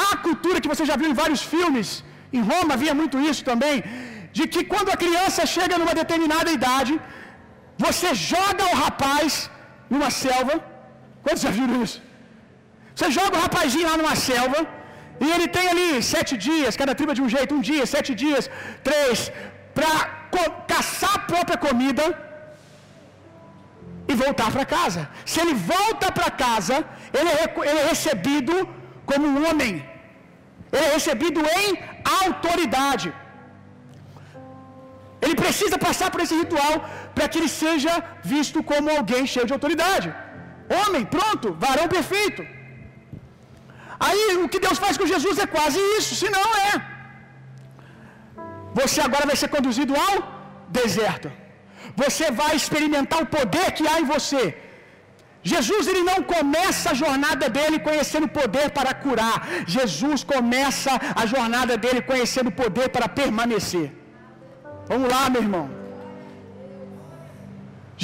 há 0.00 0.06
a 0.14 0.20
cultura 0.26 0.60
que 0.62 0.72
você 0.72 0.84
já 0.90 0.96
viu 1.00 1.08
em 1.12 1.18
vários 1.22 1.42
filmes, 1.54 1.88
em 2.36 2.42
Roma 2.52 2.72
havia 2.76 2.94
muito 3.00 3.16
isso 3.30 3.42
também, 3.50 3.76
de 4.36 4.44
que 4.52 4.62
quando 4.72 4.90
a 4.94 5.00
criança 5.04 5.42
chega 5.56 5.74
numa 5.80 5.94
determinada 6.02 6.50
idade, 6.58 6.92
você 7.84 8.08
joga 8.32 8.64
o 8.72 8.76
rapaz 8.84 9.50
numa 9.92 10.10
selva. 10.22 10.54
Quantos 11.24 11.44
já 11.46 11.52
viram 11.58 11.82
isso? 11.86 12.00
Você 12.94 13.08
joga 13.18 13.36
o 13.36 13.42
rapazinho 13.44 13.86
lá 13.90 13.96
numa 14.00 14.16
selva, 14.28 14.58
e 15.24 15.26
ele 15.34 15.46
tem 15.56 15.66
ali 15.72 15.88
sete 16.14 16.34
dias, 16.48 16.76
cada 16.80 16.94
tribo 16.98 17.12
é 17.12 17.18
de 17.18 17.24
um 17.26 17.32
jeito, 17.36 17.56
um 17.58 17.64
dia, 17.70 17.84
sete 17.94 18.10
dias, 18.22 18.44
três, 18.88 19.16
para 19.76 19.98
caçar 20.72 21.14
a 21.16 21.24
própria 21.32 21.58
comida 21.66 22.04
e 24.10 24.14
voltar 24.24 24.48
para 24.54 24.64
casa. 24.76 25.02
Se 25.30 25.38
ele 25.42 25.54
volta 25.74 26.06
para 26.18 26.30
casa, 26.46 26.76
ele 27.18 27.30
é, 27.40 27.44
ele 27.70 27.80
é 27.82 27.88
recebido 27.92 28.54
como 29.10 29.26
um 29.32 29.38
homem, 29.48 29.74
ele 30.74 30.86
é 30.90 30.94
recebido 30.98 31.40
em 31.60 31.68
autoridade. 32.22 33.08
Ele 35.24 35.36
precisa 35.44 35.76
passar 35.86 36.08
por 36.12 36.20
esse 36.24 36.36
ritual 36.42 36.74
para 37.14 37.28
que 37.28 37.38
ele 37.40 37.52
seja 37.62 37.92
visto 38.32 38.58
como 38.70 38.94
alguém 38.96 39.30
cheio 39.34 39.46
de 39.50 39.56
autoridade. 39.56 40.08
Homem, 40.78 41.04
pronto, 41.16 41.46
varão 41.66 41.86
perfeito. 41.96 42.42
Aí 44.06 44.24
o 44.44 44.48
que 44.52 44.60
Deus 44.66 44.78
faz 44.84 44.94
com 45.00 45.12
Jesus 45.14 45.38
é 45.44 45.46
quase 45.56 45.80
isso, 45.98 46.12
se 46.20 46.28
não 46.36 46.46
é. 46.68 46.72
Você 48.80 49.00
agora 49.06 49.28
vai 49.30 49.38
ser 49.42 49.50
conduzido 49.56 49.94
ao 50.06 50.16
deserto. 50.80 51.30
Você 52.02 52.26
vai 52.42 52.52
experimentar 52.60 53.20
o 53.22 53.30
poder 53.38 53.66
que 53.76 53.86
há 53.90 53.96
em 54.02 54.08
você. 54.14 54.44
Jesus 55.52 55.84
ele 55.90 56.02
não 56.10 56.20
começa 56.34 56.86
a 56.90 56.98
jornada 57.02 57.46
dele 57.56 57.78
conhecendo 57.88 58.26
o 58.28 58.34
poder 58.40 58.66
para 58.78 58.92
curar. 59.04 59.36
Jesus 59.76 60.20
começa 60.34 60.92
a 61.22 61.26
jornada 61.34 61.74
dele 61.82 62.00
conhecendo 62.10 62.50
o 62.52 62.58
poder 62.62 62.88
para 62.96 63.08
permanecer. 63.20 63.88
Vamos 64.90 65.08
lá, 65.14 65.22
meu 65.30 65.42
irmão. 65.46 65.66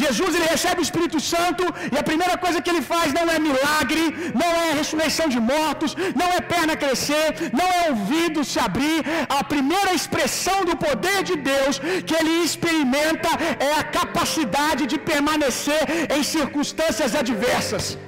Jesus 0.03 0.35
ele 0.35 0.49
recebe 0.55 0.81
o 0.81 0.87
Espírito 0.89 1.19
Santo 1.33 1.65
e 1.93 1.97
a 2.01 2.05
primeira 2.11 2.37
coisa 2.43 2.61
que 2.63 2.71
ele 2.73 2.83
faz 2.91 3.09
não 3.17 3.25
é 3.35 3.39
milagre, 3.47 4.03
não 4.43 4.51
é 4.65 4.69
ressurreição 4.81 5.27
de 5.35 5.41
mortos, 5.53 5.95
não 6.21 6.29
é 6.37 6.41
perna 6.53 6.77
crescer, 6.83 7.27
não 7.61 7.69
é 7.79 7.81
ouvido 7.91 8.45
se 8.51 8.59
abrir. 8.67 8.99
A 9.39 9.43
primeira 9.55 9.93
expressão 10.01 10.59
do 10.69 10.77
poder 10.85 11.19
de 11.31 11.37
Deus 11.53 11.81
que 12.07 12.15
ele 12.21 12.35
experimenta 12.49 13.31
é 13.69 13.73
a 13.81 13.85
capacidade 13.99 14.85
de 14.93 14.99
permanecer 15.11 15.83
em 16.17 16.23
circunstâncias 16.37 17.15
adversas. 17.23 17.99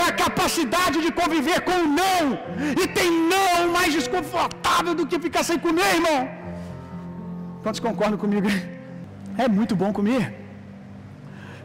É 0.00 0.02
a 0.08 0.12
capacidade 0.24 0.98
de 1.04 1.12
conviver 1.20 1.60
com 1.68 1.76
o 1.84 1.88
não. 2.00 2.24
E 2.82 2.86
tem 2.98 3.10
não 3.34 3.68
mais 3.76 3.92
desconfortável 3.92 4.94
do 4.94 5.06
que 5.06 5.24
ficar 5.26 5.44
sem 5.50 5.58
comer, 5.58 5.90
irmão. 5.96 6.20
Quantos 7.66 7.80
concordam 7.80 8.18
comigo? 8.24 8.48
É 9.44 9.46
muito 9.56 9.74
bom 9.80 9.92
comer. 9.96 10.24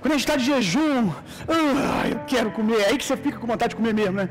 Quando 0.01 0.13
a 0.13 0.17
gente 0.17 0.25
está 0.27 0.35
de 0.39 0.45
jejum, 0.51 1.09
eu 1.57 2.19
quero 2.31 2.49
comer, 2.57 2.79
é 2.81 2.87
aí 2.87 2.97
que 2.97 3.05
você 3.05 3.15
fica 3.25 3.37
com 3.41 3.47
vontade 3.51 3.69
de 3.69 3.77
comer 3.77 3.93
mesmo, 3.99 4.15
né? 4.21 4.27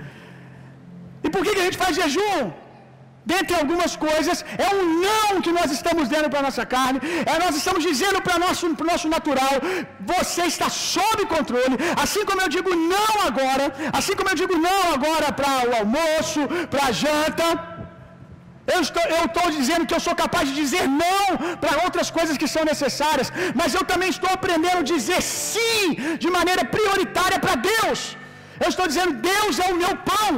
E 1.24 1.30
por 1.30 1.42
que, 1.42 1.54
que 1.54 1.62
a 1.62 1.66
gente 1.68 1.78
faz 1.82 1.96
jejum? 2.00 2.42
dentre 3.24 3.54
algumas 3.60 3.92
coisas, 3.96 4.44
é 4.66 4.68
um 4.74 4.82
não 5.06 5.40
que 5.44 5.52
nós 5.58 5.70
estamos 5.76 6.08
dando 6.08 6.28
para 6.30 6.40
a 6.40 6.46
nossa 6.48 6.64
carne, 6.74 7.00
é 7.32 7.38
nós 7.44 7.56
estamos 7.56 7.82
dizendo 7.82 8.20
para 8.26 8.36
o 8.36 8.40
nosso, 8.46 8.68
nosso 8.92 9.08
natural: 9.08 9.54
você 10.12 10.42
está 10.52 10.68
sob 10.68 11.26
controle. 11.26 11.76
Assim 12.02 12.24
como 12.24 12.40
eu 12.40 12.48
digo 12.48 12.70
não 12.94 13.12
agora, 13.28 13.66
assim 13.92 14.14
como 14.14 14.30
eu 14.30 14.34
digo 14.42 14.56
não 14.68 14.94
agora 14.94 15.32
para 15.32 15.52
o 15.68 15.76
almoço, 15.80 16.40
para 16.70 16.86
a 16.86 16.92
janta. 16.92 17.69
Eu 18.74 18.80
estou, 18.86 19.04
eu 19.18 19.24
estou 19.30 19.46
dizendo 19.58 19.86
que 19.88 19.96
eu 19.96 20.02
sou 20.06 20.14
capaz 20.22 20.44
de 20.48 20.54
dizer 20.62 20.84
não 21.04 21.26
para 21.62 21.82
outras 21.84 22.08
coisas 22.18 22.38
que 22.42 22.48
são 22.54 22.64
necessárias, 22.72 23.28
mas 23.60 23.74
eu 23.78 23.84
também 23.92 24.10
estou 24.16 24.30
aprendendo 24.38 24.80
a 24.82 24.90
dizer 24.94 25.20
sim 25.22 25.84
de 26.22 26.30
maneira 26.38 26.64
prioritária 26.76 27.38
para 27.44 27.56
Deus. 27.72 28.00
Eu 28.64 28.68
estou 28.72 28.86
dizendo: 28.90 29.12
Deus 29.32 29.54
é 29.64 29.68
o 29.72 29.78
meu 29.82 29.94
pão, 30.10 30.32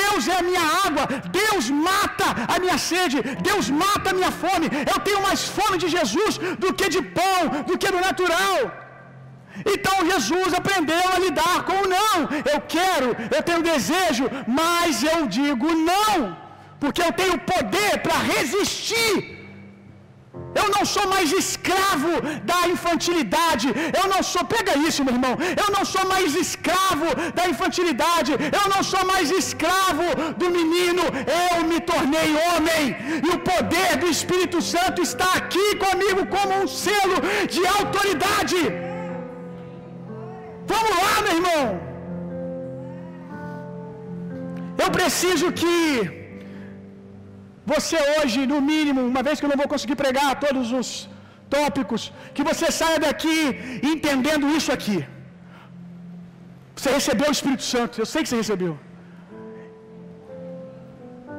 Deus 0.00 0.28
é 0.32 0.36
a 0.38 0.46
minha 0.48 0.64
água, 0.86 1.04
Deus 1.40 1.64
mata 1.88 2.28
a 2.54 2.58
minha 2.64 2.78
sede, 2.90 3.18
Deus 3.48 3.68
mata 3.84 4.08
a 4.10 4.16
minha 4.18 4.32
fome. 4.44 4.66
Eu 4.92 4.98
tenho 5.06 5.20
mais 5.28 5.42
fome 5.58 5.76
de 5.82 5.88
Jesus 5.96 6.38
do 6.64 6.70
que 6.78 6.88
de 6.96 7.02
pão, 7.18 7.40
do 7.68 7.76
que 7.82 7.90
do 7.96 8.00
natural. 8.08 8.58
Então 9.72 9.96
Jesus 10.12 10.52
aprendeu 10.60 11.04
a 11.14 11.18
lidar 11.24 11.58
com 11.68 11.76
o 11.82 11.90
não. 11.96 12.16
Eu 12.52 12.60
quero, 12.76 13.08
eu 13.36 13.42
tenho 13.48 13.68
desejo, 13.72 14.24
mas 14.60 15.02
eu 15.12 15.20
digo 15.38 15.68
não, 15.90 16.18
porque 16.84 17.02
eu 17.06 17.12
tenho 17.22 17.38
poder 17.52 17.92
para 18.06 18.18
resistir 18.34 19.34
eu 20.60 20.66
não 20.74 20.82
sou 20.92 21.04
mais 21.12 21.28
escravo 21.40 22.12
da 22.50 22.58
infantilidade. 22.72 23.68
Eu 24.00 24.04
não 24.12 24.20
sou, 24.30 24.44
pega 24.54 24.72
isso, 24.88 25.04
meu 25.06 25.14
irmão. 25.16 25.34
Eu 25.62 25.68
não 25.74 25.84
sou 25.92 26.04
mais 26.12 26.34
escravo 26.44 27.08
da 27.38 27.44
infantilidade. 27.52 28.32
Eu 28.58 28.64
não 28.72 28.82
sou 28.92 29.02
mais 29.12 29.30
escravo 29.40 30.06
do 30.40 30.48
menino. 30.58 31.04
Eu 31.42 31.64
me 31.70 31.80
tornei 31.92 32.28
homem. 32.46 32.82
E 33.26 33.30
o 33.36 33.40
poder 33.50 33.90
do 34.02 34.08
Espírito 34.16 34.60
Santo 34.74 35.02
está 35.08 35.30
aqui 35.40 35.66
comigo 35.86 36.24
como 36.36 36.52
um 36.62 36.68
selo 36.84 37.18
de 37.54 37.62
autoridade. 37.78 38.62
Vamos 40.72 40.94
lá, 41.04 41.14
meu 41.24 41.34
irmão. 41.38 41.64
Eu 44.84 44.90
preciso 44.98 45.46
que 45.60 46.23
você 47.72 47.98
hoje, 48.14 48.40
no 48.52 48.60
mínimo, 48.70 49.00
uma 49.12 49.22
vez 49.26 49.38
que 49.38 49.46
eu 49.46 49.52
não 49.52 49.60
vou 49.62 49.68
conseguir 49.74 49.96
pregar 50.04 50.30
todos 50.44 50.68
os 50.78 50.88
tópicos, 51.54 52.02
que 52.36 52.44
você 52.50 52.66
saia 52.80 52.98
daqui 53.06 53.36
entendendo 53.92 54.54
isso 54.58 54.70
aqui. 54.76 54.98
Você 56.76 56.90
recebeu 56.98 57.28
o 57.30 57.36
Espírito 57.38 57.64
Santo, 57.74 58.00
eu 58.02 58.08
sei 58.12 58.22
que 58.22 58.30
você 58.30 58.40
recebeu. 58.44 58.74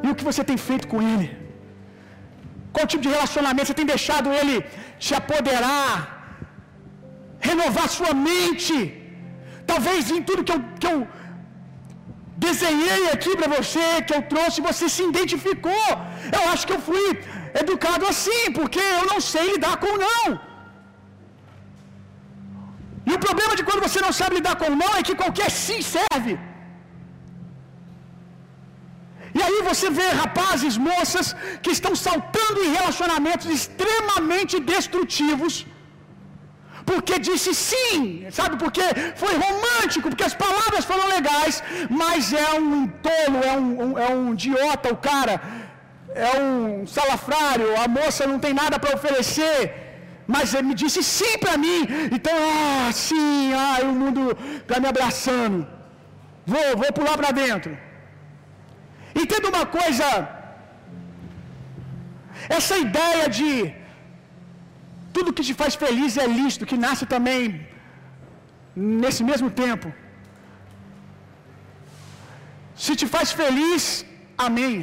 E 0.04 0.10
o 0.12 0.16
que 0.18 0.28
você 0.30 0.44
tem 0.50 0.58
feito 0.70 0.88
com 0.92 1.02
ele? 1.14 1.28
Qual 2.76 2.88
tipo 2.92 3.04
de 3.06 3.12
relacionamento 3.16 3.68
você 3.68 3.80
tem 3.82 3.92
deixado 3.96 4.30
ele 4.40 4.56
te 5.06 5.14
apoderar, 5.22 5.92
renovar 7.50 7.88
sua 7.98 8.14
mente? 8.30 8.78
Talvez 9.72 10.12
em 10.16 10.22
tudo 10.28 10.46
que 10.48 10.54
eu, 10.56 10.62
que 10.82 10.90
eu 10.94 11.00
desenhei 12.46 13.04
aqui 13.14 13.32
para 13.40 13.50
você, 13.58 13.88
que 14.08 14.16
eu 14.18 14.22
trouxe, 14.34 14.68
você 14.70 14.88
se 14.96 15.04
identificou. 15.12 15.88
Eu 16.38 16.44
acho 16.52 16.66
que 16.68 16.76
eu 16.78 16.82
fui 16.90 17.06
educado 17.62 18.06
assim, 18.14 18.44
porque 18.58 18.84
eu 18.98 19.06
não 19.12 19.20
sei 19.34 19.46
lidar 19.54 19.76
com 19.84 19.94
não. 20.08 20.28
E 23.10 23.14
o 23.18 23.22
problema 23.28 23.54
de 23.58 23.64
quando 23.68 23.86
você 23.88 24.02
não 24.08 24.14
sabe 24.20 24.38
lidar 24.40 24.56
com 24.62 24.70
não 24.84 24.92
é 24.98 25.04
que 25.08 25.16
qualquer 25.24 25.50
sim 25.66 25.82
serve. 25.96 26.34
E 29.38 29.42
aí 29.46 29.58
você 29.70 29.88
vê 30.00 30.08
rapazes, 30.24 30.76
moças 30.90 31.28
que 31.64 31.72
estão 31.78 31.94
saltando 32.08 32.60
em 32.66 32.74
relacionamentos 32.78 33.48
extremamente 33.58 34.56
destrutivos 34.74 35.54
porque 36.90 37.16
disse 37.28 37.52
sim, 37.70 38.02
sabe? 38.40 38.56
Porque 38.64 38.86
foi 39.22 39.34
romântico, 39.46 40.10
porque 40.10 40.28
as 40.30 40.36
palavras 40.44 40.84
foram 40.90 41.08
legais, 41.16 41.64
mas 42.02 42.32
é 42.48 42.52
um 42.60 42.88
tolo, 43.08 43.40
é 43.52 43.54
um, 43.64 43.72
um, 43.84 43.92
é 44.06 44.10
um 44.16 44.34
idiota 44.34 44.94
o 44.96 44.98
cara, 45.10 45.36
é 46.28 46.32
um 46.40 46.86
salafrário, 46.96 47.70
a 47.84 47.88
moça 48.00 48.28
não 48.32 48.40
tem 48.46 48.54
nada 48.54 48.78
para 48.80 48.96
oferecer, 48.98 49.60
mas 50.34 50.54
ele 50.54 50.68
me 50.70 50.76
disse 50.84 51.02
sim 51.04 51.34
para 51.44 51.56
mim, 51.66 51.80
então, 52.18 52.34
ah, 52.52 52.92
sim, 52.92 53.54
ah, 53.54 53.80
o 53.84 53.94
mundo 54.02 54.22
está 54.62 54.80
me 54.80 54.88
abraçando, 54.94 55.68
vou, 56.54 56.68
vou 56.82 56.92
pular 57.00 57.18
para 57.18 57.32
dentro. 57.32 57.72
Entenda 59.24 59.48
uma 59.56 59.66
coisa, 59.66 60.06
essa 62.58 62.78
ideia 62.86 63.26
de 63.38 63.50
tudo 65.16 65.36
que 65.38 65.46
te 65.50 65.54
faz 65.62 65.74
feliz 65.84 66.18
é 66.24 66.28
lícito, 66.40 66.70
que 66.72 66.80
nasce 66.86 67.06
também 67.14 67.44
nesse 69.04 69.22
mesmo 69.30 69.50
tempo. 69.64 69.88
Se 72.84 72.94
te 73.00 73.08
faz 73.16 73.30
feliz, 73.42 73.82
amém. 74.48 74.74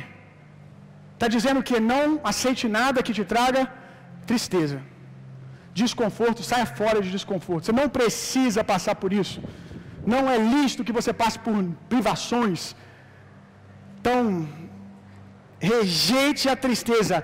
Está 1.14 1.28
dizendo 1.36 1.60
que 1.68 1.78
não 1.92 2.06
aceite 2.30 2.64
nada 2.78 3.04
que 3.06 3.14
te 3.18 3.24
traga 3.32 3.62
tristeza, 4.30 4.78
desconforto, 5.82 6.48
saia 6.50 6.66
fora 6.80 6.98
de 7.04 7.10
desconforto. 7.16 7.64
Você 7.66 7.76
não 7.80 7.88
precisa 7.98 8.62
passar 8.72 8.94
por 9.02 9.12
isso. 9.22 9.38
Não 10.14 10.22
é 10.34 10.36
lícito 10.54 10.86
que 10.86 10.96
você 10.98 11.12
passe 11.22 11.38
por 11.46 11.56
privações. 11.92 12.60
Então, 13.98 14.16
rejeite 15.72 16.44
a 16.54 16.56
tristeza. 16.66 17.16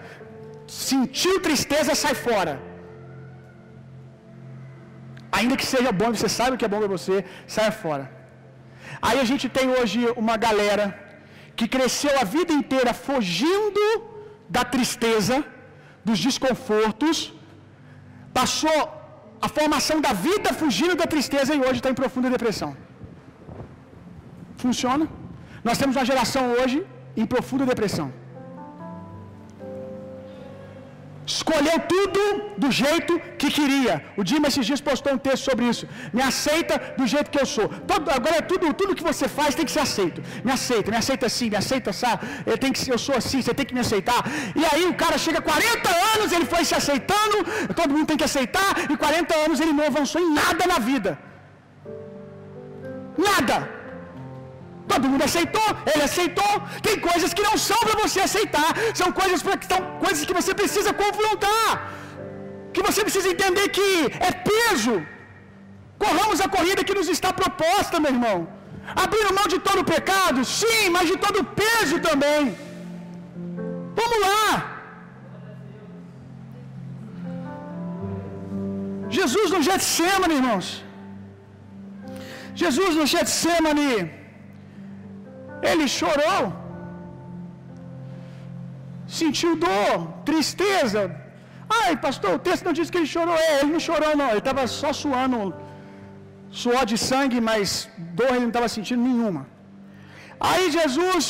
Sentiu 0.66 1.36
tristeza, 1.48 1.94
sai 2.04 2.14
fora. 2.28 2.54
Ainda 5.39 5.57
que 5.61 5.66
seja 5.74 5.91
bom, 6.01 6.11
você 6.14 6.29
sabe 6.39 6.53
o 6.55 6.59
que 6.61 6.64
é 6.68 6.72
bom 6.74 6.81
para 6.83 6.95
você, 6.97 7.16
saia 7.47 7.72
fora. 7.83 8.05
Aí 9.07 9.18
a 9.20 9.26
gente 9.31 9.47
tem 9.57 9.68
hoje 9.79 10.01
uma 10.22 10.37
galera 10.47 10.85
que 11.59 11.66
cresceu 11.76 12.14
a 12.20 12.24
vida 12.37 12.53
inteira 12.61 12.93
fugindo 13.07 13.85
da 14.57 14.64
tristeza, 14.74 15.37
dos 16.05 16.18
desconfortos, 16.26 17.18
passou 18.33 18.79
a 19.47 19.49
formação 19.57 19.99
da 20.07 20.12
vida 20.29 20.53
fugindo 20.61 20.95
da 21.03 21.07
tristeza 21.14 21.55
e 21.55 21.61
hoje 21.66 21.79
está 21.81 21.91
em 21.91 21.99
profunda 22.03 22.31
depressão. 22.37 22.70
Funciona? 24.64 25.07
Nós 25.68 25.79
temos 25.81 25.95
uma 25.97 26.05
geração 26.12 26.45
hoje 26.59 26.79
em 27.16 27.26
profunda 27.35 27.66
depressão. 27.72 28.09
Escolheu 31.37 31.76
tudo 31.93 32.20
do 32.62 32.68
jeito 32.83 33.12
que 33.41 33.49
queria. 33.57 33.95
O 34.20 34.22
Dima 34.29 34.49
esses 34.51 34.64
dias 34.68 34.81
postou 34.89 35.12
um 35.16 35.20
texto 35.26 35.45
sobre 35.51 35.64
isso. 35.72 35.85
Me 36.16 36.22
aceita 36.29 36.74
do 36.99 37.07
jeito 37.12 37.31
que 37.35 37.41
eu 37.43 37.49
sou. 37.55 37.66
Todo, 37.91 38.11
agora 38.18 38.37
é 38.39 38.45
tudo, 38.51 38.72
tudo 38.81 38.97
que 38.99 39.07
você 39.11 39.26
faz 39.39 39.55
tem 39.59 39.66
que 39.68 39.74
ser 39.76 39.85
aceito. 39.89 40.22
Me 40.47 40.53
aceita, 40.59 40.91
me 40.95 40.99
aceita 41.03 41.26
assim, 41.31 41.51
me 41.55 41.59
aceita 41.62 41.91
assim. 41.91 42.07
Eu, 42.51 42.57
tenho 42.57 42.72
que, 42.72 42.91
eu 42.97 43.01
sou 43.07 43.14
assim, 43.20 43.43
você 43.43 43.55
tem 43.59 43.66
que 43.70 43.74
me 43.79 43.83
aceitar. 43.87 44.20
E 44.61 44.64
aí 44.70 44.87
o 44.93 44.95
cara 45.03 45.18
chega 45.26 45.43
40 45.43 45.91
anos, 46.14 46.33
ele 46.33 46.47
foi 46.47 46.64
se 46.64 46.74
aceitando, 46.81 47.37
todo 47.81 47.93
mundo 47.95 48.07
tem 48.07 48.16
que 48.22 48.29
aceitar, 48.31 48.70
e 48.91 48.97
40 48.97 49.37
anos 49.47 49.61
ele 49.61 49.74
não 49.81 49.87
avançou 49.93 50.22
em 50.26 50.31
nada 50.43 50.66
na 50.72 50.79
vida. 50.79 51.18
Nada. 53.31 53.78
Todo 54.93 55.11
mundo 55.11 55.24
aceitou, 55.28 55.70
ele 55.93 56.05
aceitou. 56.09 56.55
Tem 56.86 56.97
coisas 57.09 57.32
que 57.36 57.45
não 57.49 57.57
são 57.68 57.80
para 57.86 57.97
você 58.03 58.20
aceitar, 58.28 58.70
são 59.01 59.11
coisas, 59.20 59.43
pra, 59.47 59.55
são 59.72 59.80
coisas 60.05 60.24
que 60.28 60.36
você 60.41 60.53
precisa 60.61 60.93
confrontar, 61.03 61.70
que 62.74 62.82
você 62.89 63.03
precisa 63.09 63.28
entender 63.34 63.66
que 63.78 63.91
é 64.28 64.32
peso. 64.51 64.95
Corramos 66.05 66.41
a 66.47 66.49
corrida 66.57 66.86
que 66.89 66.97
nos 66.99 67.09
está 67.16 67.32
proposta, 67.43 68.01
meu 68.05 68.12
irmão. 68.16 68.39
Abrindo 69.05 69.36
mão 69.39 69.47
de 69.55 69.59
todo 69.68 69.80
o 69.82 69.89
pecado, 69.95 70.41
sim, 70.59 70.82
mas 70.97 71.07
de 71.12 71.16
todo 71.24 71.39
o 71.43 71.49
peso 71.62 71.97
também. 72.09 72.43
Vamos 74.01 74.18
lá. 74.26 74.45
Jesus 79.16 79.49
no 79.55 79.61
Getsemane, 79.68 80.34
irmãos. 80.41 80.68
Jesus 82.62 82.93
no 83.01 83.07
Getsemane 83.14 83.91
ele 85.70 85.86
chorou, 85.98 86.42
sentiu 89.20 89.52
dor, 89.66 89.94
tristeza. 90.30 91.02
Ai, 91.82 91.92
pastor, 92.06 92.32
o 92.36 92.42
texto 92.48 92.64
não 92.68 92.74
diz 92.78 92.90
que 92.90 92.98
ele 93.00 93.11
chorou. 93.16 93.36
É, 93.36 93.61
ele 93.61 93.72
não 93.76 93.82
chorou, 93.88 94.12
não. 94.20 94.28
Ele 94.30 94.44
estava 94.44 94.64
só 94.66 94.90
suando 95.02 95.38
suor 96.61 96.84
de 96.90 96.96
sangue, 97.11 97.40
mas 97.50 97.68
dor 98.18 98.30
ele 98.30 98.46
não 98.46 98.54
estava 98.54 98.68
sentindo 98.76 99.02
nenhuma. 99.11 99.42
Aí 100.48 100.64
Jesus, 100.78 101.24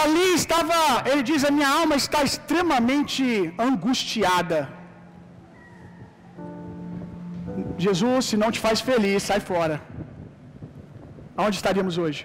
ali 0.00 0.28
estava, 0.40 0.80
ele 1.10 1.22
diz: 1.30 1.44
A 1.44 1.52
minha 1.58 1.70
alma 1.80 1.96
está 2.04 2.22
extremamente 2.30 3.24
angustiada. 3.68 4.60
Jesus, 7.86 8.24
se 8.30 8.36
não 8.42 8.50
te 8.54 8.60
faz 8.66 8.80
feliz, 8.90 9.22
sai 9.30 9.40
fora. 9.52 9.76
Aonde 11.36 11.56
estaríamos 11.60 11.96
hoje? 12.02 12.20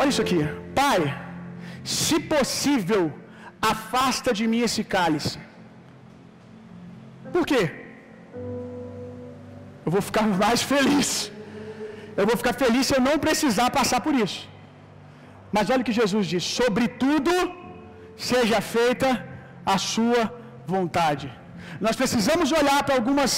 Olha 0.00 0.10
isso 0.12 0.24
aqui. 0.26 0.40
Pai, 0.80 1.00
se 1.96 2.16
possível, 2.34 3.02
afasta 3.72 4.30
de 4.38 4.44
mim 4.52 4.60
esse 4.68 4.82
cálice. 4.94 5.38
Por 7.34 7.44
quê? 7.50 7.62
Eu 9.86 9.92
vou 9.96 10.02
ficar 10.08 10.24
mais 10.44 10.62
feliz. 10.74 11.08
Eu 12.20 12.26
vou 12.30 12.36
ficar 12.40 12.54
feliz 12.64 12.84
se 12.88 12.94
eu 12.96 13.02
não 13.08 13.16
precisar 13.26 13.68
passar 13.80 14.00
por 14.06 14.14
isso. 14.24 14.40
Mas 15.56 15.70
olha 15.72 15.82
o 15.82 15.88
que 15.88 15.98
Jesus 16.02 16.26
diz: 16.32 16.44
sobretudo, 16.60 17.32
seja 18.30 18.60
feita 18.76 19.08
a 19.74 19.78
sua 19.92 20.22
vontade. 20.74 21.28
Nós 21.86 21.96
precisamos 22.00 22.48
olhar 22.60 22.80
para 22.84 22.96
algumas 23.00 23.32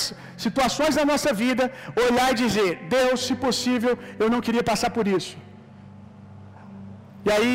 situações 0.44 0.94
da 0.98 1.04
nossa 1.12 1.32
vida, 1.44 1.64
olhar 2.06 2.28
e 2.32 2.40
dizer: 2.44 2.68
Deus, 2.96 3.18
se 3.26 3.34
possível, 3.46 3.94
eu 4.22 4.28
não 4.34 4.42
queria 4.46 4.64
passar 4.72 4.90
por 4.98 5.06
isso. 5.18 5.34
E 7.26 7.30
aí, 7.34 7.52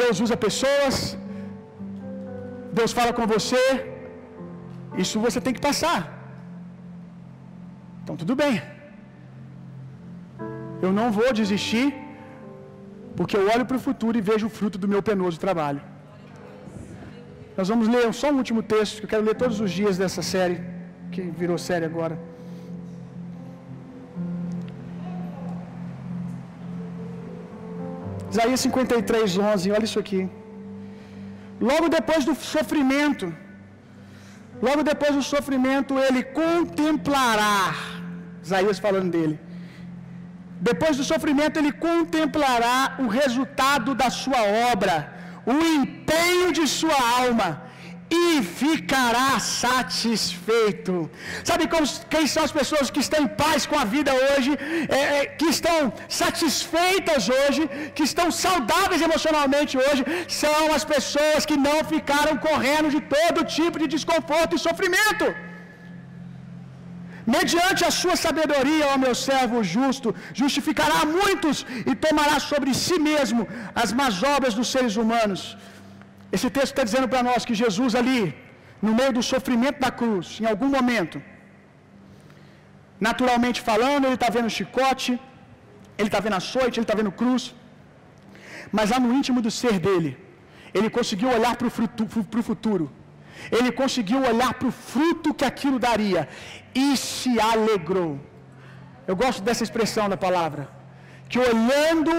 Deus 0.00 0.20
usa 0.24 0.36
pessoas, 0.46 0.94
Deus 2.78 2.92
fala 2.98 3.12
com 3.18 3.26
você, 3.34 3.64
isso 5.02 5.24
você 5.26 5.40
tem 5.46 5.54
que 5.56 5.64
passar. 5.70 6.00
Então, 8.02 8.16
tudo 8.22 8.34
bem. 8.42 8.54
Eu 10.84 10.92
não 10.98 11.08
vou 11.18 11.30
desistir, 11.40 11.86
porque 13.18 13.36
eu 13.40 13.46
olho 13.54 13.66
para 13.68 13.78
o 13.78 13.84
futuro 13.88 14.18
e 14.18 14.26
vejo 14.30 14.46
o 14.48 14.54
fruto 14.58 14.78
do 14.82 14.88
meu 14.92 15.02
penoso 15.08 15.38
trabalho. 15.46 15.82
Nós 17.56 17.68
vamos 17.72 17.86
ler 17.94 18.04
só 18.20 18.28
um 18.30 18.38
último 18.42 18.62
texto, 18.74 18.98
que 18.98 19.06
eu 19.06 19.12
quero 19.14 19.24
ler 19.28 19.36
todos 19.42 19.58
os 19.64 19.70
dias 19.80 19.96
dessa 20.02 20.22
série, 20.34 20.58
que 21.12 21.22
virou 21.42 21.58
série 21.68 21.86
agora. 21.90 22.16
Isaías 28.34 28.60
53, 28.66 29.38
11, 29.38 29.72
olha 29.76 29.86
isso 29.88 30.00
aqui. 30.02 30.20
Logo 31.68 31.86
depois 31.96 32.22
do 32.28 32.34
sofrimento, 32.54 33.26
logo 34.66 34.82
depois 34.90 35.12
do 35.18 35.24
sofrimento, 35.34 35.92
ele 36.06 36.22
contemplará, 36.40 37.58
Isaías 38.46 38.80
falando 38.86 39.10
dele, 39.16 39.36
depois 40.70 40.94
do 41.00 41.04
sofrimento, 41.12 41.58
ele 41.60 41.72
contemplará 41.86 42.96
o 43.04 43.06
resultado 43.20 43.94
da 44.02 44.10
sua 44.22 44.42
obra, 44.72 44.96
o 45.54 45.56
empenho 45.76 46.50
de 46.58 46.66
sua 46.78 46.98
alma, 47.22 47.48
e 48.22 48.42
ficará 48.60 49.30
satisfeito. 49.62 50.94
Sabe 51.50 51.64
quem 52.14 52.26
são 52.34 52.42
as 52.48 52.54
pessoas 52.58 52.90
que 52.94 53.02
estão 53.04 53.20
em 53.24 53.30
paz 53.44 53.66
com 53.70 53.78
a 53.82 53.86
vida 53.94 54.12
hoje, 54.26 54.52
é, 54.98 55.00
é, 55.16 55.20
que 55.38 55.48
estão 55.56 55.80
satisfeitas 56.22 57.22
hoje, 57.38 57.62
que 57.96 58.04
estão 58.10 58.28
saudáveis 58.44 59.02
emocionalmente 59.08 59.74
hoje? 59.84 60.04
São 60.42 60.60
as 60.76 60.84
pessoas 60.94 61.48
que 61.50 61.58
não 61.68 61.78
ficaram 61.94 62.36
correndo 62.48 62.90
de 62.96 63.02
todo 63.16 63.48
tipo 63.58 63.78
de 63.82 63.88
desconforto 63.96 64.54
e 64.56 64.64
sofrimento. 64.68 65.26
Mediante 67.36 67.82
a 67.88 67.92
sua 68.00 68.16
sabedoria, 68.24 68.88
ó 68.92 68.96
meu 69.04 69.14
servo 69.28 69.58
justo, 69.74 70.08
justificará 70.40 70.98
muitos 71.18 71.58
e 71.90 71.94
tomará 72.04 72.36
sobre 72.50 72.72
si 72.84 72.98
mesmo 73.10 73.42
as 73.82 73.92
más 74.00 74.16
obras 74.36 74.54
dos 74.58 74.70
seres 74.74 74.96
humanos. 75.02 75.42
Esse 76.34 76.48
texto 76.56 76.72
está 76.72 76.84
dizendo 76.88 77.08
para 77.12 77.22
nós 77.28 77.44
que 77.48 77.54
Jesus, 77.62 77.92
ali, 78.00 78.20
no 78.86 78.92
meio 78.98 79.12
do 79.18 79.22
sofrimento 79.32 79.78
da 79.84 79.90
cruz, 80.00 80.26
em 80.42 80.46
algum 80.52 80.70
momento, 80.78 81.18
naturalmente 83.08 83.58
falando, 83.70 84.04
ele 84.08 84.18
está 84.20 84.30
vendo 84.36 84.56
chicote, 84.58 85.12
ele 85.98 86.10
está 86.10 86.20
vendo 86.24 86.38
açoite, 86.42 86.74
ele 86.78 86.86
está 86.88 86.96
vendo 87.00 87.12
cruz, 87.22 87.42
mas 88.76 88.90
lá 88.92 88.98
no 89.04 89.10
íntimo 89.18 89.40
do 89.46 89.52
ser 89.60 89.76
dele, 89.86 90.12
ele 90.76 90.90
conseguiu 90.98 91.28
olhar 91.36 91.54
para 91.58 91.68
o 91.70 92.42
futuro, 92.48 92.86
ele 93.56 93.70
conseguiu 93.80 94.20
olhar 94.30 94.52
para 94.58 94.68
o 94.70 94.76
fruto 94.92 95.36
que 95.38 95.46
aquilo 95.52 95.78
daria 95.88 96.22
e 96.84 96.88
se 97.08 97.32
alegrou. 97.52 98.12
Eu 99.10 99.16
gosto 99.22 99.40
dessa 99.46 99.64
expressão 99.66 100.06
da 100.12 100.18
palavra, 100.26 100.62
que 101.30 101.38
olhando 101.50 102.14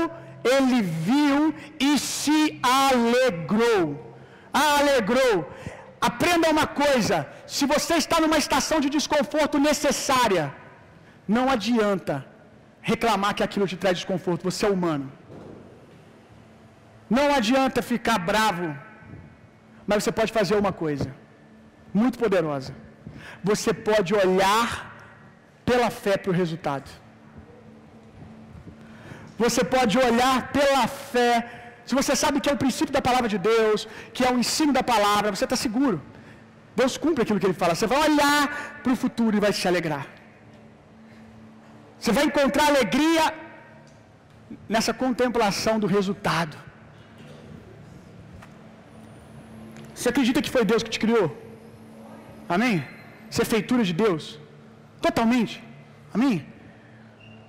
ele 0.54 0.80
viu 1.10 1.54
e 1.89 1.91
se 1.98 2.39
alegrou. 2.62 3.86
Alegrou. 4.54 5.36
Aprenda 6.10 6.54
uma 6.56 6.68
coisa: 6.84 7.18
se 7.56 7.66
você 7.74 7.96
está 8.04 8.20
numa 8.24 8.39
estação 8.43 8.80
de 8.86 8.89
desconforto 8.98 9.58
necessária, 9.70 10.46
não 11.36 11.46
adianta 11.56 12.16
reclamar 12.91 13.34
que 13.36 13.46
aquilo 13.48 13.68
te 13.72 13.78
traz 13.84 13.98
desconforto, 14.02 14.48
você 14.50 14.66
é 14.66 14.70
humano. 14.78 15.08
Não 17.18 17.28
adianta 17.39 17.88
ficar 17.93 18.18
bravo, 18.32 18.68
mas 19.88 20.04
você 20.04 20.12
pode 20.20 20.32
fazer 20.39 20.56
uma 20.64 20.74
coisa 20.84 21.10
muito 22.02 22.20
poderosa. 22.24 22.74
Você 23.50 23.72
pode 23.89 24.12
olhar 24.24 24.68
pela 25.70 25.89
fé 26.04 26.16
para 26.18 26.32
o 26.32 26.38
resultado. 26.41 26.89
Você 29.43 29.61
pode 29.75 29.95
olhar 30.07 30.36
pela 30.57 30.86
fé. 31.13 31.31
Se 31.88 31.93
você 31.99 32.13
sabe 32.23 32.39
que 32.41 32.49
é 32.51 32.53
o 32.55 32.61
princípio 32.63 32.93
da 32.97 33.01
palavra 33.07 33.29
de 33.33 33.39
Deus, 33.51 33.88
que 34.13 34.23
é 34.27 34.31
o 34.33 34.39
ensino 34.43 34.73
da 34.77 34.83
palavra, 34.93 35.33
você 35.36 35.45
está 35.47 35.57
seguro. 35.65 35.97
Deus 36.81 36.93
cumpre 37.03 37.23
aquilo 37.23 37.39
que 37.41 37.47
Ele 37.49 37.61
fala. 37.63 37.75
Você 37.75 37.88
vai 37.93 37.99
olhar 38.09 38.41
para 38.83 38.93
o 38.95 38.99
futuro 39.03 39.33
e 39.38 39.43
vai 39.45 39.53
se 39.59 39.67
alegrar. 39.71 40.05
Você 41.99 42.11
vai 42.17 42.25
encontrar 42.29 42.65
alegria 42.67 43.25
nessa 44.73 44.93
contemplação 45.03 45.75
do 45.83 45.88
resultado. 45.97 46.55
Você 49.93 50.09
acredita 50.09 50.41
que 50.45 50.53
foi 50.55 50.63
Deus 50.71 50.83
que 50.86 50.93
te 50.95 51.01
criou? 51.05 51.27
Amém? 52.55 52.75
Você 53.29 53.41
é 53.43 53.53
feitura 53.53 53.83
de 53.89 53.93
Deus? 54.03 54.25
Totalmente. 55.07 55.55
Amém? 56.15 56.36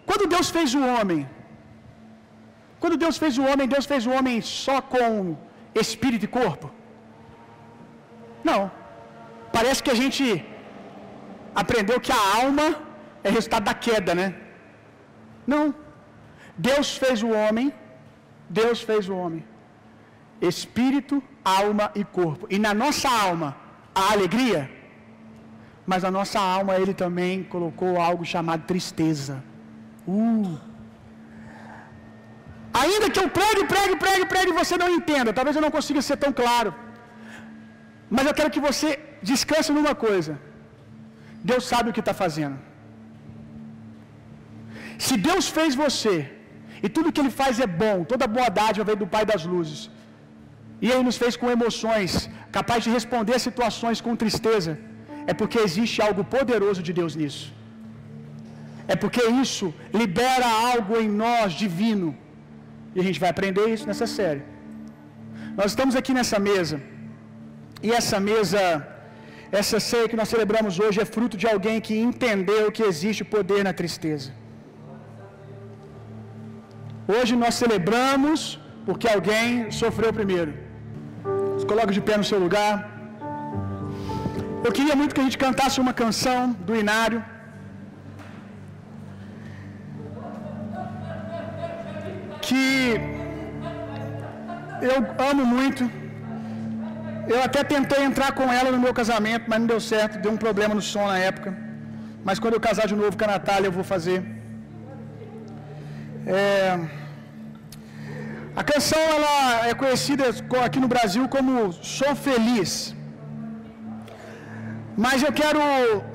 Quando 0.09 0.31
Deus 0.35 0.49
fez 0.57 0.75
o 0.79 0.83
homem, 0.93 1.21
quando 2.87 3.03
Deus 3.05 3.17
fez 3.23 3.37
o 3.43 3.45
homem, 3.51 3.67
Deus 3.75 3.87
fez 3.93 4.03
o 4.09 4.13
homem 4.17 4.35
só 4.41 4.77
com 4.93 5.37
espírito 5.83 6.25
e 6.27 6.29
corpo? 6.41 6.67
Não. 8.49 8.61
Parece 9.57 9.81
que 9.85 9.93
a 9.95 9.99
gente 10.01 10.25
aprendeu 11.63 11.97
que 12.07 12.13
a 12.19 12.23
alma 12.43 12.67
é 13.25 13.31
resultado 13.39 13.65
da 13.71 13.75
queda, 13.87 14.15
né? 14.21 14.27
Não. 15.53 15.65
Deus 16.69 16.91
fez 17.03 17.25
o 17.29 17.31
homem, 17.41 17.67
Deus 18.61 18.79
fez 18.91 19.09
o 19.09 19.17
homem. 19.23 19.43
Espírito, 20.53 21.17
alma 21.61 21.91
e 22.01 22.05
corpo. 22.21 22.47
E 22.55 22.57
na 22.67 22.73
nossa 22.85 23.11
alma, 23.27 23.51
a 24.03 24.13
alegria, 24.13 24.63
mas 25.91 26.05
na 26.07 26.13
nossa 26.21 26.39
alma 26.39 26.77
ele 26.77 26.95
também 26.95 27.43
colocou 27.57 28.01
algo 28.09 28.25
chamado 28.25 28.65
tristeza. 28.73 29.43
Uh. 30.07 30.76
Ainda 32.83 33.07
que 33.15 33.21
eu 33.23 33.29
pregue, 33.39 33.63
pregue, 33.75 33.95
pregue, 34.05 34.25
pregue, 34.33 34.59
você 34.61 34.77
não 34.83 34.91
entenda. 34.99 35.37
Talvez 35.39 35.55
eu 35.57 35.65
não 35.67 35.75
consiga 35.77 36.03
ser 36.09 36.19
tão 36.25 36.33
claro. 36.41 36.71
Mas 38.15 38.27
eu 38.29 38.35
quero 38.39 38.53
que 38.55 38.63
você 38.69 38.89
descanse 39.31 39.71
numa 39.77 39.95
coisa. 40.07 40.33
Deus 41.51 41.65
sabe 41.73 41.89
o 41.91 41.95
que 41.97 42.03
está 42.05 42.15
fazendo. 42.25 42.57
Se 45.07 45.15
Deus 45.29 45.47
fez 45.57 45.73
você, 45.85 46.17
e 46.85 46.89
tudo 46.97 47.13
que 47.15 47.23
Ele 47.23 47.35
faz 47.43 47.55
é 47.67 47.69
bom, 47.83 47.97
toda 48.13 48.33
boa 48.37 48.49
dádiva 48.61 48.87
vem 48.89 48.99
do 49.03 49.09
Pai 49.15 49.25
das 49.33 49.45
luzes, 49.53 49.81
e 50.85 50.87
Ele 50.93 51.05
nos 51.09 51.19
fez 51.23 51.35
com 51.41 51.51
emoções, 51.57 52.13
capaz 52.59 52.81
de 52.85 52.91
responder 52.97 53.35
a 53.39 53.45
situações 53.49 54.01
com 54.07 54.21
tristeza, 54.25 54.73
é 55.31 55.35
porque 55.41 55.59
existe 55.67 55.99
algo 56.09 56.25
poderoso 56.37 56.83
de 56.89 56.93
Deus 57.01 57.15
nisso. 57.21 57.47
É 58.93 58.97
porque 59.03 59.23
isso 59.45 59.67
libera 60.01 60.49
algo 60.73 60.95
em 61.05 61.11
nós 61.25 61.53
divino. 61.65 62.09
E 62.97 63.01
a 63.03 63.07
gente 63.07 63.21
vai 63.23 63.31
aprender 63.35 63.65
isso 63.75 63.87
nessa 63.91 64.07
série. 64.19 64.43
Nós 65.59 65.69
estamos 65.73 65.95
aqui 66.01 66.13
nessa 66.19 66.39
mesa. 66.51 66.77
E 67.87 67.91
essa 67.99 68.19
mesa, 68.29 68.61
essa 69.61 69.79
ceia 69.89 70.09
que 70.11 70.19
nós 70.21 70.31
celebramos 70.35 70.75
hoje 70.85 70.99
é 71.05 71.07
fruto 71.17 71.37
de 71.43 71.47
alguém 71.53 71.79
que 71.87 71.97
entendeu 72.09 72.65
que 72.77 72.85
existe 72.91 73.23
poder 73.37 73.61
na 73.69 73.75
tristeza. 73.81 74.31
Hoje 77.15 77.35
nós 77.43 77.55
celebramos 77.63 78.41
porque 78.87 79.09
alguém 79.17 79.71
sofreu 79.83 80.11
primeiro. 80.21 80.53
Se 81.61 81.67
coloca 81.73 81.93
de 81.99 82.03
pé 82.09 82.17
no 82.23 82.29
seu 82.31 82.41
lugar. 82.47 82.75
Eu 84.67 84.73
queria 84.77 84.97
muito 85.01 85.15
que 85.15 85.23
a 85.25 85.27
gente 85.29 85.41
cantasse 85.47 85.79
uma 85.85 85.95
canção 86.03 86.41
do 86.69 86.75
Inário. 86.85 87.21
Que 92.49 92.65
eu 94.89 94.99
amo 95.31 95.45
muito. 95.57 95.85
Eu 97.33 97.39
até 97.47 97.61
tentei 97.75 98.01
entrar 98.09 98.31
com 98.39 98.47
ela 98.59 98.71
no 98.75 98.81
meu 98.85 98.93
casamento, 99.01 99.45
mas 99.51 99.59
não 99.61 99.69
deu 99.73 99.81
certo, 99.93 100.21
deu 100.25 100.33
um 100.35 100.43
problema 100.47 100.75
no 100.79 100.85
som 100.93 101.07
na 101.13 101.19
época. 101.31 101.51
Mas 102.27 102.39
quando 102.43 102.57
eu 102.57 102.67
casar 102.69 102.87
de 102.93 102.97
novo 103.01 103.17
com 103.19 103.27
a 103.29 103.33
Natália, 103.37 103.69
eu 103.69 103.77
vou 103.79 103.87
fazer. 103.95 104.19
É... 106.39 106.41
A 108.61 108.65
canção 108.73 109.03
ela 109.17 109.35
é 109.71 109.75
conhecida 109.83 110.25
aqui 110.67 110.79
no 110.85 110.91
Brasil 110.95 111.25
como 111.37 111.53
Sou 111.97 112.13
Feliz. 112.27 112.73
Mas 115.05 115.19
eu 115.27 115.33
quero, 115.41 115.61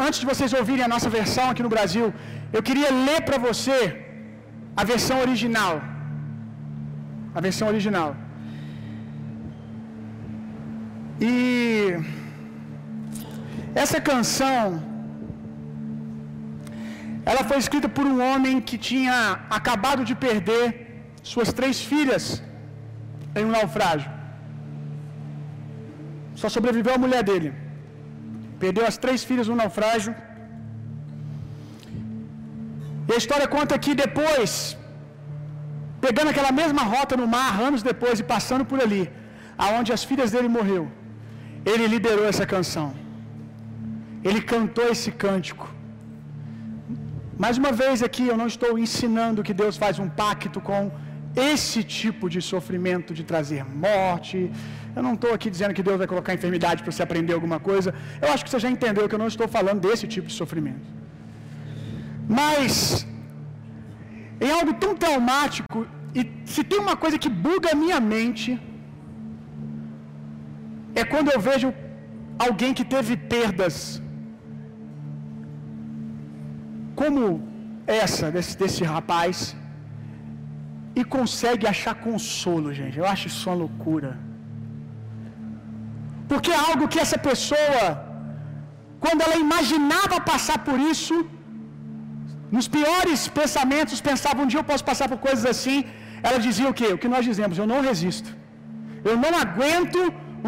antes 0.06 0.20
de 0.22 0.28
vocês 0.32 0.52
ouvirem 0.60 0.86
a 0.86 0.92
nossa 0.94 1.10
versão 1.20 1.48
aqui 1.50 1.64
no 1.68 1.74
Brasil, 1.76 2.06
eu 2.58 2.64
queria 2.68 2.92
ler 3.08 3.20
para 3.28 3.38
você 3.48 3.80
a 4.82 4.86
versão 4.94 5.18
original. 5.26 5.74
A 7.38 7.42
versão 7.48 7.68
original. 7.74 8.12
E 11.30 11.34
essa 13.84 14.00
canção 14.12 14.64
ela 17.32 17.44
foi 17.50 17.58
escrita 17.64 17.88
por 17.98 18.06
um 18.12 18.18
homem 18.28 18.56
que 18.70 18.78
tinha 18.90 19.18
acabado 19.58 20.02
de 20.10 20.16
perder 20.26 20.64
suas 21.32 21.50
três 21.58 21.78
filhas 21.92 22.24
em 23.40 23.44
um 23.48 23.54
naufrágio. 23.58 24.12
Só 26.42 26.50
sobreviveu 26.56 26.94
a 26.96 27.04
mulher 27.06 27.24
dele. 27.30 27.50
Perdeu 28.64 28.86
as 28.92 28.98
três 29.04 29.20
filhas 29.30 29.48
no 29.52 29.58
naufrágio. 29.62 30.14
E 33.10 33.14
a 33.16 33.20
história 33.22 33.48
conta 33.56 33.82
que 33.86 33.94
depois, 34.04 34.54
pegando 36.06 36.30
aquela 36.34 36.52
mesma 36.62 36.84
rota 36.94 37.16
no 37.22 37.28
mar, 37.36 37.54
anos 37.68 37.84
depois 37.92 38.16
e 38.22 38.26
passando 38.36 38.66
por 38.72 38.80
ali, 38.86 39.04
aonde 39.66 39.92
as 39.98 40.04
filhas 40.10 40.32
dele 40.36 40.50
morreu, 40.58 40.84
ele 41.72 41.86
liderou 41.94 42.26
essa 42.32 42.46
canção. 42.54 42.88
Ele 44.28 44.42
cantou 44.54 44.88
esse 44.96 45.12
cântico. 45.24 45.68
Mais 47.44 47.56
uma 47.62 47.72
vez 47.82 47.98
aqui, 48.08 48.26
eu 48.32 48.38
não 48.42 48.48
estou 48.54 48.72
ensinando 48.86 49.46
que 49.48 49.54
Deus 49.62 49.76
faz 49.84 49.96
um 50.04 50.10
pacto 50.22 50.60
com 50.70 50.82
esse 51.52 51.80
tipo 51.98 52.26
de 52.34 52.40
sofrimento 52.52 53.14
de 53.18 53.24
trazer 53.32 53.64
morte. 53.88 54.38
Eu 54.96 55.04
não 55.08 55.14
estou 55.18 55.32
aqui 55.38 55.50
dizendo 55.56 55.74
que 55.78 55.84
Deus 55.90 55.98
vai 56.02 56.08
colocar 56.14 56.34
enfermidade 56.40 56.82
para 56.84 56.92
você 56.92 57.04
aprender 57.08 57.34
alguma 57.34 57.60
coisa. 57.70 57.90
Eu 58.22 58.30
acho 58.34 58.44
que 58.44 58.52
você 58.52 58.60
já 58.66 58.70
entendeu 58.76 59.08
que 59.10 59.16
eu 59.16 59.24
não 59.24 59.32
estou 59.34 59.48
falando 59.48 59.82
desse 59.88 60.08
tipo 60.16 60.28
de 60.32 60.34
sofrimento. 60.34 60.86
Mas, 62.40 63.08
em 64.46 64.52
algo 64.58 64.74
tão 64.84 64.94
traumático, 65.04 65.80
e 66.20 66.22
se 66.54 66.62
tem 66.70 66.80
uma 66.86 66.96
coisa 67.04 67.18
que 67.24 67.32
buga 67.46 67.68
a 67.72 67.80
minha 67.84 68.00
mente, 68.14 68.50
é 71.02 71.04
quando 71.12 71.30
eu 71.36 71.40
vejo 71.50 71.68
alguém 72.46 72.72
que 72.78 72.86
teve 72.96 73.16
perdas 73.34 73.76
como 77.00 77.24
essa 78.04 78.26
desse, 78.36 78.54
desse 78.62 78.84
rapaz 78.96 79.38
e 81.00 81.04
consegue 81.16 81.66
achar 81.74 81.94
consolo, 82.08 82.74
gente. 82.80 82.98
Eu 83.02 83.08
acho 83.14 83.26
isso 83.30 83.50
uma 83.50 83.58
loucura. 83.64 84.12
Porque 86.30 86.52
é 86.58 86.62
algo 86.70 86.90
que 86.92 87.00
essa 87.06 87.18
pessoa, 87.30 87.86
quando 89.04 89.22
ela 89.26 89.38
imaginava 89.46 90.26
passar 90.32 90.58
por 90.68 90.78
isso, 90.94 91.16
nos 92.56 92.68
piores 92.76 93.22
pensamentos, 93.40 94.06
pensava 94.10 94.44
um 94.44 94.50
dia 94.52 94.62
eu 94.62 94.70
posso 94.72 94.86
passar 94.92 95.08
por 95.12 95.20
coisas 95.28 95.46
assim, 95.54 95.78
ela 96.28 96.40
dizia 96.48 96.68
o 96.72 96.76
quê? 96.80 96.90
O 96.96 97.00
que 97.04 97.12
nós 97.14 97.26
dizemos, 97.30 97.58
eu 97.62 97.68
não 97.74 97.82
resisto. 97.90 98.30
Eu 99.10 99.16
não 99.24 99.34
aguento 99.44 100.00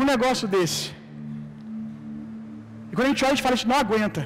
um 0.02 0.06
negócio 0.12 0.48
desse. 0.56 0.86
E 2.90 2.96
quando 2.96 3.08
a 3.08 3.12
gente 3.12 3.24
olha, 3.26 3.34
a 3.34 3.36
gente 3.36 3.46
fala, 3.48 3.56
a 3.58 3.60
gente 3.62 3.72
não 3.74 3.82
aguenta. 3.86 4.22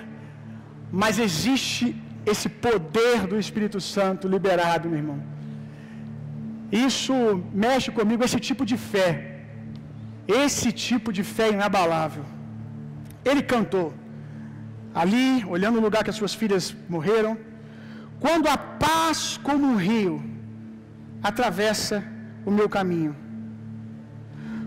Mas 1.01 1.19
existe 1.27 1.85
esse 2.31 2.47
poder 2.65 3.17
do 3.31 3.37
Espírito 3.43 3.79
Santo 3.95 4.31
liberado, 4.35 4.89
meu 4.91 4.99
irmão. 5.03 5.19
Isso 6.87 7.13
mexe 7.65 7.89
comigo, 7.99 8.25
esse 8.27 8.39
tipo 8.47 8.63
de 8.71 8.77
fé. 8.91 9.09
Esse 10.43 10.69
tipo 10.87 11.09
de 11.17 11.23
fé 11.35 11.47
inabalável. 11.55 12.25
Ele 13.29 13.43
cantou, 13.53 13.87
ali, 15.01 15.27
olhando 15.55 15.77
o 15.79 15.85
lugar 15.87 16.03
que 16.05 16.13
as 16.13 16.19
suas 16.21 16.33
filhas 16.41 16.65
morreram. 16.95 17.33
Quando 18.19 18.47
a 18.47 18.57
paz, 18.57 19.37
como 19.47 19.65
um 19.67 19.75
rio, 19.75 20.23
atravessa 21.21 22.03
o 22.45 22.51
meu 22.51 22.67
caminho. 22.67 23.15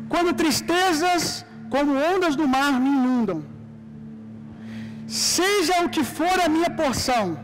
Quando 0.09 0.35
tristezas, 0.35 1.45
como 1.69 1.93
ondas 1.93 2.35
do 2.37 2.47
mar, 2.47 2.73
me 2.81 2.89
inundam. 2.89 3.45
Seja 5.07 5.85
o 5.85 5.89
que 5.89 6.05
for 6.05 6.37
a 6.45 6.49
minha 6.49 6.71
porção, 6.71 7.39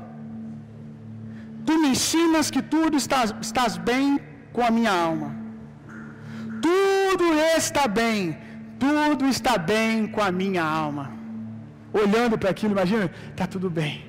Tu 1.67 1.77
me 1.81 1.89
ensinas 1.89 2.49
que 2.49 2.63
tudo 2.63 2.97
estás, 2.97 3.35
estás 3.41 3.77
bem 3.77 4.21
com 4.53 4.63
a 4.65 4.71
minha 4.71 4.93
alma. 4.93 5.35
Tudo 6.63 7.35
está 7.57 7.89
bem, 7.89 8.39
tudo 8.79 9.27
está 9.27 9.59
bem 9.59 10.07
com 10.07 10.23
a 10.23 10.31
minha 10.31 10.63
alma. 10.63 11.11
Olhando 11.93 12.39
para 12.39 12.51
aquilo, 12.51 12.73
imagina, 12.73 13.11
está 13.31 13.49
tudo 13.49 13.69
bem. 13.69 14.06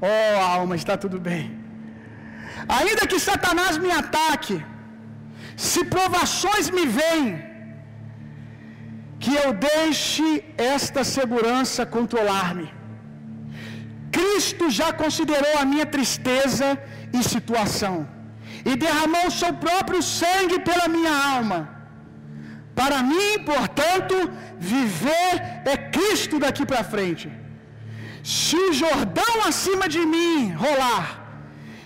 Oh, 0.00 0.40
alma, 0.40 0.76
está 0.76 0.96
tudo 0.96 1.18
bem. 1.28 1.44
Ainda 2.78 3.06
que 3.10 3.18
Satanás 3.18 3.76
me 3.84 3.90
ataque, 3.90 4.56
se 5.56 5.84
provações 5.84 6.70
me 6.70 6.84
vêm, 6.86 7.26
que 9.22 9.34
eu 9.34 9.52
deixe 9.52 10.26
esta 10.56 11.02
segurança 11.16 11.84
controlar-me. 11.96 12.68
Cristo 14.18 14.70
já 14.70 14.92
considerou 14.92 15.54
a 15.58 15.64
minha 15.64 15.86
tristeza 15.96 16.68
e 17.12 17.22
situação, 17.22 17.96
e 18.64 18.76
derramou 18.84 19.26
o 19.26 19.36
seu 19.40 19.52
próprio 19.66 20.00
sangue 20.02 20.58
pela 20.68 20.86
minha 20.88 21.14
alma. 21.34 21.60
Para 22.80 23.02
mim, 23.02 23.30
portanto, 23.52 24.16
viver 24.58 25.34
é 25.72 25.76
Cristo 25.96 26.38
daqui 26.38 26.64
para 26.64 26.84
frente. 26.84 27.28
Se 28.22 28.56
o 28.56 28.72
Jordão 28.72 29.34
acima 29.46 29.88
de 29.88 30.04
mim 30.04 30.52
rolar, 30.52 31.06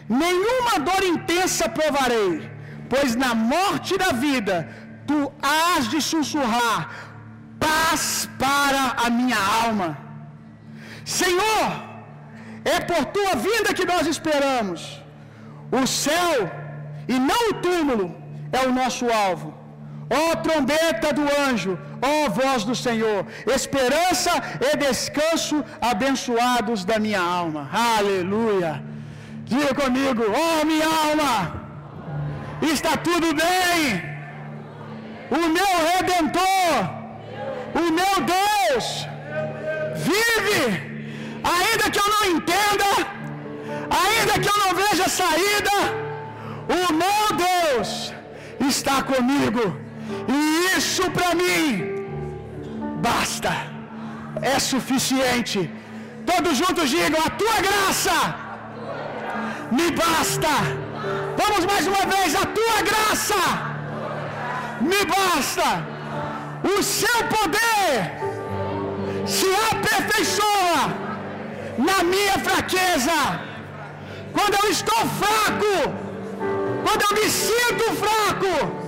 nenhuma 0.08 0.78
dor 0.78 1.02
intensa 1.04 1.68
provarei, 1.68 2.50
pois 2.88 3.14
na 3.14 3.34
morte 3.34 3.96
da 3.96 4.12
vida 4.12 4.68
tu 5.06 5.32
hás 5.42 5.88
de 5.88 6.00
sussurrar 6.00 6.90
paz 7.58 8.28
para 8.38 9.06
a 9.06 9.10
minha 9.10 9.38
alma. 9.64 9.98
Senhor, 11.04 11.68
é 12.64 12.80
por 12.80 13.04
tua 13.06 13.34
vinda 13.34 13.74
que 13.74 13.84
nós 13.84 14.06
esperamos. 14.06 15.00
O 15.70 15.86
céu 15.86 16.50
e 17.08 17.18
não 17.18 17.50
o 17.50 17.54
túmulo 17.54 18.14
é 18.52 18.66
o 18.66 18.72
nosso 18.72 19.10
alvo. 19.10 19.61
Ó 20.20 20.36
trombeta 20.44 21.12
do 21.18 21.24
anjo, 21.48 21.78
ó 22.02 22.28
voz 22.28 22.64
do 22.64 22.74
Senhor, 22.74 23.20
esperança 23.56 24.32
e 24.68 24.76
descanso 24.76 25.64
abençoados 25.80 26.84
da 26.84 26.98
minha 26.98 27.20
alma. 27.20 27.62
Aleluia. 27.72 28.72
Diga 29.52 29.74
comigo, 29.74 30.22
ó 30.44 30.64
minha 30.64 30.88
alma, 31.06 31.32
está 32.60 32.96
tudo 32.96 33.28
bem. 33.34 34.02
O 35.30 35.48
meu 35.56 35.72
redentor, 35.92 36.74
o 37.82 37.86
meu 37.98 38.14
Deus, 38.36 38.86
vive 40.08 40.62
ainda 41.54 41.90
que 41.90 41.98
eu 41.98 42.08
não 42.14 42.24
entenda, 42.36 42.90
ainda 44.04 44.34
que 44.42 44.48
eu 44.52 44.58
não 44.64 44.74
veja 44.82 45.08
saída, 45.08 45.76
o 46.80 46.92
meu 47.02 47.22
Deus 47.46 48.12
está 48.60 49.02
comigo, 49.02 49.62
e 50.28 50.78
isso 50.78 51.10
para 51.10 51.34
mim 51.34 51.92
basta, 53.08 53.52
é 54.40 54.58
suficiente. 54.58 55.70
Todos 56.30 56.56
juntos 56.56 56.88
digam: 56.90 57.20
a 57.24 57.30
tua 57.30 57.56
graça 57.68 58.16
me 59.70 59.90
basta. 59.90 60.54
Vamos 61.40 61.64
mais 61.70 61.86
uma 61.86 62.04
vez: 62.14 62.34
a 62.34 62.46
tua 62.58 62.78
graça 62.90 63.42
me 64.80 65.04
basta. 65.16 65.68
O 66.74 66.82
seu 66.82 67.18
poder 67.34 67.96
se 69.26 69.48
aperfeiçoa 69.72 70.82
na 71.78 72.04
minha 72.04 72.38
fraqueza. 72.38 73.18
Quando 74.32 74.54
eu 74.62 74.70
estou 74.70 75.02
fraco, 75.20 75.74
quando 76.84 77.02
eu 77.08 77.12
me 77.18 77.28
sinto 77.30 77.84
fraco, 78.04 78.81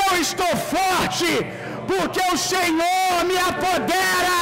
eu 0.00 0.20
estou 0.20 0.52
forte, 0.74 1.30
porque 1.90 2.22
o 2.32 2.36
Senhor 2.36 3.14
me 3.30 3.36
apodera. 3.50 4.40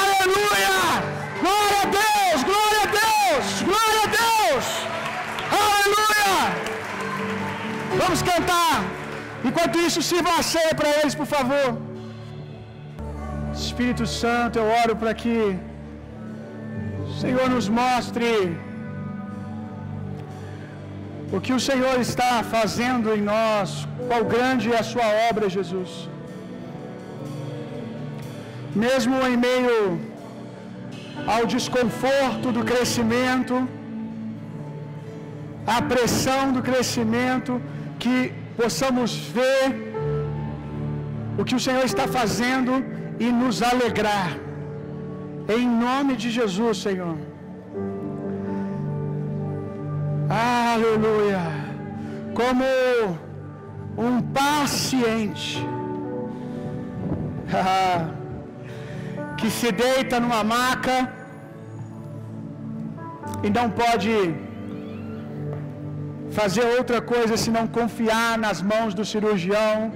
Aleluia! 0.00 0.78
Glória 1.42 1.80
a 1.84 1.88
Deus, 2.00 2.38
glória 2.50 2.82
a 2.86 2.90
Deus, 3.00 3.46
glória 3.68 4.02
a 4.06 4.10
Deus. 4.20 4.64
Aleluia! 5.64 6.38
Vamos 8.00 8.22
cantar. 8.22 8.76
Enquanto 9.44 9.78
isso, 9.78 10.02
sirva 10.02 10.32
a 10.38 10.42
ceia 10.42 10.74
para 10.74 10.90
eles, 10.98 11.14
por 11.14 11.26
favor. 11.26 11.68
Espírito 13.54 14.06
Santo, 14.06 14.58
eu 14.58 14.66
oro 14.82 14.94
para 14.96 15.12
que 15.14 15.36
o 17.06 17.12
Senhor 17.20 17.48
nos 17.54 17.68
mostre 17.68 18.30
o 21.36 21.40
que 21.44 21.52
o 21.58 21.62
Senhor 21.68 21.96
está 22.06 22.30
fazendo 22.54 23.08
em 23.16 23.22
nós, 23.32 23.68
qual 24.08 24.22
grande 24.34 24.72
é 24.74 24.78
a 24.82 24.88
sua 24.92 25.08
obra, 25.28 25.54
Jesus. 25.56 25.92
Mesmo 28.84 29.16
em 29.28 29.36
meio 29.48 29.84
ao 31.34 31.42
desconforto 31.54 32.48
do 32.56 32.62
crescimento, 32.70 33.54
à 35.76 35.80
pressão 35.92 36.42
do 36.56 36.62
crescimento, 36.68 37.52
que 38.02 38.16
possamos 38.60 39.10
ver 39.38 39.66
o 41.40 41.44
que 41.48 41.56
o 41.58 41.64
Senhor 41.66 41.84
está 41.90 42.06
fazendo 42.18 42.72
e 43.24 43.28
nos 43.42 43.58
alegrar. 43.72 44.30
Em 45.56 45.66
nome 45.86 46.14
de 46.22 46.28
Jesus, 46.38 46.78
Senhor. 46.86 47.16
Aleluia. 50.30 51.40
Como 52.40 52.64
um 54.06 54.22
paciente 54.22 55.66
que 59.38 59.50
se 59.50 59.72
deita 59.72 60.20
numa 60.20 60.44
maca 60.44 60.96
e 63.42 63.50
não 63.50 63.68
pode 63.82 64.12
fazer 66.38 66.64
outra 66.78 67.00
coisa 67.00 67.36
senão 67.36 67.66
confiar 67.66 68.38
nas 68.38 68.62
mãos 68.62 68.94
do 68.94 69.04
cirurgião, 69.04 69.92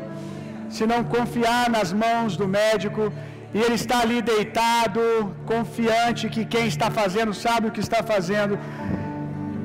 se 0.69 0.85
não 0.85 1.05
confiar 1.05 1.71
nas 1.71 1.93
mãos 1.93 2.37
do 2.37 2.49
médico, 2.49 3.13
e 3.55 3.59
ele 3.65 3.77
está 3.83 4.01
ali 4.01 4.21
deitado, 4.21 5.01
confiante 5.47 6.29
que 6.29 6.45
quem 6.45 6.67
está 6.67 6.91
fazendo 6.91 7.33
sabe 7.33 7.69
o 7.69 7.75
que 7.77 7.85
está 7.89 8.03
fazendo. 8.03 8.59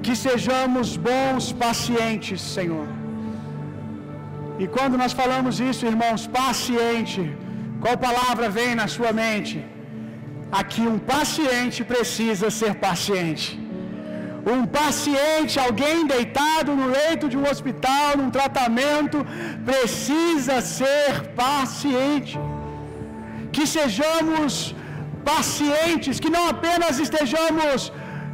Que 0.05 0.15
sejamos 0.27 0.89
bons 1.09 1.45
pacientes, 1.65 2.39
Senhor. 2.57 2.87
E 4.61 4.65
quando 4.75 4.95
nós 5.01 5.13
falamos 5.21 5.55
isso, 5.69 5.83
irmãos, 5.93 6.21
paciente, 6.41 7.21
qual 7.83 7.97
palavra 8.07 8.47
vem 8.57 8.71
na 8.81 8.87
sua 8.95 9.11
mente? 9.23 9.57
Aqui 10.61 10.83
um 10.93 10.99
paciente 11.13 11.79
precisa 11.93 12.47
ser 12.59 12.73
paciente. 12.87 13.47
Um 14.53 14.61
paciente, 14.79 15.53
alguém 15.67 15.97
deitado 16.13 16.71
no 16.79 16.87
leito 16.97 17.25
de 17.31 17.37
um 17.41 17.45
hospital, 17.51 18.09
num 18.19 18.31
tratamento, 18.37 19.17
precisa 19.69 20.55
ser 20.79 21.11
paciente. 21.43 22.35
Que 23.55 23.65
sejamos 23.77 24.53
pacientes, 25.31 26.19
que 26.23 26.31
não 26.37 26.45
apenas 26.55 26.99
estejamos 27.05 27.91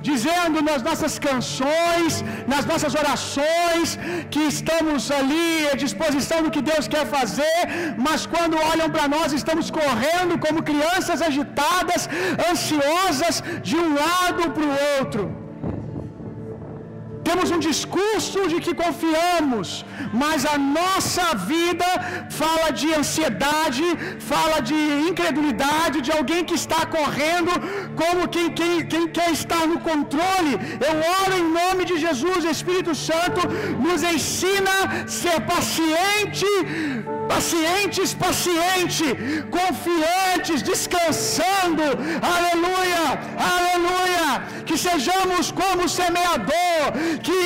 dizendo 0.10 0.58
nas 0.70 0.82
nossas 0.88 1.14
canções, 1.28 2.24
nas 2.54 2.66
nossas 2.72 2.96
orações, 3.02 3.98
que 4.34 4.44
estamos 4.54 5.12
ali 5.20 5.48
à 5.72 5.76
disposição 5.86 6.42
do 6.46 6.54
que 6.56 6.68
Deus 6.72 6.88
quer 6.96 7.06
fazer, 7.18 7.64
mas 8.08 8.26
quando 8.34 8.64
olham 8.72 8.90
para 8.96 9.08
nós, 9.16 9.38
estamos 9.42 9.70
correndo 9.80 10.36
como 10.46 10.68
crianças 10.72 11.22
agitadas, 11.30 12.04
ansiosas 12.52 13.44
de 13.70 13.78
um 13.86 13.90
lado 14.04 14.44
para 14.56 14.68
o 14.72 14.78
outro. 15.00 15.45
Temos 17.28 17.50
um 17.56 17.62
discurso 17.70 18.40
de 18.52 18.58
que 18.66 18.74
confiamos, 18.84 19.68
mas 20.22 20.40
a 20.54 20.58
nossa 20.80 21.26
vida 21.54 21.90
fala 22.42 22.68
de 22.80 22.88
ansiedade, 23.00 23.86
fala 24.32 24.58
de 24.70 24.80
incredulidade, 25.10 26.04
de 26.08 26.12
alguém 26.18 26.44
que 26.50 26.58
está 26.64 26.82
correndo 26.98 27.52
como 28.02 28.30
quem, 28.36 28.48
quem, 28.60 28.74
quem 28.94 29.06
quer 29.18 29.30
estar 29.40 29.64
no 29.72 29.80
controle. 29.90 30.54
Eu 30.90 30.96
oro 31.20 31.34
em 31.42 31.48
nome 31.60 31.84
de 31.92 31.98
Jesus, 32.06 32.52
Espírito 32.56 32.94
Santo 33.10 33.42
nos 33.88 34.04
ensina 34.16 34.76
a 34.86 35.08
ser 35.20 35.38
paciente, 35.54 36.52
pacientes, 37.36 38.14
paciente, 38.26 39.06
confiantes, 39.58 40.62
descansando. 40.72 41.86
Aleluia, 42.36 43.06
aleluia. 43.54 44.28
Que 44.68 44.78
sejamos 44.88 45.52
como 45.60 45.82
o 45.88 45.94
semeador 46.00 46.84
que 47.28 47.42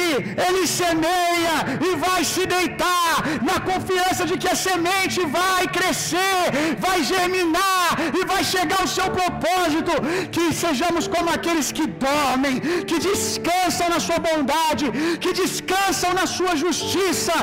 ele 0.47 0.63
semeia 0.81 1.57
e 1.87 1.91
vai 2.05 2.21
se 2.33 2.43
deitar 2.55 3.15
na 3.49 3.57
confiança 3.69 4.25
de 4.29 4.35
que 4.41 4.49
a 4.53 4.59
semente 4.67 5.19
vai 5.39 5.63
crescer, 5.77 6.43
vai 6.85 6.97
germinar 7.11 7.87
e 8.19 8.25
vai 8.31 8.43
chegar 8.53 8.79
ao 8.81 8.91
seu 8.97 9.09
propósito. 9.19 9.93
Que 10.35 10.45
sejamos 10.63 11.07
como 11.15 11.29
aqueles 11.37 11.69
que 11.77 11.87
dormem, 12.07 12.55
que 12.89 12.97
descansam 13.09 13.89
na 13.95 13.99
sua 14.07 14.19
bondade, 14.29 14.85
que 15.23 15.33
descansam 15.41 16.13
na 16.19 16.25
sua 16.37 16.55
justiça. 16.65 17.35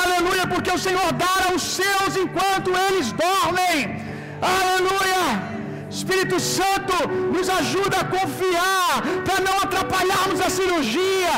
Aleluia, 0.00 0.46
porque 0.52 0.72
o 0.78 0.82
Senhor 0.86 1.08
dá 1.24 1.34
aos 1.48 1.65
seus 1.66 2.16
enquanto 2.16 2.70
eles 2.86 3.12
dormem. 3.12 4.02
Aleluia. 4.40 5.56
Espírito 5.90 6.38
Santo 6.38 7.08
nos 7.32 7.48
ajuda 7.48 7.98
a 7.98 8.04
confiar, 8.04 9.02
para 9.24 9.40
não 9.40 9.58
atrapalharmos 9.60 10.40
a 10.40 10.50
cirurgia. 10.50 11.32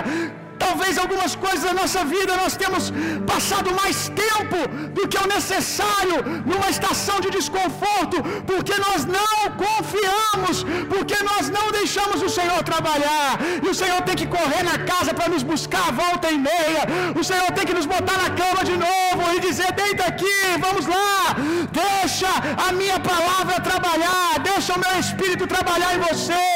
Talvez 0.64 0.98
algumas 0.98 1.34
coisas 1.44 1.64
da 1.68 1.74
nossa 1.80 2.04
vida 2.14 2.36
nós 2.42 2.56
temos 2.62 2.92
passado 3.32 3.70
mais 3.82 3.98
tempo 4.24 4.58
do 4.96 5.06
que 5.10 5.18
o 5.24 5.28
necessário 5.36 6.18
numa 6.50 6.70
estação 6.74 7.16
de 7.24 7.30
desconforto, 7.38 8.16
porque 8.50 8.74
nós 8.86 9.00
não 9.18 9.38
confiamos, 9.64 10.56
porque 10.92 11.16
nós 11.30 11.44
não 11.56 11.66
deixamos 11.78 12.22
o 12.28 12.30
Senhor 12.38 12.60
trabalhar. 12.70 13.30
E 13.64 13.68
o 13.72 13.76
Senhor 13.80 14.00
tem 14.08 14.16
que 14.20 14.26
correr 14.36 14.62
na 14.70 14.78
casa 14.92 15.12
para 15.18 15.28
nos 15.34 15.42
buscar 15.52 15.84
a 15.88 15.96
volta 16.02 16.30
e 16.30 16.38
meia. 16.38 16.82
O 17.20 17.24
Senhor 17.30 17.50
tem 17.56 17.66
que 17.68 17.78
nos 17.78 17.86
botar 17.94 18.18
na 18.24 18.30
cama 18.40 18.62
de 18.70 18.76
novo 18.86 19.22
e 19.34 19.40
dizer: 19.48 19.70
deita 19.82 20.04
aqui, 20.12 20.40
vamos 20.66 20.86
lá, 20.86 21.36
deixa 21.84 22.32
a 22.66 22.72
minha 22.80 22.98
palavra 23.12 23.60
trabalhar, 23.70 24.38
deixa 24.50 24.74
o 24.74 24.80
meu 24.84 24.94
espírito 25.04 25.46
trabalhar 25.46 25.94
em 25.96 26.00
você. 26.08 26.46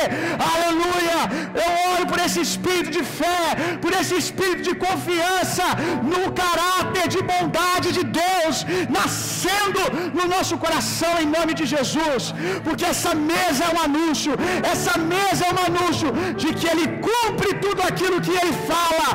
Aleluia. 0.53 1.19
Eu 1.65 1.71
oro 1.93 2.07
por 2.11 2.19
esse 2.27 2.41
espírito 2.41 2.91
de 2.91 3.05
fé, 3.19 3.45
por 3.81 3.92
esse 4.01 4.17
espírito 4.23 4.63
de 4.69 4.75
confiança 4.87 5.67
no 6.13 6.23
caráter 6.43 7.07
de 7.15 7.21
bondade 7.33 7.89
de 7.99 8.05
Deus 8.21 8.57
nascendo 8.97 9.83
no 10.19 10.25
nosso 10.35 10.57
coração 10.65 11.13
em 11.23 11.29
nome 11.37 11.53
de 11.61 11.67
Jesus, 11.75 12.25
porque 12.67 12.85
essa 12.93 13.13
mesa 13.33 13.63
é 13.69 13.71
um 13.77 13.81
anúncio, 13.89 14.33
essa 14.73 14.97
mesa 15.15 15.43
é 15.49 15.53
um 15.57 15.63
anúncio 15.71 16.11
de 16.43 16.49
que 16.59 16.69
Ele 16.73 16.87
cumpre 17.09 17.51
tudo 17.65 17.81
aquilo 17.91 18.21
que 18.27 18.35
Ele 18.43 18.55
fala. 18.73 19.09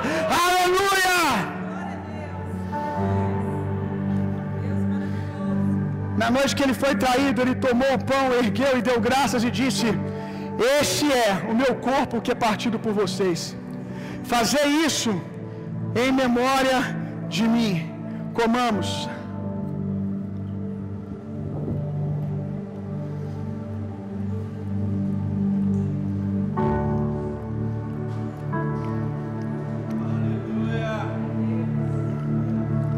Aleluia! 0.45 1.17
Na 6.21 6.27
noite 6.35 6.53
que 6.57 6.63
ele 6.65 6.77
foi 6.83 6.93
traído, 7.03 7.41
ele 7.43 7.55
tomou 7.65 7.89
o 7.95 8.03
pão, 8.11 8.23
ergueu 8.43 8.71
e 8.77 8.81
deu 8.87 8.97
graças 9.07 9.41
e 9.47 9.51
disse: 9.59 9.87
Este 10.79 11.05
é 11.25 11.31
o 11.51 11.55
meu 11.61 11.73
corpo 11.89 12.21
que 12.25 12.31
é 12.35 12.37
partido 12.47 12.77
por 12.85 12.93
vocês. 13.01 13.39
Fazer 14.33 14.65
isso 14.87 15.11
em 16.03 16.09
memória 16.23 16.79
de 17.33 17.43
mim. 17.53 17.75
Comamos. 18.39 18.89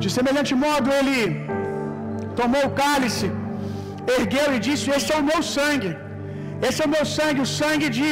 De 0.04 0.10
semelhante 0.18 0.54
modo, 0.66 0.90
ele 1.00 1.22
tomou 2.40 2.64
o 2.68 2.74
cálice, 2.84 3.28
ergueu 4.18 4.48
e 4.56 4.60
disse: 4.68 4.88
Este 4.98 5.12
é 5.14 5.20
o 5.22 5.28
meu 5.32 5.42
sangue. 5.56 5.92
Esse 6.68 6.82
é 6.82 6.88
o 6.88 6.94
meu 6.96 7.06
sangue, 7.18 7.42
o 7.48 7.52
sangue 7.60 7.90
de 8.00 8.10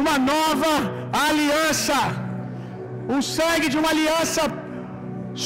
uma 0.00 0.16
nova 0.32 0.74
aliança. 1.26 1.98
O 3.16 3.20
sangue 3.36 3.68
de 3.72 3.78
uma 3.80 3.90
aliança 3.94 4.42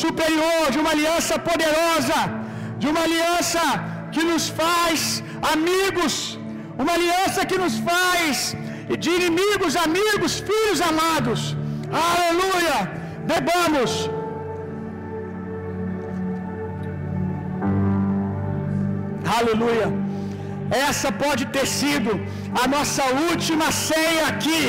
superior, 0.03 0.65
de 0.75 0.79
uma 0.83 0.91
aliança 0.97 1.37
poderosa, 1.51 2.19
de 2.83 2.89
uma 2.93 3.03
aliança 3.09 3.63
que 4.15 4.23
nos 4.31 4.49
faz 4.61 5.23
amigos, 5.55 6.39
uma 6.83 6.93
aliança 6.99 7.47
que 7.51 7.59
nos 7.65 7.77
faz 7.91 8.55
de 9.05 9.11
inimigos, 9.19 9.75
amigos, 9.89 10.35
filhos 10.51 10.81
amados. 10.93 11.41
Aleluia! 12.07 12.79
Bebamos. 13.33 13.93
Aleluia. 19.39 19.89
Essa 20.89 21.11
pode 21.25 21.45
ter 21.57 21.67
sido 21.81 22.13
a 22.63 22.67
nossa 22.75 23.05
última 23.31 23.69
ceia 23.89 24.25
aqui. 24.33 24.63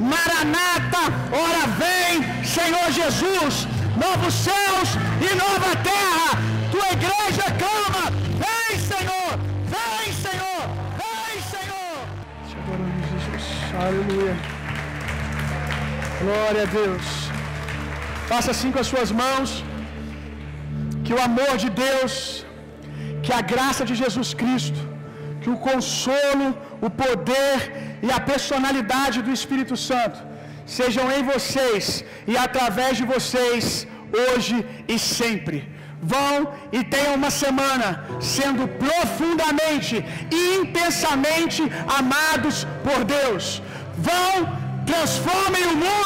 Maranata, 0.00 1.02
ora 1.32 1.66
vem, 1.80 2.44
Senhor 2.44 2.90
Jesus, 2.90 3.68
novos 3.96 4.34
céus 4.34 4.88
e 5.26 5.34
nova 5.34 5.70
terra. 5.90 6.30
Tua 6.72 6.88
igreja 6.98 7.44
clama: 7.62 8.04
Vem, 8.42 8.78
Senhor, 8.92 9.30
vem, 9.74 10.12
Senhor, 10.24 10.62
vem, 11.02 11.36
Senhor. 11.52 11.98
Jesus. 13.12 13.46
Aleluia. 13.86 14.36
Glória 16.22 16.62
a 16.62 16.70
Deus. 16.80 17.04
Faça 18.26 18.50
assim 18.50 18.72
com 18.72 18.80
as 18.84 18.90
suas 18.94 19.12
mãos. 19.22 19.62
Que 21.04 21.14
o 21.16 21.22
amor 21.28 21.54
de 21.62 21.68
Deus, 21.86 22.14
que 23.22 23.32
a 23.38 23.42
graça 23.54 23.84
de 23.88 23.94
Jesus 24.02 24.28
Cristo, 24.42 24.80
que 25.42 25.50
o 25.54 25.58
consolo, 25.68 26.46
o 26.80 26.90
poder 26.90 27.98
e 28.02 28.10
a 28.10 28.20
personalidade 28.20 29.22
do 29.22 29.32
Espírito 29.32 29.76
Santo 29.76 30.18
sejam 30.66 31.10
em 31.12 31.22
vocês 31.22 32.04
e 32.26 32.36
através 32.36 32.96
de 32.96 33.04
vocês, 33.04 33.86
hoje 34.12 34.64
e 34.88 34.98
sempre. 34.98 35.68
Vão 36.00 36.52
e 36.70 36.84
tenham 36.84 37.14
uma 37.14 37.30
semana 37.30 38.04
sendo 38.20 38.68
profundamente 38.68 40.04
e 40.30 40.56
intensamente 40.56 41.62
amados 41.98 42.66
por 42.82 43.04
Deus. 43.04 43.62
Vão, 43.96 44.34
transformem 44.84 45.64
o 45.66 45.76
mundo 45.76 46.04